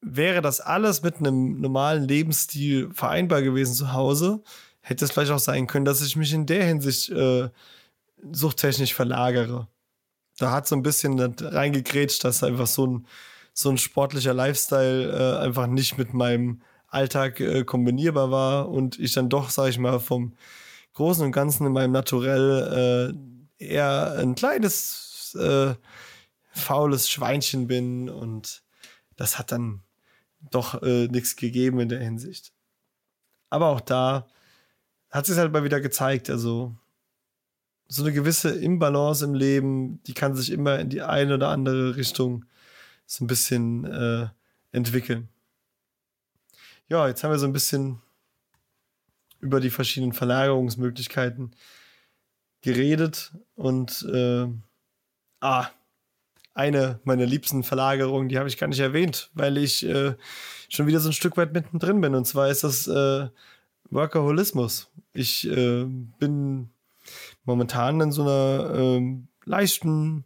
wäre 0.00 0.42
das 0.42 0.60
alles 0.60 1.02
mit 1.02 1.16
einem 1.16 1.60
normalen 1.60 2.06
Lebensstil 2.06 2.90
vereinbar 2.92 3.42
gewesen 3.42 3.74
zu 3.74 3.92
Hause, 3.92 4.42
hätte 4.82 5.04
es 5.04 5.10
vielleicht 5.10 5.32
auch 5.32 5.38
sein 5.40 5.66
können, 5.66 5.84
dass 5.84 6.00
ich 6.00 6.16
mich 6.16 6.32
in 6.32 6.46
der 6.46 6.64
Hinsicht 6.64 7.10
äh, 7.10 7.48
suchttechnisch 8.30 8.94
verlagere 8.94 9.66
da 10.40 10.52
hat 10.52 10.66
so 10.66 10.74
ein 10.74 10.82
bisschen 10.82 11.20
reingegrätscht, 11.20 12.24
dass 12.24 12.42
einfach 12.42 12.66
so 12.66 12.86
ein, 12.86 13.06
so 13.52 13.68
ein 13.68 13.76
sportlicher 13.76 14.32
Lifestyle 14.32 15.12
äh, 15.12 15.44
einfach 15.44 15.66
nicht 15.66 15.98
mit 15.98 16.14
meinem 16.14 16.62
Alltag 16.88 17.40
äh, 17.40 17.62
kombinierbar 17.64 18.30
war 18.30 18.68
und 18.70 18.98
ich 18.98 19.12
dann 19.12 19.28
doch, 19.28 19.50
sag 19.50 19.68
ich 19.68 19.78
mal, 19.78 20.00
vom 20.00 20.34
Großen 20.94 21.24
und 21.24 21.32
Ganzen 21.32 21.66
in 21.66 21.72
meinem 21.72 21.92
Naturell 21.92 23.14
äh, 23.60 23.64
eher 23.64 24.16
ein 24.18 24.34
kleines 24.34 25.36
äh, 25.38 25.74
faules 26.52 27.10
Schweinchen 27.10 27.66
bin 27.66 28.08
und 28.08 28.62
das 29.16 29.38
hat 29.38 29.52
dann 29.52 29.82
doch 30.50 30.82
äh, 30.82 31.06
nichts 31.08 31.36
gegeben 31.36 31.80
in 31.80 31.90
der 31.90 32.00
Hinsicht. 32.00 32.52
Aber 33.50 33.68
auch 33.68 33.82
da 33.82 34.26
hat 35.10 35.26
sich 35.26 35.36
halt 35.36 35.52
mal 35.52 35.64
wieder 35.64 35.80
gezeigt, 35.80 36.30
also 36.30 36.74
so 37.92 38.04
eine 38.04 38.12
gewisse 38.12 38.50
Imbalance 38.50 39.24
im 39.24 39.34
Leben, 39.34 40.00
die 40.04 40.14
kann 40.14 40.36
sich 40.36 40.52
immer 40.52 40.78
in 40.78 40.90
die 40.90 41.02
eine 41.02 41.34
oder 41.34 41.48
andere 41.48 41.96
Richtung 41.96 42.44
so 43.04 43.24
ein 43.24 43.26
bisschen 43.26 43.84
äh, 43.84 44.28
entwickeln. 44.70 45.28
Ja, 46.88 47.08
jetzt 47.08 47.24
haben 47.24 47.32
wir 47.32 47.38
so 47.40 47.46
ein 47.46 47.52
bisschen 47.52 48.00
über 49.40 49.58
die 49.58 49.70
verschiedenen 49.70 50.12
Verlagerungsmöglichkeiten 50.12 51.50
geredet 52.62 53.32
und 53.56 54.06
äh, 54.12 54.46
ah, 55.40 55.66
eine 56.54 57.00
meiner 57.02 57.26
liebsten 57.26 57.64
Verlagerungen, 57.64 58.28
die 58.28 58.38
habe 58.38 58.48
ich 58.48 58.56
gar 58.56 58.68
nicht 58.68 58.78
erwähnt, 58.78 59.30
weil 59.34 59.58
ich 59.58 59.84
äh, 59.84 60.14
schon 60.68 60.86
wieder 60.86 61.00
so 61.00 61.08
ein 61.08 61.14
Stück 61.14 61.36
weit 61.36 61.52
mittendrin 61.52 62.00
bin. 62.00 62.14
Und 62.14 62.26
zwar 62.26 62.50
ist 62.50 62.62
das 62.62 62.86
äh, 62.86 63.28
Workaholismus. 63.90 64.92
Ich 65.12 65.48
äh, 65.48 65.86
bin 65.86 66.70
momentan 67.44 68.00
in 68.00 68.12
so 68.12 68.22
einer 68.22 68.74
ähm, 68.74 69.28
leichten 69.44 70.24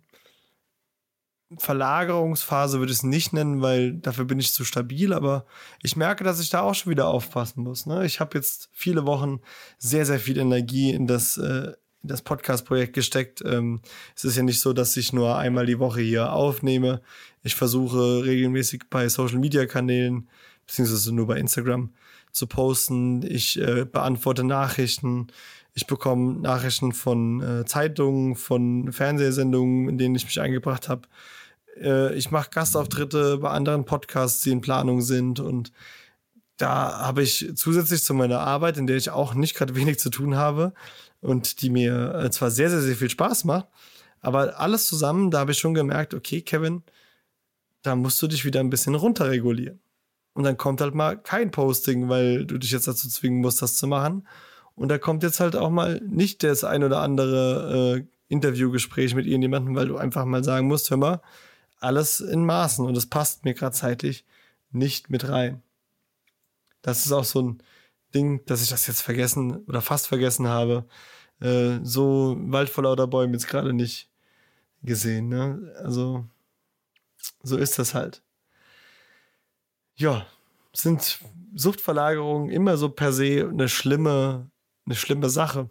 Verlagerungsphase 1.58 2.78
würde 2.78 2.92
ich 2.92 2.98
es 2.98 3.02
nicht 3.04 3.32
nennen, 3.32 3.62
weil 3.62 3.94
dafür 3.94 4.24
bin 4.24 4.38
ich 4.38 4.52
zu 4.52 4.64
stabil, 4.64 5.12
aber 5.12 5.46
ich 5.82 5.96
merke, 5.96 6.24
dass 6.24 6.40
ich 6.40 6.50
da 6.50 6.62
auch 6.62 6.74
schon 6.74 6.90
wieder 6.90 7.08
aufpassen 7.08 7.62
muss. 7.62 7.86
Ne? 7.86 8.04
Ich 8.06 8.20
habe 8.20 8.36
jetzt 8.36 8.70
viele 8.72 9.06
Wochen 9.06 9.40
sehr, 9.78 10.06
sehr 10.06 10.18
viel 10.18 10.38
Energie 10.38 10.90
in 10.90 11.06
das, 11.06 11.36
äh, 11.36 11.72
das 12.02 12.22
Podcast-Projekt 12.22 12.94
gesteckt. 12.94 13.42
Ähm, 13.44 13.80
es 14.16 14.24
ist 14.24 14.36
ja 14.36 14.42
nicht 14.42 14.60
so, 14.60 14.72
dass 14.72 14.96
ich 14.96 15.12
nur 15.12 15.36
einmal 15.36 15.66
die 15.66 15.78
Woche 15.78 16.00
hier 16.00 16.32
aufnehme. 16.32 17.02
Ich 17.42 17.54
versuche 17.54 18.24
regelmäßig 18.24 18.84
bei 18.90 19.08
Social-Media-Kanälen, 19.08 20.28
beziehungsweise 20.66 21.14
nur 21.14 21.26
bei 21.26 21.38
Instagram, 21.38 21.92
zu 22.32 22.46
posten. 22.46 23.22
Ich 23.22 23.60
äh, 23.60 23.84
beantworte 23.84 24.44
Nachrichten. 24.44 25.28
Ich 25.74 25.86
bekomme 25.86 26.40
Nachrichten 26.40 26.92
von 26.92 27.42
äh, 27.42 27.64
Zeitungen, 27.64 28.36
von 28.36 28.92
Fernsehsendungen, 28.92 29.88
in 29.88 29.98
denen 29.98 30.14
ich 30.14 30.24
mich 30.24 30.40
eingebracht 30.40 30.88
habe. 30.88 31.08
Äh, 31.80 32.14
ich 32.14 32.30
mache 32.30 32.50
Gastauftritte 32.50 33.38
bei 33.38 33.50
anderen 33.50 33.84
Podcasts, 33.84 34.42
die 34.42 34.50
in 34.50 34.60
Planung 34.60 35.02
sind. 35.02 35.40
Und 35.40 35.72
da 36.56 37.00
habe 37.00 37.22
ich 37.22 37.50
zusätzlich 37.56 38.04
zu 38.04 38.14
meiner 38.14 38.40
Arbeit, 38.40 38.76
in 38.76 38.86
der 38.86 38.96
ich 38.96 39.10
auch 39.10 39.34
nicht 39.34 39.56
gerade 39.56 39.74
wenig 39.74 39.98
zu 39.98 40.10
tun 40.10 40.36
habe 40.36 40.72
und 41.20 41.62
die 41.62 41.70
mir 41.70 42.14
äh, 42.14 42.30
zwar 42.30 42.50
sehr, 42.50 42.70
sehr, 42.70 42.80
sehr 42.80 42.96
viel 42.96 43.10
Spaß 43.10 43.44
macht, 43.44 43.66
aber 44.20 44.60
alles 44.60 44.86
zusammen, 44.86 45.30
da 45.30 45.40
habe 45.40 45.52
ich 45.52 45.58
schon 45.58 45.74
gemerkt, 45.74 46.14
okay, 46.14 46.42
Kevin, 46.42 46.82
da 47.82 47.96
musst 47.96 48.22
du 48.22 48.26
dich 48.26 48.44
wieder 48.44 48.60
ein 48.60 48.70
bisschen 48.70 48.94
runterregulieren. 48.94 49.80
Und 50.34 50.44
dann 50.44 50.56
kommt 50.56 50.80
halt 50.80 50.94
mal 50.94 51.16
kein 51.16 51.50
Posting, 51.50 52.08
weil 52.08 52.46
du 52.46 52.58
dich 52.58 52.70
jetzt 52.70 52.88
dazu 52.88 53.08
zwingen 53.08 53.40
musst, 53.40 53.62
das 53.62 53.76
zu 53.76 53.86
machen. 53.86 54.26
Und 54.76 54.88
da 54.88 54.98
kommt 54.98 55.22
jetzt 55.22 55.40
halt 55.40 55.56
auch 55.56 55.70
mal 55.70 56.00
nicht 56.04 56.42
das 56.42 56.64
ein 56.64 56.82
oder 56.82 57.00
andere 57.00 57.98
äh, 57.98 58.06
Interviewgespräch 58.28 59.14
mit 59.14 59.26
irgendjemandem, 59.26 59.76
weil 59.76 59.88
du 59.88 59.96
einfach 59.96 60.24
mal 60.24 60.42
sagen 60.42 60.66
musst, 60.66 60.90
hör 60.90 60.96
mal, 60.96 61.22
alles 61.78 62.20
in 62.20 62.44
Maßen 62.44 62.84
und 62.84 62.96
es 62.96 63.06
passt 63.06 63.44
mir 63.44 63.54
gerade 63.54 63.76
zeitlich 63.76 64.24
nicht 64.70 65.10
mit 65.10 65.28
rein. 65.28 65.62
Das 66.82 67.06
ist 67.06 67.12
auch 67.12 67.24
so 67.24 67.42
ein 67.42 67.62
Ding, 68.14 68.44
dass 68.46 68.62
ich 68.62 68.68
das 68.68 68.86
jetzt 68.86 69.02
vergessen 69.02 69.64
oder 69.66 69.80
fast 69.80 70.08
vergessen 70.08 70.48
habe. 70.48 70.86
Äh, 71.40 71.78
so 71.82 72.36
Wald 72.40 72.68
vor 72.68 72.84
lauter 72.84 73.06
Bäumen 73.06 73.34
jetzt 73.34 73.48
gerade 73.48 73.72
nicht 73.72 74.10
gesehen. 74.82 75.28
Ne? 75.28 75.74
Also 75.82 76.26
so 77.42 77.56
ist 77.56 77.78
das 77.78 77.94
halt. 77.94 78.22
Ja, 79.96 80.26
sind 80.72 81.20
Suchtverlagerungen 81.54 82.50
immer 82.50 82.76
so 82.76 82.88
per 82.88 83.12
se 83.12 83.48
eine 83.48 83.68
schlimme 83.68 84.50
eine 84.86 84.94
schlimme 84.94 85.30
Sache. 85.30 85.70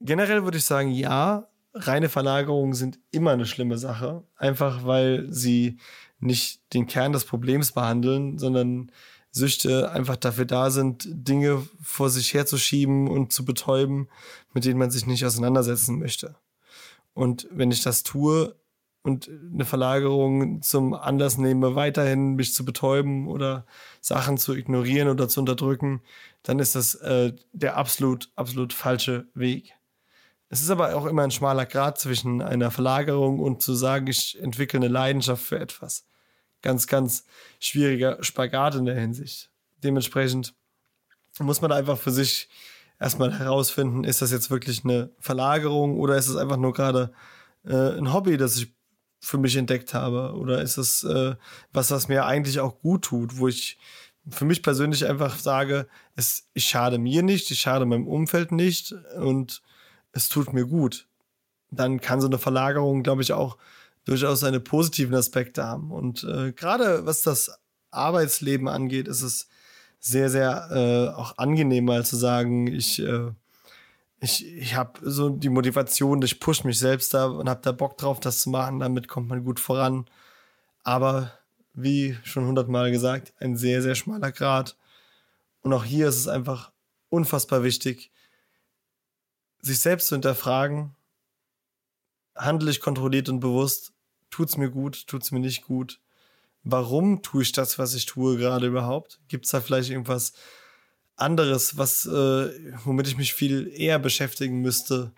Generell 0.00 0.44
würde 0.44 0.58
ich 0.58 0.64
sagen, 0.64 0.90
ja, 0.90 1.48
reine 1.74 2.08
Verlagerungen 2.08 2.74
sind 2.74 2.98
immer 3.10 3.32
eine 3.32 3.46
schlimme 3.46 3.78
Sache, 3.78 4.24
einfach 4.36 4.84
weil 4.84 5.26
sie 5.30 5.78
nicht 6.18 6.72
den 6.74 6.86
Kern 6.86 7.12
des 7.12 7.24
Problems 7.24 7.72
behandeln, 7.72 8.38
sondern 8.38 8.90
Süchte 9.30 9.90
einfach 9.90 10.16
dafür 10.16 10.46
da 10.46 10.70
sind, 10.70 11.06
Dinge 11.10 11.66
vor 11.82 12.08
sich 12.08 12.32
herzuschieben 12.32 13.08
und 13.08 13.32
zu 13.32 13.44
betäuben, 13.44 14.08
mit 14.54 14.64
denen 14.64 14.78
man 14.78 14.90
sich 14.90 15.06
nicht 15.06 15.24
auseinandersetzen 15.26 15.98
möchte. 15.98 16.36
Und 17.12 17.46
wenn 17.50 17.70
ich 17.70 17.82
das 17.82 18.02
tue, 18.02 18.56
und 19.06 19.30
eine 19.52 19.64
Verlagerung 19.64 20.62
zum 20.62 20.92
Anlass 20.92 21.38
nehme, 21.38 21.76
weiterhin 21.76 22.34
mich 22.34 22.52
zu 22.52 22.64
betäuben 22.64 23.28
oder 23.28 23.64
Sachen 24.00 24.36
zu 24.36 24.52
ignorieren 24.52 25.08
oder 25.08 25.28
zu 25.28 25.38
unterdrücken, 25.38 26.02
dann 26.42 26.58
ist 26.58 26.74
das 26.74 26.96
äh, 26.96 27.32
der 27.52 27.76
absolut, 27.76 28.32
absolut 28.34 28.72
falsche 28.72 29.28
Weg. 29.32 29.74
Es 30.48 30.60
ist 30.60 30.70
aber 30.70 30.96
auch 30.96 31.06
immer 31.06 31.22
ein 31.22 31.30
schmaler 31.30 31.66
Grad 31.66 32.00
zwischen 32.00 32.42
einer 32.42 32.72
Verlagerung 32.72 33.38
und 33.38 33.62
zu 33.62 33.74
sagen, 33.74 34.08
ich 34.08 34.40
entwickle 34.40 34.78
eine 34.78 34.88
Leidenschaft 34.88 35.44
für 35.44 35.60
etwas. 35.60 36.08
Ganz, 36.60 36.88
ganz 36.88 37.26
schwieriger 37.60 38.22
Spagat 38.24 38.74
in 38.74 38.86
der 38.86 38.98
Hinsicht. 38.98 39.50
Dementsprechend 39.84 40.52
muss 41.38 41.60
man 41.60 41.70
einfach 41.70 41.96
für 41.96 42.10
sich 42.10 42.48
erstmal 42.98 43.38
herausfinden, 43.38 44.02
ist 44.02 44.20
das 44.20 44.32
jetzt 44.32 44.50
wirklich 44.50 44.84
eine 44.84 45.10
Verlagerung 45.20 46.00
oder 46.00 46.16
ist 46.16 46.26
es 46.26 46.34
einfach 46.34 46.56
nur 46.56 46.72
gerade 46.72 47.12
äh, 47.64 47.98
ein 47.98 48.12
Hobby, 48.12 48.36
das 48.36 48.56
ich 48.56 48.75
für 49.26 49.38
mich 49.38 49.56
entdeckt 49.56 49.92
habe? 49.92 50.34
Oder 50.36 50.62
ist 50.62 50.76
es 50.76 51.02
äh, 51.02 51.34
was, 51.72 51.90
was 51.90 52.08
mir 52.08 52.26
eigentlich 52.26 52.60
auch 52.60 52.78
gut 52.80 53.02
tut, 53.02 53.38
wo 53.38 53.48
ich 53.48 53.76
für 54.28 54.44
mich 54.44 54.62
persönlich 54.62 55.06
einfach 55.06 55.38
sage, 55.38 55.88
es, 56.14 56.48
ich 56.54 56.66
schade 56.66 56.98
mir 56.98 57.22
nicht, 57.22 57.50
ich 57.50 57.60
schade 57.60 57.86
meinem 57.86 58.06
Umfeld 58.06 58.52
nicht 58.52 58.92
und 59.16 59.62
es 60.12 60.28
tut 60.28 60.52
mir 60.52 60.66
gut. 60.66 61.06
Dann 61.70 62.00
kann 62.00 62.20
so 62.20 62.28
eine 62.28 62.38
Verlagerung, 62.38 63.02
glaube 63.02 63.22
ich, 63.22 63.32
auch 63.32 63.56
durchaus 64.04 64.40
seine 64.40 64.60
positiven 64.60 65.14
Aspekte 65.14 65.64
haben. 65.64 65.90
Und 65.90 66.22
äh, 66.22 66.52
gerade 66.52 67.04
was 67.04 67.22
das 67.22 67.50
Arbeitsleben 67.90 68.68
angeht, 68.68 69.08
ist 69.08 69.22
es 69.22 69.48
sehr, 69.98 70.30
sehr 70.30 70.68
äh, 70.70 71.14
auch 71.16 71.38
angenehmer 71.38 72.04
zu 72.04 72.16
sagen, 72.16 72.68
ich 72.68 73.02
äh, 73.02 73.32
ich, 74.20 74.46
ich 74.46 74.74
habe 74.74 74.98
so 75.02 75.28
die 75.28 75.48
Motivation, 75.48 76.22
ich 76.22 76.40
push 76.40 76.64
mich 76.64 76.78
selbst 76.78 77.12
da 77.14 77.26
und 77.26 77.48
habe 77.48 77.60
da 77.62 77.72
Bock 77.72 77.98
drauf, 77.98 78.20
das 78.20 78.40
zu 78.40 78.50
machen. 78.50 78.80
Damit 78.80 79.08
kommt 79.08 79.28
man 79.28 79.44
gut 79.44 79.60
voran. 79.60 80.06
Aber 80.82 81.32
wie 81.74 82.16
schon 82.24 82.46
hundertmal 82.46 82.90
gesagt, 82.90 83.34
ein 83.38 83.56
sehr, 83.56 83.82
sehr 83.82 83.94
schmaler 83.94 84.32
Grad. 84.32 84.76
Und 85.62 85.72
auch 85.72 85.84
hier 85.84 86.08
ist 86.08 86.16
es 86.16 86.28
einfach 86.28 86.72
unfassbar 87.08 87.62
wichtig, 87.62 88.10
sich 89.60 89.80
selbst 89.80 90.08
zu 90.08 90.14
hinterfragen, 90.14 90.94
handle 92.34 92.70
ich 92.70 92.80
kontrolliert 92.80 93.28
und 93.28 93.40
bewusst, 93.40 93.92
tut's 94.30 94.56
mir 94.56 94.70
gut, 94.70 95.06
tut's 95.06 95.32
mir 95.32 95.40
nicht 95.40 95.64
gut, 95.64 96.00
warum 96.62 97.22
tue 97.22 97.42
ich 97.42 97.52
das, 97.52 97.78
was 97.78 97.94
ich 97.94 98.06
tue 98.06 98.36
gerade 98.36 98.66
überhaupt? 98.66 99.20
Gibt 99.28 99.46
es 99.46 99.50
da 99.50 99.60
vielleicht 99.60 99.90
irgendwas 99.90 100.34
anderes, 101.16 101.76
was, 101.76 102.06
äh, 102.06 102.72
womit 102.84 103.08
ich 103.08 103.16
mich 103.16 103.34
viel 103.34 103.68
eher 103.74 103.98
beschäftigen 103.98 104.60
müsste, 104.60 105.12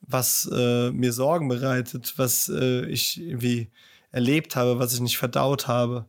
was 0.00 0.48
äh, 0.52 0.90
mir 0.90 1.12
Sorgen 1.12 1.48
bereitet, 1.48 2.14
was 2.16 2.48
äh, 2.48 2.86
ich 2.86 3.20
irgendwie 3.20 3.70
erlebt 4.12 4.56
habe, 4.56 4.78
was 4.78 4.94
ich 4.94 5.00
nicht 5.00 5.18
verdaut 5.18 5.66
habe. 5.66 6.06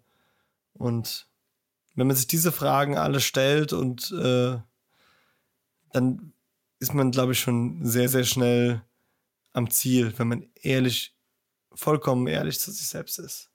Und 0.73 1.27
wenn 1.95 2.07
man 2.07 2.15
sich 2.15 2.27
diese 2.27 2.51
Fragen 2.51 2.97
alle 2.97 3.19
stellt 3.19 3.73
und 3.73 4.11
äh, 4.11 4.57
dann 5.93 6.33
ist 6.79 6.93
man, 6.93 7.11
glaube 7.11 7.33
ich, 7.33 7.39
schon 7.39 7.85
sehr, 7.85 8.09
sehr 8.09 8.23
schnell 8.23 8.81
am 9.53 9.69
Ziel, 9.69 10.13
wenn 10.17 10.27
man 10.27 10.49
ehrlich, 10.55 11.15
vollkommen 11.73 12.27
ehrlich 12.27 12.59
zu 12.59 12.71
sich 12.71 12.87
selbst 12.87 13.19
ist. 13.19 13.50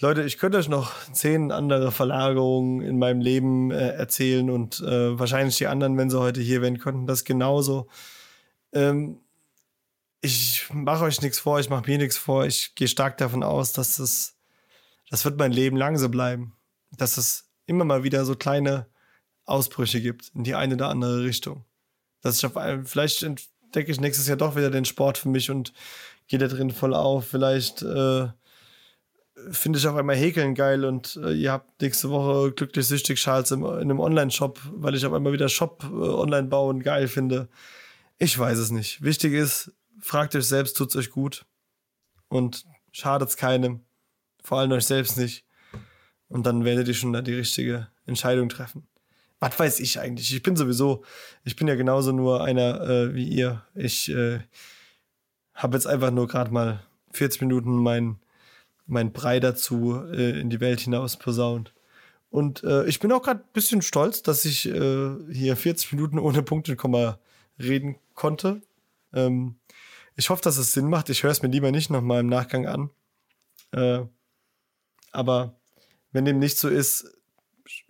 Leute, 0.00 0.24
ich 0.24 0.38
könnte 0.38 0.58
euch 0.58 0.68
noch 0.68 0.92
zehn 1.12 1.52
andere 1.52 1.92
Verlagerungen 1.92 2.82
in 2.82 2.98
meinem 2.98 3.20
Leben 3.20 3.70
äh, 3.70 3.90
erzählen 3.90 4.50
und 4.50 4.80
äh, 4.80 5.18
wahrscheinlich 5.18 5.56
die 5.56 5.68
anderen, 5.68 5.96
wenn 5.96 6.10
sie 6.10 6.18
heute 6.18 6.40
hier 6.40 6.62
wären, 6.62 6.78
könnten 6.78 7.06
das 7.06 7.24
genauso. 7.24 7.86
Ähm, 8.72 9.20
ich 10.20 10.66
mache 10.72 11.04
euch 11.04 11.22
nichts 11.22 11.38
vor, 11.38 11.60
ich 11.60 11.70
mache 11.70 11.88
mir 11.88 11.98
nichts 11.98 12.16
vor. 12.16 12.44
Ich 12.44 12.74
gehe 12.74 12.88
stark 12.88 13.18
davon 13.18 13.44
aus, 13.44 13.72
dass 13.72 13.98
das, 13.98 14.36
das 15.10 15.24
wird 15.24 15.38
mein 15.38 15.52
Leben 15.52 15.76
lang 15.76 15.96
so 15.96 16.08
bleiben. 16.08 16.56
Dass 16.90 17.16
es 17.16 17.50
immer 17.66 17.84
mal 17.84 18.02
wieder 18.02 18.24
so 18.24 18.34
kleine 18.34 18.88
Ausbrüche 19.44 20.00
gibt 20.00 20.32
in 20.34 20.42
die 20.42 20.56
eine 20.56 20.74
oder 20.74 20.88
andere 20.88 21.22
Richtung. 21.22 21.64
Dass 22.20 22.38
ich 22.38 22.46
auf 22.46 22.56
einem, 22.56 22.84
vielleicht 22.84 23.22
entdecke 23.22 23.92
ich 23.92 24.00
nächstes 24.00 24.26
Jahr 24.26 24.38
doch 24.38 24.56
wieder 24.56 24.70
den 24.70 24.86
Sport 24.86 25.18
für 25.18 25.28
mich 25.28 25.50
und 25.50 25.72
gehe 26.26 26.38
da 26.40 26.48
drin 26.48 26.70
voll 26.70 26.94
auf. 26.94 27.28
Vielleicht 27.28 27.82
äh, 27.82 28.28
finde 29.50 29.78
ich 29.78 29.86
auf 29.86 29.96
einmal 29.96 30.16
Häkeln 30.16 30.54
geil 30.54 30.84
und 30.84 31.16
äh, 31.22 31.32
ihr 31.32 31.52
habt 31.52 31.80
nächste 31.80 32.10
Woche 32.10 32.52
glücklich 32.52 32.86
süchtig 32.86 33.18
Schals 33.20 33.50
im, 33.50 33.64
in 33.64 33.82
einem 33.82 34.00
Online-Shop, 34.00 34.60
weil 34.72 34.94
ich 34.94 35.04
auf 35.06 35.12
einmal 35.12 35.32
wieder 35.32 35.48
Shop 35.48 35.84
äh, 35.84 35.94
online 35.94 36.48
bauen 36.48 36.82
geil 36.82 37.08
finde. 37.08 37.48
Ich 38.18 38.38
weiß 38.38 38.58
es 38.58 38.70
nicht. 38.70 39.02
Wichtig 39.02 39.32
ist, 39.32 39.72
fragt 40.00 40.34
euch 40.34 40.46
selbst, 40.46 40.76
tut's 40.76 40.96
euch 40.96 41.10
gut 41.10 41.46
und 42.28 42.64
schadet's 42.92 43.36
keinem, 43.36 43.80
vor 44.42 44.58
allem 44.58 44.72
euch 44.72 44.86
selbst 44.86 45.16
nicht. 45.16 45.44
Und 46.28 46.46
dann 46.46 46.64
werdet 46.64 46.88
ihr 46.88 46.94
schon 46.94 47.12
da 47.12 47.22
die 47.22 47.34
richtige 47.34 47.88
Entscheidung 48.06 48.48
treffen. 48.48 48.86
Was 49.40 49.58
weiß 49.58 49.80
ich 49.80 50.00
eigentlich? 50.00 50.34
Ich 50.34 50.42
bin 50.42 50.56
sowieso, 50.56 51.04
ich 51.44 51.56
bin 51.56 51.68
ja 51.68 51.74
genauso 51.74 52.12
nur 52.12 52.42
einer 52.42 52.80
äh, 52.80 53.14
wie 53.14 53.28
ihr. 53.28 53.62
Ich 53.74 54.08
äh, 54.08 54.40
habe 55.54 55.76
jetzt 55.76 55.86
einfach 55.86 56.10
nur 56.10 56.28
gerade 56.28 56.50
mal 56.50 56.82
40 57.12 57.42
Minuten 57.42 57.76
mein 57.76 58.18
mein 58.86 59.12
Brei 59.12 59.40
dazu 59.40 60.02
äh, 60.12 60.38
in 60.40 60.50
die 60.50 60.60
Welt 60.60 60.80
hinaus 60.80 61.16
posaunt. 61.18 61.72
Und 62.30 62.64
äh, 62.64 62.84
ich 62.86 62.98
bin 62.98 63.12
auch 63.12 63.22
gerade 63.22 63.40
ein 63.40 63.52
bisschen 63.52 63.80
stolz, 63.80 64.22
dass 64.22 64.44
ich 64.44 64.68
äh, 64.68 65.10
hier 65.32 65.56
40 65.56 65.92
Minuten 65.92 66.18
ohne 66.18 66.42
Punkt 66.42 66.68
und 66.68 66.76
Komma 66.76 67.18
reden 67.58 67.96
konnte. 68.14 68.60
Ähm, 69.12 69.56
ich 70.16 70.30
hoffe, 70.30 70.42
dass 70.42 70.58
es 70.58 70.72
Sinn 70.72 70.88
macht. 70.88 71.10
Ich 71.10 71.22
höre 71.22 71.30
es 71.30 71.42
mir 71.42 71.48
lieber 71.48 71.70
nicht 71.70 71.90
nochmal 71.90 72.20
im 72.20 72.28
Nachgang 72.28 72.66
an. 72.66 72.90
Äh, 73.72 74.02
aber 75.12 75.54
wenn 76.12 76.24
dem 76.24 76.38
nicht 76.38 76.58
so 76.58 76.68
ist, 76.68 77.06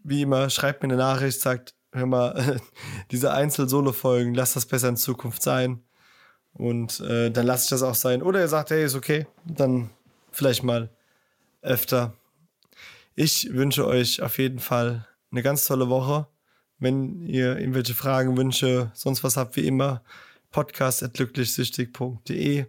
wie 0.03 0.23
immer, 0.23 0.51
schreibt 0.51 0.83
mir 0.83 0.89
eine 0.89 0.99
Nachricht, 0.99 1.41
sagt, 1.41 1.75
hör 1.93 2.07
mal, 2.07 2.61
diese 3.11 3.33
Einzel-Solo-Folgen, 3.33 4.35
lass 4.35 4.55
das 4.55 4.67
besser 4.67 4.91
in 4.91 4.97
Zukunft 4.97 5.43
sein. 5.43 5.83
Und 6.53 7.01
äh, 7.01 7.31
dann 7.31 7.47
lasse 7.47 7.65
ich 7.65 7.71
das 7.71 7.83
auch 7.83 7.95
sein. 7.95 8.23
Oder 8.23 8.41
ihr 8.41 8.49
sagt, 8.49 8.71
hey, 8.71 8.85
ist 8.85 8.95
okay, 8.95 9.27
dann 9.45 9.91
vielleicht 10.35 10.63
mal 10.63 10.91
öfter. 11.63 12.13
Ich 13.15 13.49
wünsche 13.53 13.87
euch 13.87 14.21
auf 14.23 14.39
jeden 14.39 14.59
Fall 14.59 15.07
eine 15.31 15.43
ganz 15.43 15.65
tolle 15.65 15.89
Woche. 15.89 16.27
Wenn 16.79 17.23
ihr 17.23 17.59
irgendwelche 17.59 17.95
Fragen, 17.95 18.37
Wünsche, 18.37 18.91
sonst 18.95 19.25
was 19.25 19.37
habt, 19.37 19.57
wie 19.57 19.67
immer, 19.67 20.03
podcast.glücklichsüchtig.de 20.51 22.67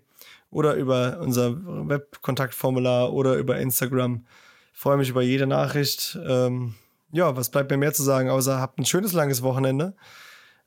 oder 0.49 0.75
über 0.75 1.19
unser 1.19 1.55
Webkontaktformular 1.89 3.11
oder 3.11 3.35
über 3.35 3.59
Instagram. 3.59 4.25
Ich 4.73 4.79
freue 4.79 4.97
mich 4.97 5.09
über 5.09 5.21
jede 5.21 5.47
Nachricht. 5.47 6.17
Ähm, 6.25 6.75
ja, 7.11 7.35
was 7.35 7.49
bleibt 7.49 7.71
mir 7.71 7.77
mehr 7.77 7.93
zu 7.93 8.03
sagen, 8.03 8.29
außer 8.29 8.59
habt 8.59 8.79
ein 8.79 8.85
schönes 8.85 9.13
langes 9.13 9.41
Wochenende. 9.41 9.95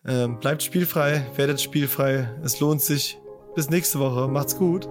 Ähm, 0.04 0.38
bleibt 0.40 0.62
spielfrei, 0.62 1.26
werdet 1.36 1.60
spielfrei. 1.60 2.30
Es 2.42 2.60
lohnt 2.60 2.82
sich. 2.82 3.18
Bis 3.54 3.70
nächste 3.70 3.98
Woche. 3.98 4.28
Macht's 4.28 4.56
gut. 4.56 4.86